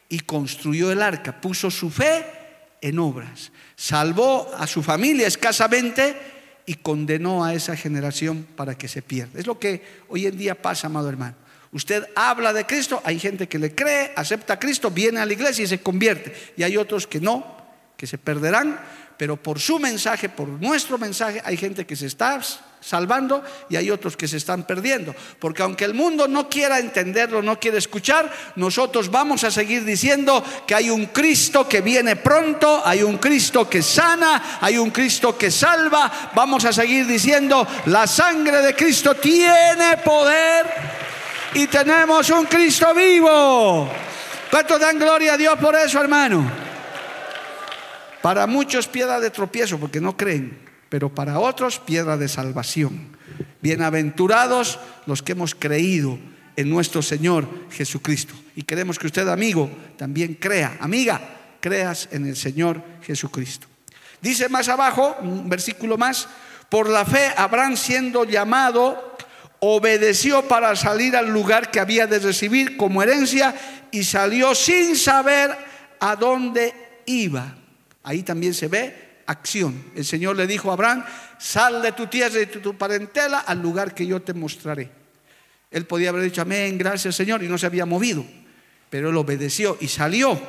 y 0.09 0.19
construyó 0.19 0.91
el 0.91 1.01
arca, 1.01 1.39
puso 1.39 1.71
su 1.71 1.89
fe 1.89 2.25
en 2.81 2.99
obras, 2.99 3.53
salvó 3.77 4.51
a 4.57 4.67
su 4.67 4.83
familia 4.83 5.27
escasamente 5.27 6.13
y 6.65 6.73
condenó 6.73 7.45
a 7.45 7.53
esa 7.53 7.77
generación 7.77 8.45
para 8.57 8.77
que 8.77 8.89
se 8.89 9.01
pierda. 9.01 9.39
Es 9.39 9.47
lo 9.47 9.57
que 9.57 9.81
hoy 10.09 10.25
en 10.25 10.37
día 10.37 10.61
pasa, 10.61 10.87
amado 10.87 11.07
hermano. 11.07 11.44
Usted 11.75 12.07
habla 12.15 12.53
de 12.53 12.65
Cristo, 12.65 13.01
hay 13.03 13.19
gente 13.19 13.49
que 13.49 13.59
le 13.59 13.75
cree, 13.75 14.13
acepta 14.15 14.53
a 14.53 14.59
Cristo, 14.59 14.91
viene 14.91 15.19
a 15.19 15.25
la 15.25 15.33
iglesia 15.33 15.65
y 15.65 15.67
se 15.67 15.81
convierte. 15.81 16.53
Y 16.55 16.63
hay 16.63 16.77
otros 16.77 17.05
que 17.05 17.19
no, 17.19 17.45
que 17.97 18.07
se 18.07 18.17
perderán, 18.17 18.79
pero 19.17 19.35
por 19.35 19.59
su 19.59 19.77
mensaje, 19.77 20.29
por 20.29 20.47
nuestro 20.47 20.97
mensaje, 20.97 21.41
hay 21.43 21.57
gente 21.57 21.85
que 21.85 21.97
se 21.97 22.05
está 22.05 22.39
salvando 22.79 23.43
y 23.67 23.75
hay 23.75 23.91
otros 23.91 24.15
que 24.15 24.25
se 24.25 24.37
están 24.37 24.63
perdiendo. 24.63 25.13
Porque 25.37 25.63
aunque 25.63 25.83
el 25.83 25.93
mundo 25.93 26.29
no 26.29 26.47
quiera 26.47 26.79
entenderlo, 26.79 27.41
no 27.41 27.59
quiere 27.59 27.79
escuchar, 27.79 28.31
nosotros 28.55 29.11
vamos 29.11 29.43
a 29.43 29.51
seguir 29.51 29.83
diciendo 29.83 30.41
que 30.65 30.75
hay 30.75 30.89
un 30.89 31.07
Cristo 31.07 31.67
que 31.67 31.81
viene 31.81 32.15
pronto, 32.15 32.83
hay 32.85 33.03
un 33.03 33.17
Cristo 33.17 33.69
que 33.69 33.81
sana, 33.81 34.59
hay 34.61 34.77
un 34.77 34.91
Cristo 34.91 35.37
que 35.37 35.51
salva. 35.51 36.31
Vamos 36.33 36.63
a 36.63 36.71
seguir 36.71 37.05
diciendo, 37.05 37.67
la 37.87 38.07
sangre 38.07 38.61
de 38.61 38.73
Cristo 38.73 39.15
tiene 39.15 39.97
poder 40.05 41.03
y 41.55 41.67
tenemos 41.67 42.29
un 42.31 42.45
Cristo 42.45 42.93
vivo. 42.93 43.89
¿Cuánto 44.51 44.77
dan 44.77 44.99
gloria 44.99 45.33
a 45.33 45.37
Dios 45.37 45.57
por 45.57 45.73
eso, 45.75 46.01
hermano? 46.01 46.51
Para 48.21 48.45
muchos 48.45 48.87
piedra 48.87 49.19
de 49.21 49.31
tropiezo 49.31 49.79
porque 49.79 50.01
no 50.01 50.17
creen, 50.17 50.59
pero 50.89 51.09
para 51.09 51.39
otros 51.39 51.79
piedra 51.79 52.17
de 52.17 52.27
salvación. 52.27 53.15
Bienaventurados 53.61 54.79
los 55.05 55.23
que 55.23 55.31
hemos 55.31 55.55
creído 55.55 56.19
en 56.57 56.69
nuestro 56.69 57.01
Señor 57.01 57.47
Jesucristo. 57.71 58.33
Y 58.55 58.63
queremos 58.63 58.99
que 58.99 59.07
usted, 59.07 59.27
amigo, 59.29 59.69
también 59.97 60.35
crea, 60.35 60.77
amiga, 60.81 61.21
creas 61.61 62.09
en 62.11 62.27
el 62.27 62.35
Señor 62.35 62.81
Jesucristo. 63.01 63.67
Dice 64.21 64.49
más 64.49 64.67
abajo, 64.67 65.15
un 65.21 65.49
versículo 65.49 65.97
más, 65.97 66.27
por 66.69 66.89
la 66.89 67.05
fe 67.05 67.31
habrán 67.37 67.77
siendo 67.77 68.25
llamado 68.25 69.14
obedeció 69.73 70.47
para 70.47 70.75
salir 70.75 71.15
al 71.15 71.29
lugar 71.29 71.71
que 71.71 71.79
había 71.79 72.07
de 72.07 72.19
recibir 72.19 72.77
como 72.77 73.01
herencia 73.01 73.55
y 73.91 74.03
salió 74.03 74.53
sin 74.53 74.95
saber 74.95 75.55
a 75.99 76.15
dónde 76.15 76.73
iba. 77.05 77.55
Ahí 78.03 78.23
también 78.23 78.53
se 78.53 78.67
ve 78.67 79.21
acción. 79.25 79.85
El 79.95 80.05
Señor 80.05 80.35
le 80.35 80.45
dijo 80.45 80.69
a 80.69 80.73
Abraham, 80.73 81.03
sal 81.39 81.81
de 81.81 81.91
tu 81.93 82.07
tierra 82.07 82.35
y 82.35 82.45
de 82.45 82.47
tu 82.47 82.77
parentela 82.77 83.39
al 83.39 83.61
lugar 83.61 83.95
que 83.95 84.05
yo 84.05 84.21
te 84.21 84.33
mostraré. 84.33 84.91
Él 85.71 85.85
podía 85.85 86.09
haber 86.09 86.23
dicho, 86.23 86.41
amén, 86.41 86.77
gracias 86.77 87.15
Señor, 87.15 87.43
y 87.43 87.47
no 87.47 87.57
se 87.57 87.65
había 87.65 87.85
movido, 87.85 88.23
pero 88.89 89.09
él 89.09 89.17
obedeció 89.17 89.77
y 89.79 89.87
salió. 89.87 90.39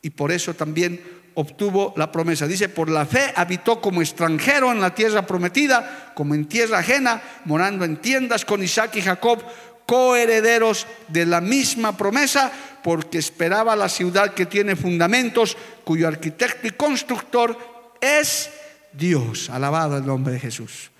y 0.00 0.10
por 0.10 0.30
eso 0.30 0.54
también 0.54 1.02
obtuvo 1.38 1.94
la 1.96 2.10
promesa. 2.10 2.48
Dice, 2.48 2.68
por 2.68 2.90
la 2.90 3.06
fe 3.06 3.32
habitó 3.36 3.80
como 3.80 4.02
extranjero 4.02 4.72
en 4.72 4.80
la 4.80 4.92
tierra 4.92 5.24
prometida, 5.24 6.12
como 6.14 6.34
en 6.34 6.46
tierra 6.46 6.78
ajena, 6.78 7.22
morando 7.44 7.84
en 7.84 7.98
tiendas 7.98 8.44
con 8.44 8.60
Isaac 8.60 8.96
y 8.96 9.02
Jacob, 9.02 9.40
coherederos 9.86 10.88
de 11.06 11.26
la 11.26 11.40
misma 11.40 11.96
promesa, 11.96 12.50
porque 12.82 13.18
esperaba 13.18 13.76
la 13.76 13.88
ciudad 13.88 14.34
que 14.34 14.46
tiene 14.46 14.74
fundamentos, 14.74 15.56
cuyo 15.84 16.08
arquitecto 16.08 16.66
y 16.66 16.72
constructor 16.72 17.56
es 18.00 18.50
Dios. 18.92 19.48
Alabado 19.48 19.96
el 19.96 20.06
nombre 20.06 20.32
de 20.34 20.40
Jesús. 20.40 20.90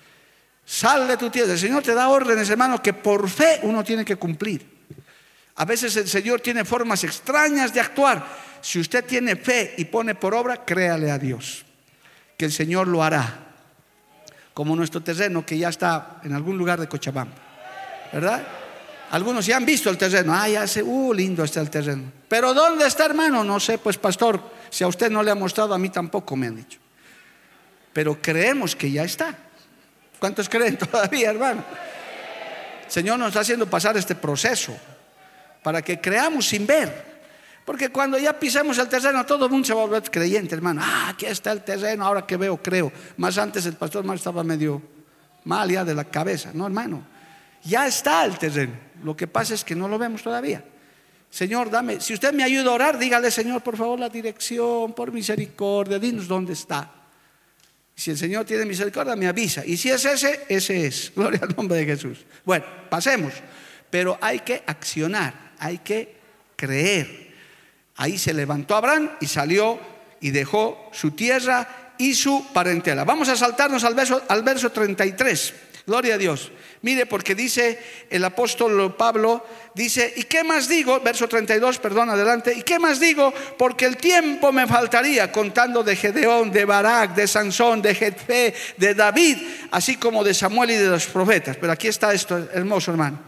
Sal 0.65 1.05
de 1.05 1.17
tu 1.17 1.29
tierra. 1.29 1.51
El 1.51 1.59
Señor 1.59 1.83
te 1.83 1.93
da 1.93 2.07
órdenes, 2.07 2.49
hermano, 2.49 2.81
que 2.81 2.93
por 2.93 3.29
fe 3.29 3.59
uno 3.63 3.83
tiene 3.83 4.05
que 4.05 4.15
cumplir. 4.15 4.65
A 5.55 5.65
veces 5.65 5.97
el 5.97 6.07
Señor 6.07 6.39
tiene 6.39 6.63
formas 6.63 7.03
extrañas 7.03 7.73
de 7.73 7.81
actuar. 7.81 8.48
Si 8.61 8.79
usted 8.79 9.05
tiene 9.05 9.35
fe 9.35 9.75
y 9.77 9.85
pone 9.85 10.15
por 10.15 10.33
obra, 10.33 10.65
créale 10.65 11.11
a 11.11 11.17
Dios, 11.17 11.65
que 12.37 12.45
el 12.45 12.51
Señor 12.51 12.87
lo 12.87 13.03
hará. 13.03 13.45
Como 14.53 14.75
nuestro 14.75 15.01
terreno 15.01 15.45
que 15.45 15.57
ya 15.57 15.69
está 15.69 16.19
en 16.23 16.33
algún 16.33 16.57
lugar 16.57 16.79
de 16.79 16.87
Cochabamba. 16.87 17.35
¿Verdad? 18.11 18.45
Algunos 19.11 19.45
ya 19.45 19.57
han 19.57 19.65
visto 19.65 19.89
el 19.89 19.97
terreno. 19.97 20.33
Ah, 20.33 20.47
ya 20.47 20.67
sé, 20.67 20.83
uh, 20.83 21.13
lindo 21.13 21.43
está 21.43 21.61
el 21.61 21.69
terreno. 21.69 22.11
Pero 22.27 22.53
¿dónde 22.53 22.85
está, 22.85 23.05
hermano? 23.05 23.43
No 23.43 23.59
sé, 23.59 23.77
pues 23.77 23.97
pastor, 23.97 24.41
si 24.69 24.83
a 24.83 24.87
usted 24.87 25.09
no 25.09 25.23
le 25.23 25.31
ha 25.31 25.35
mostrado, 25.35 25.73
a 25.73 25.79
mí 25.79 25.89
tampoco 25.89 26.35
me 26.35 26.47
han 26.47 26.55
dicho. 26.55 26.79
Pero 27.93 28.21
creemos 28.21 28.75
que 28.75 28.91
ya 28.91 29.03
está. 29.03 29.35
¿Cuántos 30.19 30.47
creen 30.49 30.77
todavía, 30.91 31.31
hermano? 31.31 31.63
El 32.85 32.91
Señor 32.91 33.17
nos 33.17 33.29
está 33.29 33.39
haciendo 33.39 33.67
pasar 33.67 33.97
este 33.97 34.15
proceso 34.15 34.77
para 35.63 35.81
que 35.81 35.99
creamos 35.99 36.47
sin 36.47 36.67
ver. 36.67 37.08
Porque 37.69 37.89
cuando 37.89 38.17
ya 38.17 38.33
pisemos 38.33 38.79
el 38.79 38.89
terreno, 38.89 39.23
todo 39.27 39.45
el 39.45 39.51
mundo 39.51 39.67
se 39.67 39.75
va 39.75 39.83
a 39.83 39.85
volver 39.85 40.09
creyente, 40.09 40.55
hermano. 40.55 40.81
Ah, 40.83 41.09
aquí 41.09 41.27
está 41.27 41.51
el 41.51 41.61
terreno, 41.61 42.03
ahora 42.03 42.25
que 42.25 42.35
veo, 42.35 42.57
creo. 42.57 42.91
Más 43.17 43.37
antes 43.37 43.63
el 43.67 43.75
pastor 43.75 44.03
más 44.03 44.15
estaba 44.15 44.43
medio 44.43 44.81
mal 45.43 45.69
ya 45.69 45.85
de 45.85 45.93
la 45.93 46.05
cabeza. 46.05 46.49
No, 46.51 46.65
hermano. 46.65 47.03
Ya 47.63 47.85
está 47.85 48.25
el 48.25 48.39
terreno. 48.39 48.73
Lo 49.03 49.15
que 49.15 49.27
pasa 49.27 49.53
es 49.53 49.63
que 49.63 49.75
no 49.75 49.87
lo 49.87 49.99
vemos 49.99 50.23
todavía. 50.23 50.65
Señor, 51.29 51.69
dame, 51.69 52.01
si 52.01 52.15
usted 52.15 52.33
me 52.33 52.41
ayuda 52.41 52.71
a 52.71 52.73
orar, 52.73 52.97
dígale, 52.97 53.29
Señor, 53.29 53.61
por 53.61 53.77
favor, 53.77 53.99
la 53.99 54.09
dirección, 54.09 54.93
por 54.93 55.11
misericordia, 55.11 55.99
dinos 55.99 56.27
dónde 56.27 56.53
está. 56.53 56.91
Si 57.93 58.09
el 58.09 58.17
Señor 58.17 58.45
tiene 58.45 58.65
misericordia, 58.65 59.15
me 59.15 59.27
avisa. 59.27 59.63
Y 59.63 59.77
si 59.77 59.91
es 59.91 60.03
ese, 60.05 60.43
ese 60.49 60.87
es. 60.87 61.11
Gloria 61.15 61.41
al 61.43 61.55
nombre 61.55 61.77
de 61.77 61.85
Jesús. 61.85 62.25
Bueno, 62.43 62.65
pasemos. 62.89 63.33
Pero 63.91 64.17
hay 64.19 64.39
que 64.39 64.63
accionar, 64.65 65.51
hay 65.59 65.77
que 65.77 66.17
creer. 66.55 67.28
Ahí 67.99 68.17
se 68.17 68.33
levantó 68.33 68.77
Abraham 68.77 69.11
y 69.19 69.27
salió 69.27 69.77
y 70.21 70.31
dejó 70.31 70.89
su 70.93 71.11
tierra 71.11 71.93
y 71.97 72.13
su 72.13 72.47
parentela. 72.53 73.03
Vamos 73.03 73.27
a 73.27 73.35
saltarnos 73.35 73.83
al 73.83 73.93
verso, 73.93 74.21
al 74.29 74.41
verso 74.41 74.71
33. 74.71 75.53
Gloria 75.85 76.15
a 76.15 76.17
Dios. 76.17 76.49
Mire, 76.81 77.07
porque 77.07 77.35
dice 77.35 77.77
el 78.09 78.23
apóstol 78.23 78.95
Pablo, 78.95 79.45
dice, 79.75 80.13
¿y 80.15 80.23
qué 80.23 80.45
más 80.45 80.69
digo? 80.69 81.01
Verso 81.01 81.27
32, 81.27 81.79
perdón, 81.79 82.09
adelante. 82.09 82.53
¿Y 82.53 82.61
qué 82.61 82.79
más 82.79 83.01
digo? 83.01 83.33
Porque 83.57 83.83
el 83.83 83.97
tiempo 83.97 84.53
me 84.53 84.65
faltaría 84.65 85.29
contando 85.29 85.83
de 85.83 85.97
Gedeón, 85.97 86.53
de 86.53 86.63
Barak, 86.63 87.15
de 87.15 87.27
Sansón, 87.27 87.81
de 87.81 87.95
Jetfe, 87.95 88.53
de 88.77 88.93
David, 88.95 89.39
así 89.71 89.97
como 89.97 90.23
de 90.23 90.33
Samuel 90.33 90.71
y 90.71 90.75
de 90.75 90.87
los 90.87 91.05
profetas. 91.07 91.57
Pero 91.57 91.73
aquí 91.73 91.89
está 91.89 92.13
esto, 92.13 92.47
hermoso 92.53 92.91
hermano. 92.91 93.19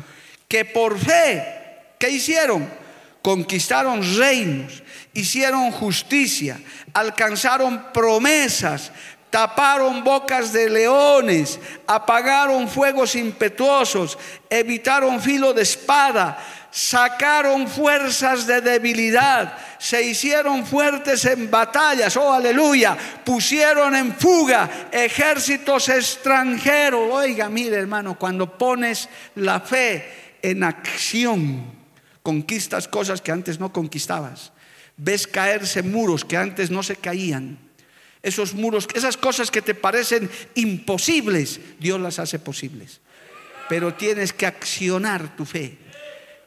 Que 0.47 0.63
por 0.63 0.97
fe, 0.97 1.43
¿qué 1.99 2.09
hicieron? 2.09 2.80
Conquistaron 3.21 4.01
reinos, 4.17 4.81
hicieron 5.13 5.71
justicia, 5.71 6.59
alcanzaron 6.93 7.91
promesas, 7.93 8.91
taparon 9.29 10.03
bocas 10.03 10.51
de 10.51 10.69
leones, 10.69 11.59
apagaron 11.87 12.67
fuegos 12.67 13.15
impetuosos, 13.15 14.17
evitaron 14.49 15.21
filo 15.21 15.53
de 15.53 15.61
espada, 15.61 16.37
sacaron 16.71 17.67
fuerzas 17.67 18.47
de 18.47 18.59
debilidad, 18.61 19.57
se 19.77 20.01
hicieron 20.01 20.65
fuertes 20.65 21.23
en 21.25 21.49
batallas, 21.49 22.17
oh 22.17 22.33
aleluya, 22.33 22.97
pusieron 23.23 23.95
en 23.95 24.13
fuga 24.15 24.89
ejércitos 24.91 25.89
extranjeros. 25.89 27.09
Oiga, 27.11 27.49
mire 27.49 27.77
hermano, 27.77 28.17
cuando 28.17 28.57
pones 28.57 29.07
la 29.35 29.59
fe 29.59 30.37
en 30.41 30.63
acción, 30.63 31.80
conquistas 32.23 32.87
cosas 32.87 33.21
que 33.21 33.31
antes 33.31 33.59
no 33.59 33.73
conquistabas, 33.73 34.51
ves 34.97 35.27
caerse 35.27 35.81
muros 35.81 36.25
que 36.25 36.37
antes 36.37 36.69
no 36.69 36.83
se 36.83 36.95
caían 36.95 37.57
esos 38.23 38.53
muros, 38.53 38.87
esas 38.93 39.17
cosas 39.17 39.49
que 39.49 39.61
te 39.61 39.73
parecen 39.73 40.29
imposibles, 40.55 41.59
Dios 41.79 41.99
las 41.99 42.19
hace 42.19 42.39
posibles. 42.39 43.01
Pero 43.67 43.93
tienes 43.95 44.33
que 44.33 44.45
accionar 44.45 45.35
tu 45.35 45.45
fe. 45.45 45.77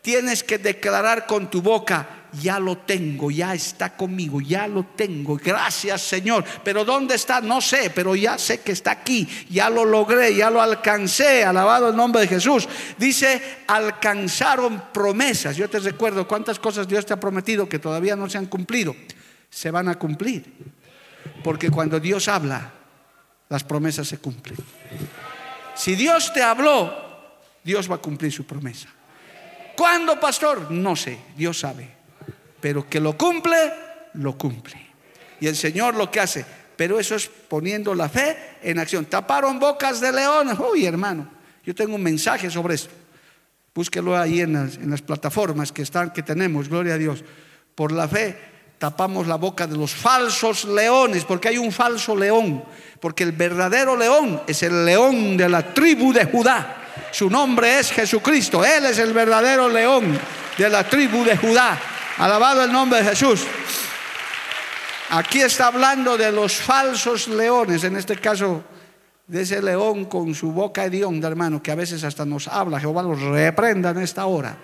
Tienes 0.03 0.45
que 0.45 0.59
declarar 0.59 1.27
con 1.27 1.51
tu 1.51 1.63
boca, 1.63 2.24
ya 2.41 2.59
lo 2.59 2.79
tengo, 2.79 3.31
ya 3.31 3.55
está 3.55 3.97
conmigo, 3.97 4.41
ya 4.41 4.67
lo 4.67 4.85
tengo. 4.97 5.37
Gracias 5.37 6.03
Señor. 6.03 6.45
Pero 6.63 6.85
¿dónde 6.85 7.15
está? 7.15 7.41
No 7.41 7.61
sé, 7.61 7.91
pero 7.95 8.15
ya 8.15 8.39
sé 8.39 8.61
que 8.61 8.73
está 8.73 8.93
aquí. 8.93 9.29
Ya 9.51 9.71
lo 9.71 9.85
logré, 9.85 10.35
ya 10.35 10.51
lo 10.51 10.61
alcancé. 10.61 11.45
Alabado 11.45 11.89
el 11.89 11.97
nombre 11.97 12.23
de 12.23 12.29
Jesús. 12.29 12.69
Dice, 12.99 13.59
alcanzaron 13.67 14.85
promesas. 14.93 15.57
Yo 15.57 15.69
te 15.69 15.79
recuerdo 15.79 16.27
cuántas 16.27 16.59
cosas 16.59 16.89
Dios 16.89 17.07
te 17.07 17.13
ha 17.13 17.21
prometido 17.21 17.69
que 17.69 17.79
todavía 17.79 18.17
no 18.17 18.29
se 18.29 18.39
han 18.39 18.47
cumplido. 18.47 18.95
Se 19.51 19.71
van 19.71 19.89
a 19.89 19.99
cumplir. 19.99 20.53
Porque 21.43 21.71
cuando 21.71 22.01
Dios 22.01 22.29
habla, 22.29 22.73
las 23.49 23.65
promesas 23.65 24.09
se 24.09 24.19
cumplen. 24.19 24.57
Si 25.75 25.95
Dios 25.95 26.33
te 26.33 26.43
habló, 26.43 26.93
Dios 27.63 27.91
va 27.91 27.97
a 27.97 27.99
cumplir 27.99 28.33
su 28.33 28.45
promesa. 28.45 28.89
¿Cuándo, 29.77 30.19
pastor? 30.21 30.71
No 30.71 30.95
sé, 30.95 31.19
Dios 31.37 31.59
sabe. 31.59 31.94
Pero 32.65 32.89
que 32.89 32.99
lo 32.99 33.15
cumple, 33.15 33.75
lo 34.15 34.39
cumple. 34.39 34.75
Y 35.39 35.47
el 35.47 35.55
Señor 35.55 35.97
lo 35.97 36.11
que 36.11 36.19
hace, 36.19 36.47
pero 36.75 36.99
eso 36.99 37.15
es 37.15 37.29
poniendo 37.29 37.95
la 37.95 38.09
fe 38.09 38.57
en 38.63 38.79
acción. 38.79 39.05
Taparon 39.05 39.59
bocas 39.59 40.01
de 40.01 40.11
leones. 40.11 40.57
Uy, 40.59 40.87
hermano, 40.87 41.29
yo 41.63 41.75
tengo 41.75 41.97
un 41.97 42.03
mensaje 42.03 42.49
sobre 42.49 42.77
esto. 42.77 42.89
Búsquelo 43.75 44.17
ahí 44.17 44.41
en 44.41 44.55
las, 44.55 44.77
en 44.77 44.91
las 44.91 45.03
plataformas 45.03 45.73
que 45.73 45.83
están, 45.83 46.11
que 46.11 46.23
tenemos, 46.23 46.71
gloria 46.71 46.95
a 46.95 46.97
Dios. 46.97 47.23
Por 47.75 47.93
la 47.93 48.09
fe 48.09 48.35
tapamos 48.79 49.27
la 49.27 49.37
boca 49.37 49.67
de 49.67 49.77
los 49.77 49.95
falsos 49.95 50.65
leones, 50.65 51.27
porque 51.27 51.49
hay 51.49 51.59
un 51.59 51.71
falso 51.71 52.17
león, 52.17 52.65
porque 52.99 53.25
el 53.25 53.33
verdadero 53.33 53.95
león 53.95 54.41
es 54.47 54.63
el 54.63 54.87
león 54.87 55.37
de 55.37 55.51
la 55.51 55.75
tribu 55.75 56.15
de 56.15 56.25
Judá. 56.25 56.77
Su 57.13 57.29
nombre 57.29 57.79
es 57.79 57.93
Jesucristo, 57.93 58.65
Él 58.65 58.87
es 58.87 58.99
el 58.99 59.13
verdadero 59.13 59.69
león 59.69 60.19
de 60.57 60.71
la 60.71 60.89
tribu 60.89 61.25
de 61.25 61.37
Judá. 61.37 61.79
Alabado 62.19 62.65
el 62.65 62.73
nombre 62.73 63.03
de 63.03 63.11
Jesús. 63.11 63.45
Aquí 65.11 65.41
está 65.41 65.69
hablando 65.69 66.17
de 66.17 66.33
los 66.33 66.57
falsos 66.57 67.29
leones, 67.29 67.85
en 67.85 67.97
este 67.97 68.17
caso 68.17 68.65
de 69.27 69.43
ese 69.43 69.63
león 69.63 70.07
con 70.07 70.35
su 70.35 70.53
boca 70.53 70.85
hedionda, 70.85 71.29
hermano, 71.29 71.63
que 71.63 71.71
a 71.71 71.75
veces 71.75 72.05
hasta 72.05 72.25
nos 72.25 72.49
habla. 72.49 72.81
Jehová 72.81 73.03
los 73.03 73.21
reprenda 73.21 73.91
en 73.91 73.99
esta 73.99 74.27
hora 74.27 74.57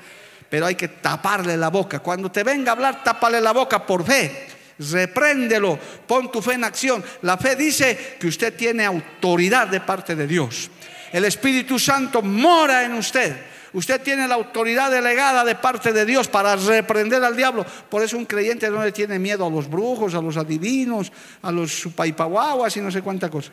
pero 0.50 0.66
hay 0.66 0.74
que 0.74 0.88
taparle 0.88 1.56
la 1.56 1.70
boca. 1.70 2.00
Cuando 2.00 2.30
te 2.30 2.42
venga 2.42 2.72
a 2.72 2.74
hablar, 2.74 3.04
tápale 3.04 3.40
la 3.40 3.52
boca 3.52 3.86
por 3.86 4.04
fe. 4.04 4.48
Repréndelo, 4.80 5.78
pon 6.06 6.30
tu 6.32 6.42
fe 6.42 6.54
en 6.54 6.64
acción. 6.64 7.04
La 7.22 7.38
fe 7.38 7.54
dice 7.54 8.16
que 8.18 8.26
usted 8.26 8.56
tiene 8.56 8.84
autoridad 8.84 9.68
de 9.68 9.80
parte 9.80 10.16
de 10.16 10.26
Dios. 10.26 10.68
El 11.12 11.24
Espíritu 11.24 11.78
Santo 11.78 12.20
mora 12.20 12.84
en 12.84 12.94
usted. 12.94 13.36
Usted 13.72 14.00
tiene 14.02 14.26
la 14.26 14.34
autoridad 14.34 14.90
delegada 14.90 15.44
de 15.44 15.54
parte 15.54 15.92
de 15.92 16.04
Dios 16.04 16.26
para 16.28 16.56
reprender 16.56 17.22
al 17.22 17.36
diablo. 17.36 17.64
Por 17.88 18.02
eso 18.02 18.16
un 18.16 18.24
creyente 18.24 18.68
no 18.68 18.84
le 18.84 18.90
tiene 18.90 19.18
miedo 19.18 19.46
a 19.46 19.50
los 19.50 19.70
brujos, 19.70 20.14
a 20.14 20.20
los 20.20 20.36
adivinos, 20.36 21.12
a 21.42 21.52
los 21.52 21.72
supaipaguaguas 21.72 22.76
y 22.76 22.80
no 22.80 22.90
sé 22.90 23.02
cuánta 23.02 23.30
cosa. 23.30 23.52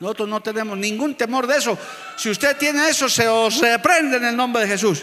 Nosotros 0.00 0.28
no 0.28 0.40
tenemos 0.42 0.76
ningún 0.76 1.14
temor 1.14 1.46
de 1.46 1.56
eso. 1.56 1.78
Si 2.16 2.28
usted 2.28 2.56
tiene 2.56 2.88
eso, 2.88 3.08
se 3.08 3.28
os 3.28 3.60
reprende 3.60 4.16
en 4.16 4.24
el 4.24 4.36
nombre 4.36 4.62
de 4.62 4.68
Jesús. 4.68 5.02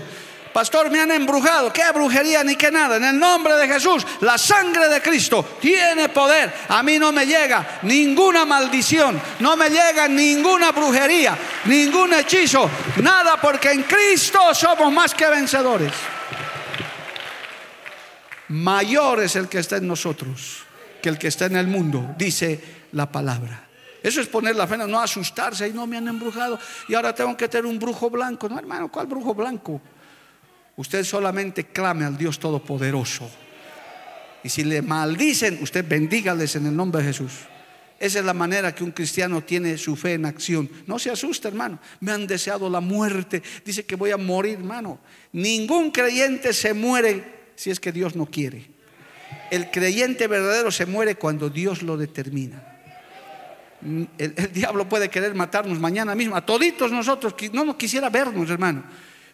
Pastor, 0.53 0.89
me 0.89 0.99
han 0.99 1.11
embrujado. 1.11 1.71
¿Qué 1.71 1.83
brujería 1.93 2.43
ni 2.43 2.55
qué 2.55 2.71
nada? 2.71 2.97
En 2.97 3.03
el 3.03 3.17
nombre 3.17 3.55
de 3.55 3.67
Jesús, 3.67 4.05
la 4.21 4.37
sangre 4.37 4.89
de 4.89 5.01
Cristo 5.01 5.57
tiene 5.59 6.09
poder. 6.09 6.53
A 6.69 6.83
mí 6.83 6.99
no 6.99 7.11
me 7.11 7.25
llega 7.25 7.79
ninguna 7.83 8.45
maldición, 8.45 9.21
no 9.39 9.55
me 9.55 9.69
llega 9.69 10.07
ninguna 10.07 10.71
brujería, 10.71 11.37
ningún 11.65 12.13
hechizo, 12.13 12.69
nada, 12.97 13.39
porque 13.39 13.71
en 13.71 13.83
Cristo 13.83 14.53
somos 14.53 14.91
más 14.91 15.13
que 15.13 15.27
vencedores. 15.27 15.93
Mayor 18.49 19.23
es 19.23 19.35
el 19.37 19.47
que 19.47 19.59
está 19.59 19.77
en 19.77 19.87
nosotros 19.87 20.65
que 21.01 21.09
el 21.09 21.17
que 21.17 21.27
está 21.27 21.45
en 21.45 21.57
el 21.57 21.67
mundo, 21.67 22.13
dice 22.17 22.61
la 22.93 23.11
palabra. 23.11 23.67
Eso 24.03 24.21
es 24.21 24.27
poner 24.27 24.55
la 24.55 24.67
fe, 24.67 24.77
no 24.77 24.99
asustarse 24.99 25.67
y 25.67 25.73
no 25.73 25.85
me 25.85 25.97
han 25.97 26.07
embrujado 26.07 26.57
y 26.87 26.95
ahora 26.95 27.13
tengo 27.13 27.35
que 27.35 27.47
tener 27.47 27.65
un 27.65 27.77
brujo 27.77 28.09
blanco. 28.09 28.47
No, 28.49 28.57
hermano, 28.57 28.91
¿cuál 28.91 29.07
brujo 29.07 29.33
blanco? 29.35 29.81
Usted 30.75 31.03
solamente 31.03 31.65
clame 31.65 32.05
al 32.05 32.17
Dios 32.17 32.39
Todopoderoso. 32.39 33.29
Y 34.43 34.49
si 34.49 34.63
le 34.63 34.81
maldicen, 34.81 35.59
usted 35.61 35.87
bendígales 35.87 36.55
en 36.55 36.65
el 36.67 36.75
nombre 36.75 37.01
de 37.01 37.07
Jesús. 37.07 37.31
Esa 37.99 38.17
es 38.17 38.25
la 38.25 38.33
manera 38.33 38.73
que 38.73 38.83
un 38.83 38.89
cristiano 38.89 39.43
tiene 39.43 39.77
su 39.77 39.95
fe 39.95 40.13
en 40.13 40.25
acción. 40.25 40.67
No 40.87 40.97
se 40.97 41.11
asuste, 41.11 41.49
hermano. 41.49 41.79
Me 41.99 42.11
han 42.11 42.25
deseado 42.25 42.67
la 42.67 42.81
muerte. 42.81 43.43
Dice 43.63 43.85
que 43.85 43.95
voy 43.95 44.09
a 44.09 44.17
morir, 44.17 44.55
hermano. 44.55 44.99
Ningún 45.33 45.91
creyente 45.91 46.51
se 46.51 46.73
muere 46.73 47.23
si 47.55 47.69
es 47.69 47.79
que 47.79 47.91
Dios 47.91 48.15
no 48.15 48.25
quiere. 48.25 48.71
El 49.51 49.69
creyente 49.69 50.25
verdadero 50.25 50.71
se 50.71 50.87
muere 50.87 51.13
cuando 51.13 51.51
Dios 51.51 51.83
lo 51.83 51.95
determina. 51.95 52.71
El, 54.17 54.51
diablo 54.51 54.89
puede 54.89 55.09
querer 55.09 55.35
matarnos 55.35 55.79
mañana 55.79 56.15
mismo. 56.15 56.35
A 56.35 56.43
toditos 56.43 56.91
nosotros 56.91 57.35
no 57.53 57.63
nos 57.63 57.75
quisiera 57.75 58.09
vernos, 58.09 58.49
hermano. 58.49 58.83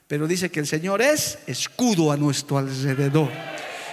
Pero 0.08 0.28
dice 0.28 0.50
que 0.50 0.62
el 0.62 0.68
Señor 0.68 1.02
es 1.02 1.40
escudo 1.48 2.12
a 2.12 2.18
nuestro 2.18 2.58
alrededor. 2.58 3.30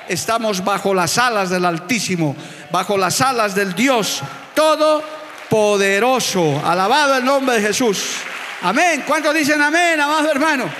Estamos 0.08 0.64
bajo 0.64 0.94
las 0.94 1.18
alas 1.18 1.50
del 1.50 1.64
Altísimo, 1.64 2.36
bajo 2.70 2.96
las 2.96 3.20
alas 3.20 3.54
del 3.54 3.74
Dios 3.74 4.22
Todopoderoso. 4.54 6.64
Alabado 6.64 7.16
el 7.16 7.24
nombre 7.24 7.56
de 7.56 7.62
Jesús. 7.62 8.18
Amén. 8.62 9.02
¿Cuántos 9.06 9.34
dicen 9.34 9.60
amén, 9.60 10.00
amado 10.00 10.30
hermano? 10.30 10.70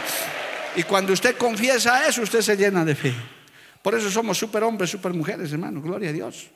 Y 0.76 0.84
cuando 0.84 1.12
usted 1.12 1.36
confiesa 1.36 2.06
eso, 2.06 2.22
usted 2.22 2.40
se 2.40 2.56
llena 2.56 2.84
de 2.84 2.94
fe. 2.94 3.14
Por 3.82 3.94
eso 3.94 4.10
somos 4.10 4.38
superhombres, 4.38 4.90
supermujeres, 4.90 5.52
hermano. 5.52 5.82
Gloria 5.82 6.10
a 6.10 6.12
Dios. 6.12 6.50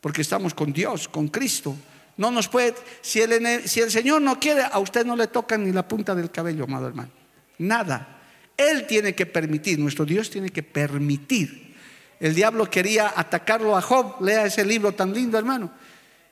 Porque 0.00 0.22
estamos 0.22 0.54
con 0.54 0.72
Dios, 0.72 1.08
con 1.08 1.28
Cristo. 1.28 1.76
No 2.16 2.30
nos 2.30 2.48
puede, 2.48 2.74
si 3.00 3.20
el, 3.20 3.68
Señor 3.68 4.22
no 4.22 4.38
quiere, 4.38 4.64
a 4.70 4.78
usted 4.78 5.06
no 5.06 5.16
le 5.16 5.28
toca 5.28 5.56
ni 5.56 5.72
la 5.72 5.86
punta 5.86 6.14
del 6.14 6.30
cabello, 6.30 6.64
amado 6.64 6.88
hermano. 6.88 7.10
Nada. 7.58 8.14
Él 8.56 8.86
tiene 8.86 9.14
que 9.14 9.26
permitir, 9.26 9.78
nuestro 9.78 10.04
Dios 10.04 10.30
tiene 10.30 10.50
que 10.50 10.62
permitir. 10.62 11.74
El 12.20 12.34
diablo 12.34 12.70
quería 12.70 13.12
atacarlo 13.14 13.76
a 13.76 13.82
Job. 13.82 14.22
Lea 14.22 14.46
ese 14.46 14.64
libro 14.64 14.92
tan 14.92 15.12
lindo, 15.12 15.36
hermano. 15.36 15.72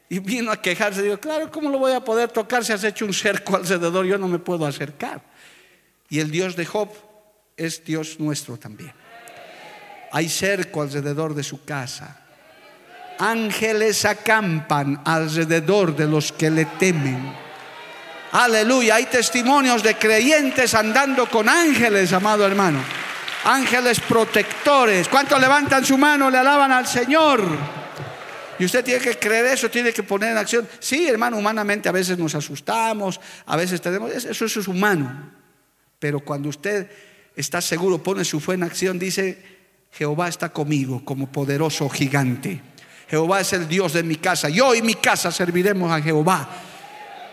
Y 0.08 0.20
vino 0.20 0.52
a 0.52 0.60
quejarse. 0.60 1.02
Digo, 1.02 1.18
claro, 1.18 1.50
¿cómo 1.50 1.70
lo 1.70 1.78
voy 1.78 1.92
a 1.92 2.00
poder 2.00 2.30
tocar 2.30 2.64
si 2.64 2.72
has 2.72 2.84
hecho 2.84 3.04
un 3.04 3.12
cerco 3.12 3.56
alrededor? 3.56 4.06
Yo 4.06 4.18
no 4.18 4.28
me 4.28 4.38
puedo 4.38 4.66
acercar. 4.66 5.22
Y 6.08 6.20
el 6.20 6.30
Dios 6.30 6.56
de 6.56 6.66
Job 6.66 6.88
es 7.56 7.84
Dios 7.84 8.20
nuestro 8.20 8.56
también. 8.56 8.92
Hay 10.12 10.28
cerco 10.28 10.82
alrededor 10.82 11.34
de 11.34 11.42
su 11.42 11.64
casa. 11.64 12.20
Ángeles 13.18 14.04
acampan 14.04 15.00
alrededor 15.04 15.96
de 15.96 16.06
los 16.06 16.32
que 16.32 16.50
le 16.50 16.66
temen. 16.66 17.41
Aleluya. 18.32 18.94
Hay 18.94 19.06
testimonios 19.06 19.82
de 19.82 19.94
creyentes 19.96 20.74
andando 20.74 21.28
con 21.28 21.48
ángeles, 21.48 22.12
amado 22.12 22.46
hermano. 22.46 22.82
Ángeles 23.44 24.00
protectores. 24.00 25.08
¿Cuántos 25.08 25.40
levantan 25.40 25.84
su 25.84 25.98
mano? 25.98 26.30
Le 26.30 26.38
alaban 26.38 26.72
al 26.72 26.86
Señor. 26.86 27.42
Y 28.58 28.64
usted 28.64 28.84
tiene 28.84 29.00
que 29.00 29.18
creer 29.18 29.46
eso, 29.46 29.68
tiene 29.70 29.92
que 29.92 30.02
poner 30.02 30.30
en 30.30 30.38
acción. 30.38 30.66
Sí, 30.78 31.06
hermano, 31.06 31.36
humanamente 31.36 31.88
a 31.88 31.92
veces 31.92 32.16
nos 32.16 32.34
asustamos, 32.34 33.20
a 33.44 33.56
veces 33.56 33.80
tenemos, 33.80 34.10
eso, 34.12 34.44
eso 34.44 34.60
es 34.60 34.68
humano. 34.68 35.30
Pero 35.98 36.20
cuando 36.20 36.48
usted 36.48 36.90
está 37.36 37.60
seguro, 37.60 38.02
pone 38.02 38.24
su 38.24 38.40
fe 38.40 38.54
en 38.54 38.62
acción, 38.62 38.98
dice, 38.98 39.42
Jehová 39.90 40.28
está 40.28 40.50
conmigo 40.50 41.04
como 41.04 41.30
poderoso 41.30 41.88
gigante. 41.90 42.62
Jehová 43.08 43.40
es 43.40 43.52
el 43.52 43.68
Dios 43.68 43.92
de 43.92 44.02
mi 44.02 44.16
casa. 44.16 44.48
Yo 44.48 44.74
y 44.74 44.80
mi 44.80 44.94
casa 44.94 45.30
serviremos 45.30 45.90
a 45.92 46.00
Jehová. 46.00 46.48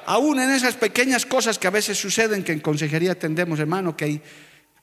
Aún 0.09 0.39
en 0.39 0.49
esas 0.49 0.73
pequeñas 0.73 1.27
cosas 1.27 1.59
que 1.59 1.67
a 1.67 1.69
veces 1.69 1.95
suceden, 1.95 2.43
que 2.43 2.51
en 2.51 2.61
consejería 2.61 3.11
atendemos, 3.11 3.59
hermano, 3.59 3.95
que 3.95 4.05
hay 4.05 4.21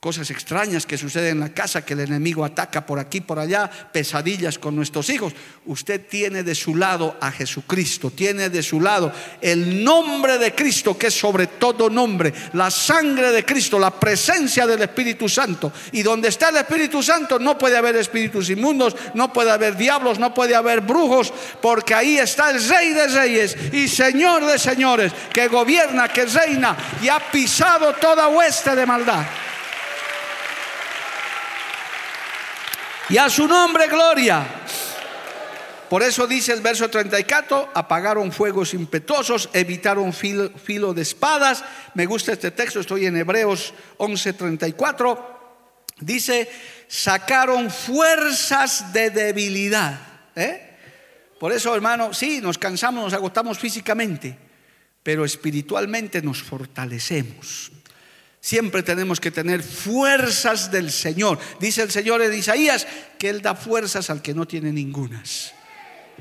cosas 0.06 0.30
extrañas 0.30 0.86
que 0.86 0.96
suceden 0.96 1.32
en 1.32 1.40
la 1.40 1.48
casa, 1.48 1.84
que 1.84 1.94
el 1.94 1.98
enemigo 1.98 2.44
ataca 2.44 2.86
por 2.86 3.00
aquí, 3.00 3.20
por 3.20 3.40
allá, 3.40 3.68
pesadillas 3.68 4.56
con 4.56 4.76
nuestros 4.76 5.10
hijos. 5.10 5.32
Usted 5.64 6.06
tiene 6.06 6.44
de 6.44 6.54
su 6.54 6.76
lado 6.76 7.16
a 7.20 7.32
Jesucristo, 7.32 8.12
tiene 8.12 8.48
de 8.48 8.62
su 8.62 8.80
lado 8.80 9.10
el 9.40 9.82
nombre 9.82 10.38
de 10.38 10.54
Cristo, 10.54 10.96
que 10.96 11.08
es 11.08 11.18
sobre 11.18 11.48
todo 11.48 11.90
nombre, 11.90 12.32
la 12.52 12.70
sangre 12.70 13.32
de 13.32 13.44
Cristo, 13.44 13.80
la 13.80 13.90
presencia 13.90 14.64
del 14.64 14.80
Espíritu 14.82 15.28
Santo. 15.28 15.72
Y 15.90 16.04
donde 16.04 16.28
está 16.28 16.50
el 16.50 16.58
Espíritu 16.58 17.02
Santo 17.02 17.40
no 17.40 17.58
puede 17.58 17.76
haber 17.76 17.96
espíritus 17.96 18.48
inmundos, 18.48 18.94
no 19.14 19.32
puede 19.32 19.50
haber 19.50 19.76
diablos, 19.76 20.20
no 20.20 20.32
puede 20.32 20.54
haber 20.54 20.82
brujos, 20.82 21.32
porque 21.60 21.94
ahí 21.94 22.16
está 22.16 22.50
el 22.50 22.64
Rey 22.68 22.92
de 22.92 23.08
Reyes 23.08 23.56
y 23.72 23.88
Señor 23.88 24.46
de 24.46 24.56
Señores, 24.56 25.12
que 25.32 25.48
gobierna, 25.48 26.06
que 26.06 26.26
reina 26.26 26.76
y 27.02 27.08
ha 27.08 27.18
pisado 27.18 27.92
toda 27.94 28.28
hueste 28.28 28.76
de 28.76 28.86
maldad. 28.86 29.26
Y 33.08 33.18
a 33.18 33.28
su 33.28 33.46
nombre 33.46 33.86
gloria. 33.86 34.44
Por 35.88 36.02
eso 36.02 36.26
dice 36.26 36.52
el 36.52 36.60
verso 36.60 36.90
34, 36.90 37.70
apagaron 37.72 38.32
fuegos 38.32 38.74
impetuosos, 38.74 39.48
evitaron 39.52 40.12
filo, 40.12 40.92
de 40.92 41.02
espadas. 41.02 41.62
Me 41.94 42.06
gusta 42.06 42.32
este 42.32 42.50
texto, 42.50 42.80
estoy 42.80 43.06
en 43.06 43.16
Hebreos 43.16 43.72
11:34. 43.98 45.36
Dice, 46.00 46.50
sacaron 46.88 47.70
fuerzas 47.70 48.92
de 48.92 49.10
debilidad. 49.10 50.00
¿eh? 50.34 50.76
Por 51.38 51.52
eso, 51.52 51.74
hermano, 51.74 52.12
sí, 52.12 52.40
nos 52.40 52.58
cansamos, 52.58 53.04
nos 53.04 53.14
agotamos 53.14 53.58
físicamente, 53.58 54.36
pero 55.04 55.24
espiritualmente 55.24 56.20
nos 56.20 56.42
fortalecemos. 56.42 57.70
Siempre 58.46 58.84
tenemos 58.84 59.18
que 59.18 59.32
tener 59.32 59.60
fuerzas 59.60 60.70
del 60.70 60.92
Señor. 60.92 61.40
Dice 61.58 61.82
el 61.82 61.90
Señor 61.90 62.22
en 62.22 62.32
Isaías 62.32 62.86
que 63.18 63.28
Él 63.28 63.42
da 63.42 63.56
fuerzas 63.56 64.08
al 64.08 64.22
que 64.22 64.34
no 64.34 64.46
tiene 64.46 64.70
ningunas. 64.70 65.52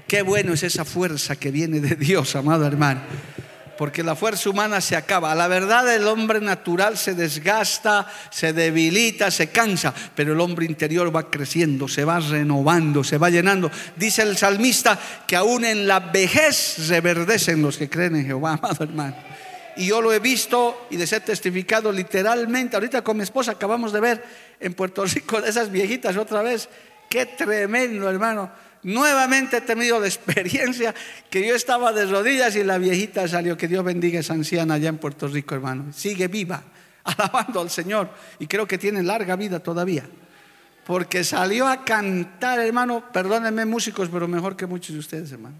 Qué 0.07 0.23
bueno 0.23 0.53
es 0.53 0.63
esa 0.63 0.85
fuerza 0.85 1.35
que 1.35 1.51
viene 1.51 1.79
de 1.81 1.95
Dios, 1.95 2.35
amado 2.35 2.65
hermano. 2.65 3.01
Porque 3.77 4.01
la 4.01 4.15
fuerza 4.15 4.49
humana 4.49 4.81
se 4.81 4.95
acaba. 4.95 5.35
La 5.35 5.47
verdad, 5.47 5.93
el 5.93 6.07
hombre 6.07 6.41
natural 6.41 6.97
se 6.97 7.13
desgasta, 7.13 8.11
se 8.31 8.53
debilita, 8.53 9.29
se 9.29 9.49
cansa, 9.49 9.93
pero 10.15 10.33
el 10.33 10.41
hombre 10.41 10.65
interior 10.65 11.15
va 11.15 11.29
creciendo, 11.29 11.87
se 11.87 12.05
va 12.05 12.19
renovando, 12.19 13.03
se 13.03 13.19
va 13.19 13.29
llenando. 13.29 13.69
Dice 13.97 14.23
el 14.23 14.35
salmista 14.35 14.99
que 15.27 15.35
aún 15.35 15.63
en 15.63 15.87
la 15.87 15.99
vejez 15.99 16.87
reverdecen 16.87 17.61
los 17.61 17.77
que 17.77 17.87
creen 17.87 18.15
en 18.15 18.25
Jehová, 18.25 18.53
amado 18.53 18.83
hermano 18.83 19.34
y 19.77 19.87
yo 19.87 20.01
lo 20.01 20.13
he 20.13 20.19
visto 20.19 20.87
y 20.89 20.97
de 20.97 21.05
ser 21.05 21.21
testificado 21.21 21.91
literalmente. 21.91 22.75
Ahorita 22.75 23.03
con 23.03 23.17
mi 23.17 23.23
esposa 23.23 23.51
acabamos 23.51 23.91
de 23.91 23.99
ver 23.99 24.23
en 24.59 24.73
Puerto 24.73 25.05
Rico 25.05 25.39
esas 25.39 25.71
viejitas 25.71 26.15
otra 26.17 26.41
vez. 26.41 26.69
Qué 27.09 27.25
tremendo, 27.25 28.09
hermano. 28.09 28.49
Nuevamente 28.83 29.57
he 29.57 29.61
tenido 29.61 29.99
la 29.99 30.05
experiencia 30.05 30.93
que 31.29 31.45
yo 31.45 31.55
estaba 31.55 31.91
de 31.91 32.05
rodillas 32.05 32.55
y 32.55 32.63
la 32.63 32.77
viejita 32.77 33.27
salió. 33.27 33.57
Que 33.57 33.67
Dios 33.67 33.83
bendiga 33.83 34.17
a 34.17 34.21
esa 34.21 34.33
anciana 34.33 34.75
allá 34.75 34.89
en 34.89 34.97
Puerto 34.97 35.27
Rico, 35.27 35.55
hermano. 35.55 35.91
Sigue 35.91 36.27
viva, 36.27 36.63
alabando 37.03 37.61
al 37.61 37.69
Señor. 37.69 38.09
Y 38.39 38.47
creo 38.47 38.67
que 38.67 38.77
tiene 38.77 39.03
larga 39.03 39.35
vida 39.35 39.59
todavía. 39.59 40.07
Porque 40.85 41.23
salió 41.23 41.67
a 41.67 41.83
cantar, 41.83 42.59
hermano. 42.59 43.11
Perdónenme, 43.11 43.65
músicos, 43.65 44.07
pero 44.09 44.27
mejor 44.27 44.55
que 44.55 44.67
muchos 44.67 44.93
de 44.93 44.99
ustedes, 44.99 45.31
hermano. 45.31 45.55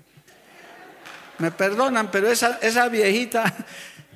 Me 1.40 1.52
perdonan, 1.52 2.12
pero 2.12 2.30
esa 2.32 2.90
viejita 2.90 3.54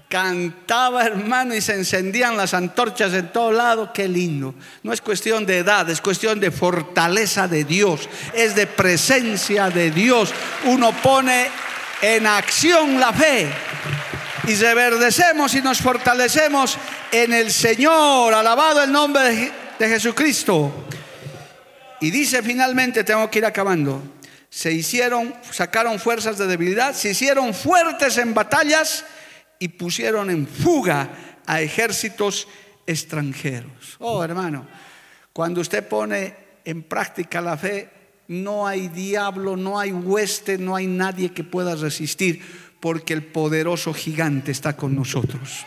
cantaba, 0.09 1.05
hermano, 1.05 1.53
y 1.53 1.61
se 1.61 1.75
encendían 1.75 2.35
las 2.35 2.55
antorchas 2.55 3.13
en 3.13 3.31
todo 3.31 3.51
lado. 3.51 3.93
Qué 3.93 4.07
lindo. 4.07 4.55
No 4.81 4.91
es 4.91 5.01
cuestión 5.01 5.45
de 5.45 5.59
edad, 5.59 5.87
es 5.89 6.01
cuestión 6.01 6.39
de 6.39 6.51
fortaleza 6.51 7.47
de 7.47 7.63
Dios, 7.63 8.09
es 8.33 8.55
de 8.55 8.65
presencia 8.65 9.69
de 9.69 9.91
Dios. 9.91 10.33
Uno 10.65 10.91
pone 10.91 11.47
en 12.01 12.25
acción 12.25 12.99
la 12.99 13.13
fe 13.13 13.47
y 14.47 14.55
reverdecemos 14.55 15.53
y 15.53 15.61
nos 15.61 15.79
fortalecemos 15.79 16.77
en 17.11 17.31
el 17.31 17.51
Señor. 17.51 18.33
Alabado 18.33 18.83
el 18.83 18.91
nombre 18.91 19.23
de, 19.23 19.51
de 19.77 19.89
Jesucristo. 19.89 20.85
Y 22.01 22.09
dice 22.09 22.41
finalmente, 22.41 23.03
tengo 23.03 23.29
que 23.29 23.39
ir 23.39 23.45
acabando. 23.45 24.01
Se 24.49 24.71
hicieron, 24.71 25.35
sacaron 25.51 25.99
fuerzas 25.99 26.39
de 26.39 26.47
debilidad, 26.47 26.95
se 26.95 27.11
hicieron 27.11 27.53
fuertes 27.53 28.17
en 28.17 28.33
batallas 28.33 29.05
y 29.59 29.67
pusieron 29.67 30.29
en 30.29 30.47
fuga 30.47 31.09
a 31.45 31.61
ejércitos 31.61 32.47
extranjeros. 32.87 33.97
Oh, 33.99 34.23
hermano, 34.23 34.65
cuando 35.33 35.61
usted 35.61 35.87
pone 35.87 36.33
en 36.63 36.83
práctica 36.83 37.41
la 37.41 37.57
fe, 37.57 37.89
no 38.29 38.65
hay 38.65 38.87
diablo, 38.87 39.57
no 39.57 39.79
hay 39.79 39.91
hueste, 39.91 40.57
no 40.57 40.75
hay 40.75 40.87
nadie 40.87 41.31
que 41.33 41.43
pueda 41.43 41.75
resistir, 41.75 42.41
porque 42.79 43.13
el 43.13 43.25
poderoso 43.25 43.93
gigante 43.93 44.51
está 44.51 44.77
con 44.77 44.95
nosotros. 44.95 45.65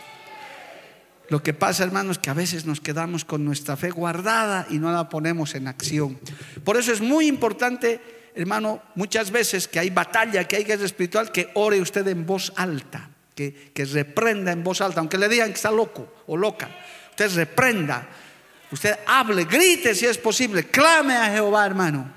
Lo 1.29 1.43
que 1.43 1.53
pasa, 1.53 1.83
hermano, 1.83 2.11
es 2.11 2.17
que 2.17 2.29
a 2.29 2.33
veces 2.33 2.65
nos 2.65 2.81
quedamos 2.81 3.25
con 3.25 3.45
nuestra 3.45 3.77
fe 3.77 3.89
guardada 3.89 4.67
y 4.69 4.79
no 4.79 4.91
la 4.91 5.09
ponemos 5.09 5.55
en 5.55 5.67
acción. 5.67 6.19
Por 6.63 6.77
eso 6.77 6.91
es 6.91 7.01
muy 7.01 7.27
importante, 7.27 8.01
hermano, 8.35 8.81
muchas 8.95 9.31
veces 9.31 9.67
que 9.67 9.79
hay 9.79 9.89
batalla, 9.89 10.47
que 10.47 10.57
hay 10.57 10.63
guerra 10.63 10.85
espiritual, 10.85 11.31
que 11.31 11.49
ore 11.53 11.79
usted 11.81 12.07
en 12.07 12.25
voz 12.25 12.51
alta 12.55 13.12
que, 13.35 13.85
reprenda 13.91 14.51
en 14.51 14.63
voz 14.63 14.81
alta, 14.81 14.99
aunque 14.99 15.17
le 15.17 15.29
digan 15.29 15.49
que 15.49 15.55
está 15.55 15.71
loco 15.71 16.13
o 16.27 16.37
loca. 16.37 16.69
Usted 17.09 17.35
reprenda, 17.35 18.07
usted 18.71 18.97
hable, 19.05 19.45
grite 19.45 19.95
si 19.95 20.05
es 20.05 20.17
posible, 20.17 20.65
clame 20.65 21.15
a 21.15 21.31
Jehová, 21.31 21.65
hermano. 21.65 22.11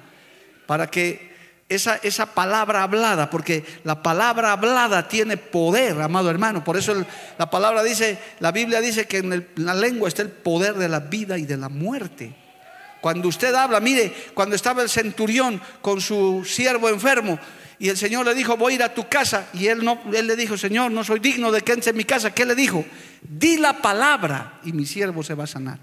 para 0.66 0.88
que 0.88 1.34
esa, 1.68 1.96
esa, 2.02 2.26
palabra 2.26 2.84
hablada, 2.84 3.28
porque 3.28 3.64
la 3.82 4.02
palabra 4.02 4.52
hablada 4.52 5.08
tiene 5.08 5.36
poder, 5.36 6.00
amado 6.00 6.30
hermano. 6.30 6.62
Por 6.62 6.76
eso 6.76 7.04
la 7.38 7.50
palabra 7.50 7.82
dice, 7.82 8.18
la 8.38 8.52
Biblia 8.52 8.80
dice 8.80 9.06
que 9.06 9.18
en, 9.18 9.48
la 9.56 9.74
lengua 9.74 10.08
está 10.08 10.22
el 10.22 10.30
poder 10.30 10.74
de 10.74 10.88
la 10.88 11.00
vida 11.00 11.38
y 11.38 11.44
de 11.44 11.56
la 11.56 11.68
muerte. 11.68 12.34
Cuando 13.00 13.28
usted 13.28 13.54
habla, 13.54 13.80
mire, 13.80 14.12
cuando 14.34 14.56
estaba 14.56 14.82
el 14.82 14.88
centurión 14.88 15.60
con 15.80 16.00
su 16.00 16.44
siervo 16.44 16.88
enfermo 16.88 17.38
y 17.78 17.88
el 17.88 17.96
Señor 17.96 18.24
le 18.24 18.34
dijo, 18.34 18.56
voy 18.56 18.72
a 18.72 18.76
ir 18.76 18.82
a 18.82 18.94
tu 18.94 19.08
casa, 19.08 19.48
y 19.52 19.66
él, 19.66 19.84
no, 19.84 20.00
él 20.12 20.26
le 20.26 20.36
dijo, 20.36 20.56
Señor, 20.56 20.90
no 20.90 21.04
soy 21.04 21.20
digno 21.20 21.52
de 21.52 21.60
que 21.60 21.72
entre 21.72 21.90
en 21.90 21.96
mi 21.96 22.04
casa. 22.04 22.32
¿Qué 22.32 22.46
le 22.46 22.54
dijo? 22.54 22.84
Di 23.20 23.58
la 23.58 23.82
palabra 23.82 24.60
y 24.64 24.72
mi 24.72 24.86
siervo 24.86 25.22
se 25.22 25.34
va 25.34 25.44
a 25.44 25.48
sanar. 25.48 25.78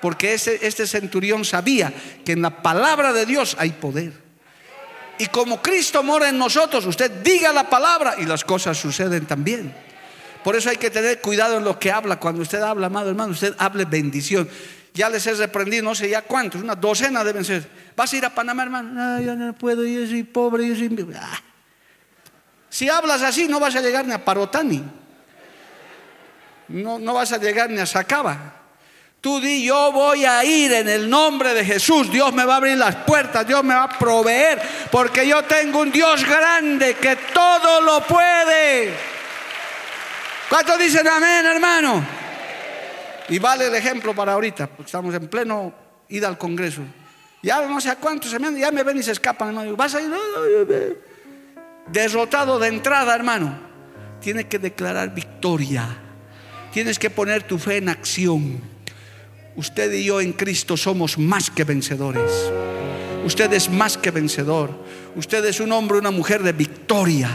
Porque 0.00 0.34
este 0.34 0.86
centurión 0.86 1.44
sabía 1.44 1.92
que 2.24 2.32
en 2.32 2.42
la 2.42 2.62
palabra 2.62 3.12
de 3.12 3.26
Dios 3.26 3.56
hay 3.58 3.70
poder. 3.70 4.12
Y 5.18 5.26
como 5.26 5.62
Cristo 5.62 6.02
mora 6.02 6.28
en 6.28 6.38
nosotros, 6.38 6.86
usted 6.86 7.22
diga 7.22 7.52
la 7.52 7.68
palabra 7.68 8.16
y 8.18 8.24
las 8.24 8.42
cosas 8.42 8.78
suceden 8.78 9.26
también. 9.26 9.72
Por 10.42 10.56
eso 10.56 10.70
hay 10.70 10.76
que 10.76 10.90
tener 10.90 11.20
cuidado 11.20 11.58
en 11.58 11.64
lo 11.64 11.78
que 11.78 11.92
habla. 11.92 12.18
Cuando 12.18 12.42
usted 12.42 12.60
habla, 12.60 12.88
amado 12.88 13.10
hermano, 13.10 13.32
usted 13.32 13.54
hable 13.58 13.84
bendición. 13.84 14.48
Ya 14.94 15.08
les 15.08 15.26
he 15.26 15.34
reprendido, 15.34 15.84
no 15.84 15.94
sé 15.94 16.08
ya 16.08 16.22
cuántos, 16.22 16.60
una 16.60 16.74
docena 16.74 17.24
deben 17.24 17.44
ser. 17.44 17.66
¿Vas 17.96 18.12
a 18.12 18.16
ir 18.16 18.24
a 18.26 18.34
Panamá, 18.34 18.62
hermano? 18.62 18.90
No, 18.92 19.20
yo 19.20 19.34
no 19.34 19.52
puedo, 19.54 19.84
yo 19.84 20.06
soy 20.06 20.22
pobre, 20.22 20.68
yo 20.68 20.74
soy... 20.74 21.14
Ah. 21.18 21.40
Si 22.68 22.88
hablas 22.88 23.22
así, 23.22 23.48
no 23.48 23.58
vas 23.58 23.74
a 23.74 23.80
llegar 23.80 24.06
ni 24.06 24.12
a 24.12 24.24
Parotani. 24.24 24.82
No, 26.68 26.98
no 26.98 27.14
vas 27.14 27.32
a 27.32 27.38
llegar 27.38 27.70
ni 27.70 27.78
a 27.78 27.86
Sacaba. 27.86 28.60
Tú 29.20 29.40
di, 29.40 29.64
yo 29.64 29.92
voy 29.92 30.24
a 30.24 30.44
ir 30.44 30.72
en 30.72 30.88
el 30.88 31.08
nombre 31.08 31.54
de 31.54 31.64
Jesús. 31.64 32.10
Dios 32.10 32.32
me 32.34 32.44
va 32.44 32.54
a 32.54 32.56
abrir 32.56 32.76
las 32.76 32.96
puertas, 32.96 33.46
Dios 33.46 33.62
me 33.62 33.74
va 33.74 33.84
a 33.84 33.98
proveer, 33.98 34.60
porque 34.90 35.26
yo 35.26 35.42
tengo 35.44 35.80
un 35.80 35.92
Dios 35.92 36.24
grande 36.24 36.94
que 36.94 37.16
todo 37.32 37.80
lo 37.82 38.00
puede. 38.04 38.92
¿Cuántos 40.48 40.78
dicen 40.78 41.06
amén, 41.06 41.46
hermano? 41.46 42.21
Y 43.32 43.38
vale 43.38 43.66
el 43.68 43.74
ejemplo 43.74 44.14
para 44.14 44.34
ahorita, 44.34 44.66
porque 44.66 44.88
estamos 44.88 45.14
en 45.14 45.26
pleno 45.26 45.72
ida 46.10 46.28
al 46.28 46.36
Congreso. 46.36 46.82
Ya 47.42 47.66
no 47.66 47.80
sé 47.80 47.88
a 47.88 47.96
cuántos, 47.96 48.30
ya 48.30 48.70
me 48.70 48.82
ven 48.82 48.98
y 48.98 49.02
se 49.02 49.12
escapan. 49.12 49.74
Vas 49.74 49.94
a 49.94 50.00
derrotado 51.90 52.58
de 52.58 52.68
entrada, 52.68 53.14
hermano. 53.14 53.58
Tienes 54.20 54.44
que 54.44 54.58
declarar 54.58 55.14
victoria. 55.14 55.88
Tienes 56.74 56.98
que 56.98 57.08
poner 57.08 57.44
tu 57.44 57.58
fe 57.58 57.78
en 57.78 57.88
acción. 57.88 58.60
Usted 59.56 59.90
y 59.94 60.04
yo 60.04 60.20
en 60.20 60.34
Cristo 60.34 60.76
somos 60.76 61.16
más 61.16 61.50
que 61.50 61.64
vencedores. 61.64 62.30
Usted 63.24 63.50
es 63.54 63.70
más 63.70 63.96
que 63.96 64.10
vencedor. 64.10 64.70
Usted 65.16 65.42
es 65.46 65.58
un 65.58 65.72
hombre, 65.72 65.96
una 65.96 66.10
mujer 66.10 66.42
de 66.42 66.52
victoria. 66.52 67.30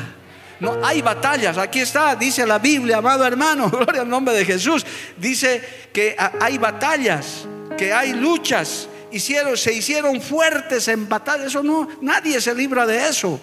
No 0.59 0.83
hay 0.83 1.01
batallas. 1.01 1.57
Aquí 1.57 1.79
está, 1.79 2.15
dice 2.15 2.45
la 2.45 2.59
Biblia, 2.59 2.97
amado 2.97 3.25
hermano, 3.25 3.69
gloria 3.71 4.01
al 4.01 4.09
nombre 4.09 4.33
de 4.35 4.45
Jesús. 4.45 4.85
Dice 5.17 5.61
que 5.93 6.15
hay 6.39 6.57
batallas, 6.57 7.45
que 7.77 7.93
hay 7.93 8.13
luchas. 8.13 8.89
Hicieron, 9.11 9.55
se 9.55 9.73
hicieron 9.73 10.21
fuertes 10.21 10.87
en 10.87 11.07
batallas. 11.07 11.47
Eso 11.47 11.63
no, 11.63 11.87
nadie 12.01 12.41
se 12.41 12.53
libra 12.53 12.85
de 12.85 13.07
eso. 13.07 13.39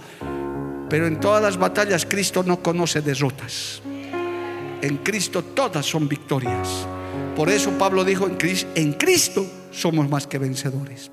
Pero 0.88 1.06
en 1.06 1.18
todas 1.18 1.42
las 1.42 1.56
batallas 1.56 2.04
Cristo 2.06 2.42
no 2.44 2.62
conoce 2.62 3.00
derrotas. 3.00 3.80
En 4.82 4.98
Cristo 4.98 5.42
todas 5.42 5.86
son 5.86 6.08
victorias. 6.08 6.86
Por 7.34 7.48
eso 7.48 7.70
Pablo 7.72 8.04
dijo, 8.04 8.28
en 8.28 8.92
Cristo 8.92 9.46
somos 9.72 10.08
más 10.08 10.26
que 10.26 10.38
vencedores. 10.38 11.10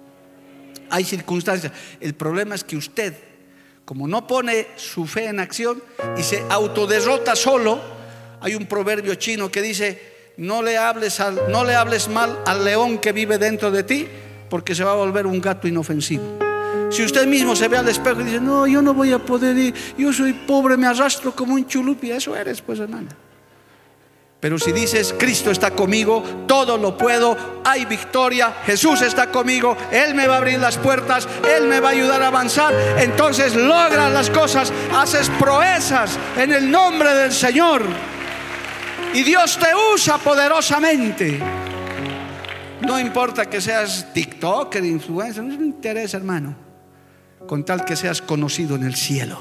Hay 0.89 1.05
circunstancias. 1.05 1.71
El 1.99 2.13
problema 2.13 2.53
es 2.53 2.63
que 2.63 2.75
usted, 2.75 3.15
como 3.85 4.07
no 4.07 4.25
pone 4.27 4.67
su 4.75 5.05
fe 5.05 5.25
en 5.25 5.39
acción 5.39 5.81
y 6.17 6.23
se 6.23 6.43
autoderrota 6.49 7.35
solo, 7.35 7.79
hay 8.39 8.55
un 8.55 8.65
proverbio 8.65 9.15
chino 9.15 9.51
que 9.51 9.61
dice, 9.61 10.33
no 10.37 10.61
le 10.61 10.77
hables, 10.77 11.19
mal 12.09 12.39
al 12.45 12.63
león 12.63 12.97
que 12.99 13.11
vive 13.11 13.37
dentro 13.37 13.71
de 13.71 13.83
ti, 13.83 14.07
porque 14.49 14.75
se 14.75 14.83
va 14.83 14.91
a 14.91 14.95
volver 14.95 15.27
un 15.27 15.39
gato 15.41 15.67
inofensivo. 15.67 16.39
Si 16.89 17.03
usted 17.03 17.25
mismo 17.25 17.55
se 17.55 17.67
ve 17.67 17.77
al 17.77 17.87
espejo 17.87 18.21
y 18.21 18.25
dice, 18.25 18.39
no, 18.39 18.67
yo 18.67 18.81
no 18.81 18.93
voy 18.93 19.11
a 19.13 19.19
poder 19.19 19.57
ir, 19.57 19.73
yo 19.97 20.11
soy 20.11 20.33
pobre, 20.33 20.75
me 20.77 20.87
arrastro 20.87 21.33
como 21.33 21.53
un 21.53 21.67
chulupi, 21.67 22.11
eso 22.11 22.35
eres, 22.35 22.61
pues 22.61 22.79
hermano. 22.79 23.09
Pero 24.41 24.57
si 24.57 24.71
dices, 24.71 25.13
Cristo 25.19 25.51
está 25.51 25.69
conmigo, 25.69 26.23
todo 26.47 26.75
lo 26.75 26.97
puedo, 26.97 27.37
hay 27.63 27.85
victoria, 27.85 28.51
Jesús 28.65 29.03
está 29.03 29.27
conmigo, 29.27 29.77
Él 29.91 30.15
me 30.15 30.25
va 30.25 30.33
a 30.33 30.37
abrir 30.39 30.57
las 30.57 30.79
puertas, 30.79 31.27
Él 31.47 31.67
me 31.67 31.79
va 31.79 31.89
a 31.89 31.91
ayudar 31.91 32.23
a 32.23 32.27
avanzar, 32.29 32.73
entonces 32.97 33.55
logras 33.55 34.11
las 34.11 34.31
cosas, 34.31 34.73
haces 34.95 35.29
proezas 35.39 36.17
en 36.35 36.51
el 36.53 36.71
nombre 36.71 37.13
del 37.13 37.31
Señor. 37.31 37.83
Y 39.13 39.21
Dios 39.21 39.59
te 39.59 39.75
usa 39.93 40.17
poderosamente. 40.17 41.39
No 42.81 42.99
importa 42.99 43.45
que 43.45 43.61
seas 43.61 44.07
TikToker, 44.11 44.83
influencer, 44.83 45.43
no 45.43 45.53
es 45.53 45.59
un 45.59 45.65
interés, 45.65 46.15
hermano, 46.15 46.55
con 47.45 47.63
tal 47.63 47.85
que 47.85 47.95
seas 47.95 48.23
conocido 48.23 48.75
en 48.75 48.85
el 48.85 48.95
cielo. 48.95 49.37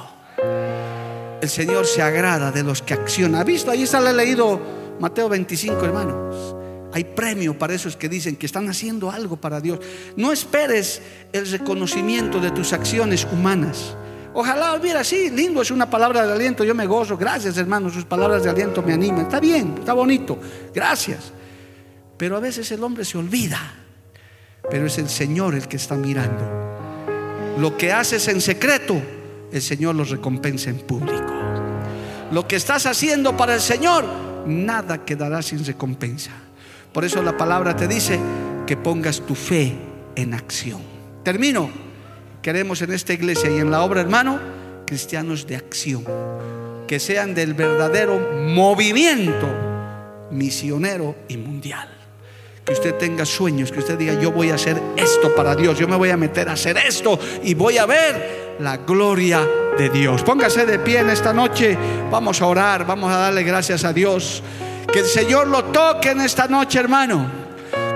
El 1.41 1.49
Señor 1.49 1.87
se 1.87 2.03
agrada 2.03 2.53
de 2.53 2.63
los 2.63 2.83
que 2.83 2.93
accionan. 2.93 3.41
¿Ha 3.41 3.45
visto? 3.45 3.71
Ahí 3.71 3.85
está, 3.85 3.99
le 3.99 4.11
he 4.11 4.13
leído 4.13 4.80
Mateo 5.01 5.29
25, 5.29 5.85
hermanos. 5.85 6.55
Hay 6.93 7.05
premio 7.05 7.59
para 7.59 7.75
esos 7.75 7.97
que 7.97 8.09
dicen 8.09 8.37
que 8.37 8.47
están 8.47 8.69
haciendo 8.69 9.11
algo 9.11 9.37
para 9.37 9.61
Dios. 9.61 9.81
No 10.17 10.31
esperes 10.31 11.01
el 11.33 11.51
reconocimiento 11.51 12.41
de 12.41 12.51
tus 12.51 12.73
acciones 12.73 13.27
humanas. 13.33 13.97
Ojalá 14.35 14.75
hubiera 14.75 15.01
así, 15.01 15.31
lindo 15.31 15.63
es 15.63 15.71
una 15.71 15.89
palabra 15.89 16.27
de 16.27 16.33
aliento, 16.33 16.65
yo 16.65 16.75
me 16.75 16.87
gozo. 16.87 17.17
Gracias, 17.17 17.57
hermanos, 17.57 17.95
sus 17.95 18.05
palabras 18.05 18.45
de 18.45 18.51
aliento 18.51 18.83
me 18.83 18.93
animan. 18.93 19.23
Está 19.23 19.41
bien, 19.41 19.77
está 19.79 19.93
bonito. 19.93 20.39
Gracias. 20.75 21.33
Pero 22.17 22.37
a 22.37 22.41
veces 22.41 22.71
el 22.71 22.85
hombre 22.85 23.05
se 23.05 23.19
olvida. 23.19 23.59
Pero 24.71 24.87
es 24.87 24.99
el 24.99 25.09
Señor 25.09 25.55
el 25.55 25.67
que 25.67 25.77
está 25.77 25.95
mirando. 25.95 27.57
Lo 27.59 27.77
que 27.77 27.93
haces 27.93 28.29
en 28.29 28.41
secreto, 28.41 29.01
el 29.51 29.63
Señor 29.63 29.95
lo 29.95 30.05
recompensa 30.05 30.71
en 30.71 30.79
público. 30.79 31.33
Lo 32.31 32.47
que 32.47 32.57
estás 32.57 32.87
haciendo 32.87 33.37
para 33.37 33.55
el 33.55 33.61
Señor, 33.61 34.30
nada 34.47 35.05
quedará 35.05 35.43
sin 35.43 35.65
recompensa. 35.65 36.33
Por 36.93 37.05
eso 37.05 37.23
la 37.23 37.37
palabra 37.37 37.77
te 37.77 37.87
dice 37.87 38.19
que 38.67 38.77
pongas 38.77 39.21
tu 39.21 39.35
fe 39.35 39.75
en 40.17 40.35
acción. 40.35 40.81
Termino. 41.23 41.71
Queremos 42.43 42.81
en 42.81 42.93
esta 42.93 43.13
iglesia 43.13 43.51
y 43.51 43.59
en 43.59 43.71
la 43.71 43.83
obra, 43.83 44.01
hermano, 44.01 44.41
cristianos 44.87 45.47
de 45.47 45.57
acción. 45.57 46.05
Que 46.89 46.99
sean 46.99 47.35
del 47.35 47.53
verdadero 47.53 48.19
movimiento 48.49 49.47
misionero 50.31 51.17
y 51.29 51.37
mundial. 51.37 51.89
Que 52.65 52.73
usted 52.73 52.95
tenga 52.95 53.27
sueños, 53.27 53.73
que 53.73 53.81
usted 53.81 53.99
diga, 53.99 54.21
yo 54.21 54.33
voy 54.33 54.51
a 54.51 54.55
hacer 54.55 54.81
esto 54.97 55.35
para 55.35 55.55
Dios, 55.55 55.79
yo 55.79 55.87
me 55.89 55.97
voy 55.97 56.11
a 56.11 56.17
meter 56.17 56.49
a 56.49 56.53
hacer 56.53 56.77
esto 56.79 57.19
y 57.43 57.55
voy 57.55 57.79
a 57.79 57.87
ver 57.87 58.57
la 58.59 58.79
gloria 58.79 59.47
de 59.77 59.89
Dios. 59.91 60.23
Póngase 60.23 60.67
de 60.67 60.79
pie 60.79 61.01
en 61.01 61.11
esta 61.11 61.33
noche, 61.33 61.77
vamos 62.11 62.41
a 62.41 62.47
orar, 62.47 62.87
vamos 62.87 63.13
a 63.13 63.17
darle 63.17 63.43
gracias 63.43 63.85
a 63.85 63.93
Dios. 63.93 64.43
Que 64.93 65.01
el 65.01 65.07
Señor 65.07 65.47
lo 65.47 65.65
toque 65.65 66.11
en 66.11 66.21
esta 66.21 66.47
noche, 66.49 66.79
hermano. 66.79 67.27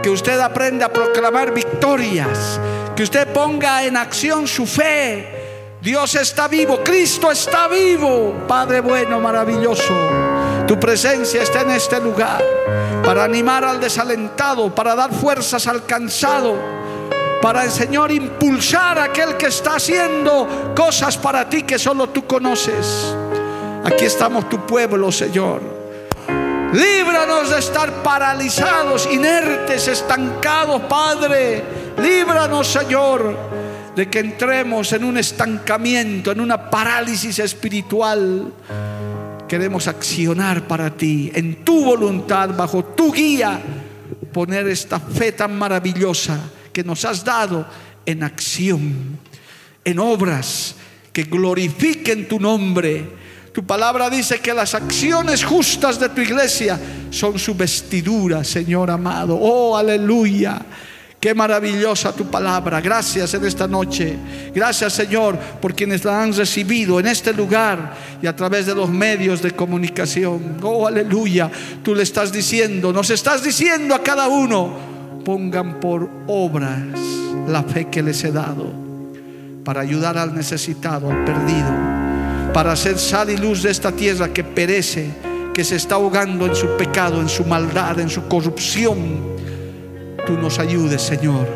Que 0.03 0.11
usted 0.11 0.39
aprenda 0.41 0.87
a 0.87 0.93
proclamar 0.93 1.53
victorias. 1.53 2.61
Que 2.95 3.03
usted 3.03 3.29
ponga 3.33 3.85
en 3.85 3.97
acción 3.97 4.47
su 4.47 4.67
fe. 4.67 5.79
Dios 5.81 6.15
está 6.15 6.49
vivo, 6.49 6.81
Cristo 6.85 7.31
está 7.31 7.69
vivo. 7.69 8.45
Padre 8.47 8.81
bueno, 8.81 9.21
maravilloso. 9.21 9.95
Tu 10.67 10.79
presencia 10.79 11.43
está 11.43 11.61
en 11.61 11.73
este 11.73 12.01
lugar 12.01 12.43
para 13.05 13.25
animar 13.25 13.65
al 13.65 13.81
desalentado, 13.81 14.75
para 14.75 14.95
dar 14.95 15.13
fuerzas 15.13 15.67
al 15.67 15.85
cansado 15.85 16.84
para 17.45 17.63
el 17.65 17.71
Señor 17.71 18.11
impulsar 18.11 18.99
a 18.99 19.05
aquel 19.05 19.37
que 19.37 19.49
está 19.49 19.75
haciendo 19.75 20.73
cosas 20.75 21.19
para 21.19 21.47
ti 21.47 21.65
que 21.65 21.79
solo 21.79 22.09
tú 22.09 22.27
conoces. 22.27 23.15
Aquí 23.85 24.07
estamos 24.07 24.49
tu 24.49 24.65
pueblo, 24.65 25.13
Señor. 25.13 25.61
Líbranos 26.73 27.51
de 27.51 27.59
estar 27.59 28.03
paralizados, 28.03 29.07
inertes, 29.13 29.89
estancados, 29.89 30.81
Padre. 30.89 31.63
Líbranos, 31.99 32.67
Señor, 32.67 33.37
de 33.95 34.09
que 34.09 34.21
entremos 34.21 34.91
en 34.95 35.05
un 35.05 35.19
estancamiento, 35.19 36.33
en 36.33 36.41
una 36.41 36.71
parálisis 36.71 37.41
espiritual. 37.41 38.55
Queremos 39.47 39.87
accionar 39.87 40.63
para 40.63 40.89
ti, 40.89 41.31
en 41.35 41.63
tu 41.63 41.85
voluntad, 41.85 42.57
bajo 42.57 42.83
tu 42.83 43.13
guía, 43.13 43.61
poner 44.33 44.67
esta 44.69 44.99
fe 44.99 45.33
tan 45.33 45.59
maravillosa 45.59 46.41
que 46.75 46.85
nos 46.85 47.07
has 47.07 47.25
dado 47.25 47.65
en 48.05 48.23
acción, 48.23 49.19
en 49.83 49.99
obras 49.99 50.75
que 51.13 51.23
glorifiquen 51.23 52.29
tu 52.29 52.39
nombre. 52.39 53.09
Tu 53.53 53.65
palabra 53.65 54.11
dice 54.11 54.41
que 54.41 54.53
las 54.53 54.75
acciones 54.75 55.45
justas 55.45 56.01
de 56.01 56.09
tu 56.09 56.21
iglesia 56.21 56.79
son 57.11 57.39
su 57.39 57.55
vestidura, 57.55 58.43
Señor 58.43 58.91
amado. 58.91 59.39
Oh, 59.41 59.77
aleluya. 59.77 60.61
Qué 61.21 61.33
maravillosa 61.33 62.13
tu 62.13 62.27
palabra. 62.27 62.83
Gracias 62.83 63.33
en 63.33 63.47
esta 63.47 63.67
noche. 63.67 64.15
Gracias 64.55 64.93
Señor 64.93 65.39
por 65.39 65.75
quienes 65.75 66.05
la 66.05 66.23
han 66.23 66.35
recibido 66.35 67.01
en 67.01 67.07
este 67.07 67.33
lugar 67.33 67.95
y 68.21 68.27
a 68.27 68.37
través 68.37 68.67
de 68.67 68.75
los 68.75 68.91
medios 68.91 69.41
de 69.41 69.53
comunicación. 69.53 70.59
Oh, 70.63 70.87
aleluya. 70.87 71.51
Tú 71.83 71.95
le 71.95 72.03
estás 72.03 72.31
diciendo, 72.31 72.93
nos 72.93 73.09
estás 73.09 73.43
diciendo 73.43 73.95
a 73.95 74.03
cada 74.03 74.29
uno, 74.29 74.94
pongan 75.25 75.81
por 75.81 76.09
obras 76.27 76.83
la 77.49 77.63
fe 77.63 77.87
que 77.87 78.03
les 78.03 78.23
he 78.25 78.31
dado 78.31 78.71
para 79.65 79.81
ayudar 79.81 80.19
al 80.19 80.35
necesitado, 80.35 81.11
al 81.11 81.25
perdido, 81.25 82.53
para 82.53 82.73
hacer 82.73 82.99
sal 82.99 83.31
y 83.31 83.37
luz 83.37 83.63
de 83.63 83.71
esta 83.71 83.93
tierra 83.93 84.29
que 84.29 84.45
perece, 84.45 85.09
que 85.55 85.65
se 85.65 85.77
está 85.77 85.95
ahogando 85.95 86.47
en 86.47 86.55
su 86.55 86.77
pecado, 86.77 87.21
en 87.21 87.29
su 87.29 87.45
maldad, 87.45 87.99
en 87.99 88.11
su 88.11 88.29
corrupción 88.29 89.35
tú 90.27 90.37
nos 90.39 90.59
ayudes, 90.59 91.03
Señor, 91.03 91.47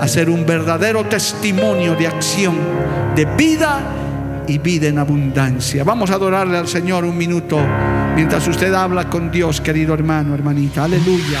a 0.00 0.08
ser 0.08 0.28
un 0.28 0.44
verdadero 0.46 1.04
testimonio 1.04 1.94
de 1.94 2.06
acción, 2.06 2.56
de 3.14 3.24
vida 3.24 3.80
y 4.46 4.58
vida 4.58 4.88
en 4.88 4.98
abundancia. 4.98 5.84
Vamos 5.84 6.10
a 6.10 6.14
adorarle 6.14 6.58
al 6.58 6.68
Señor 6.68 7.04
un 7.04 7.16
minuto 7.16 7.58
mientras 8.14 8.46
usted 8.48 8.72
habla 8.74 9.08
con 9.08 9.30
Dios, 9.30 9.60
querido 9.60 9.94
hermano, 9.94 10.34
hermanita. 10.34 10.84
Aleluya. 10.84 11.40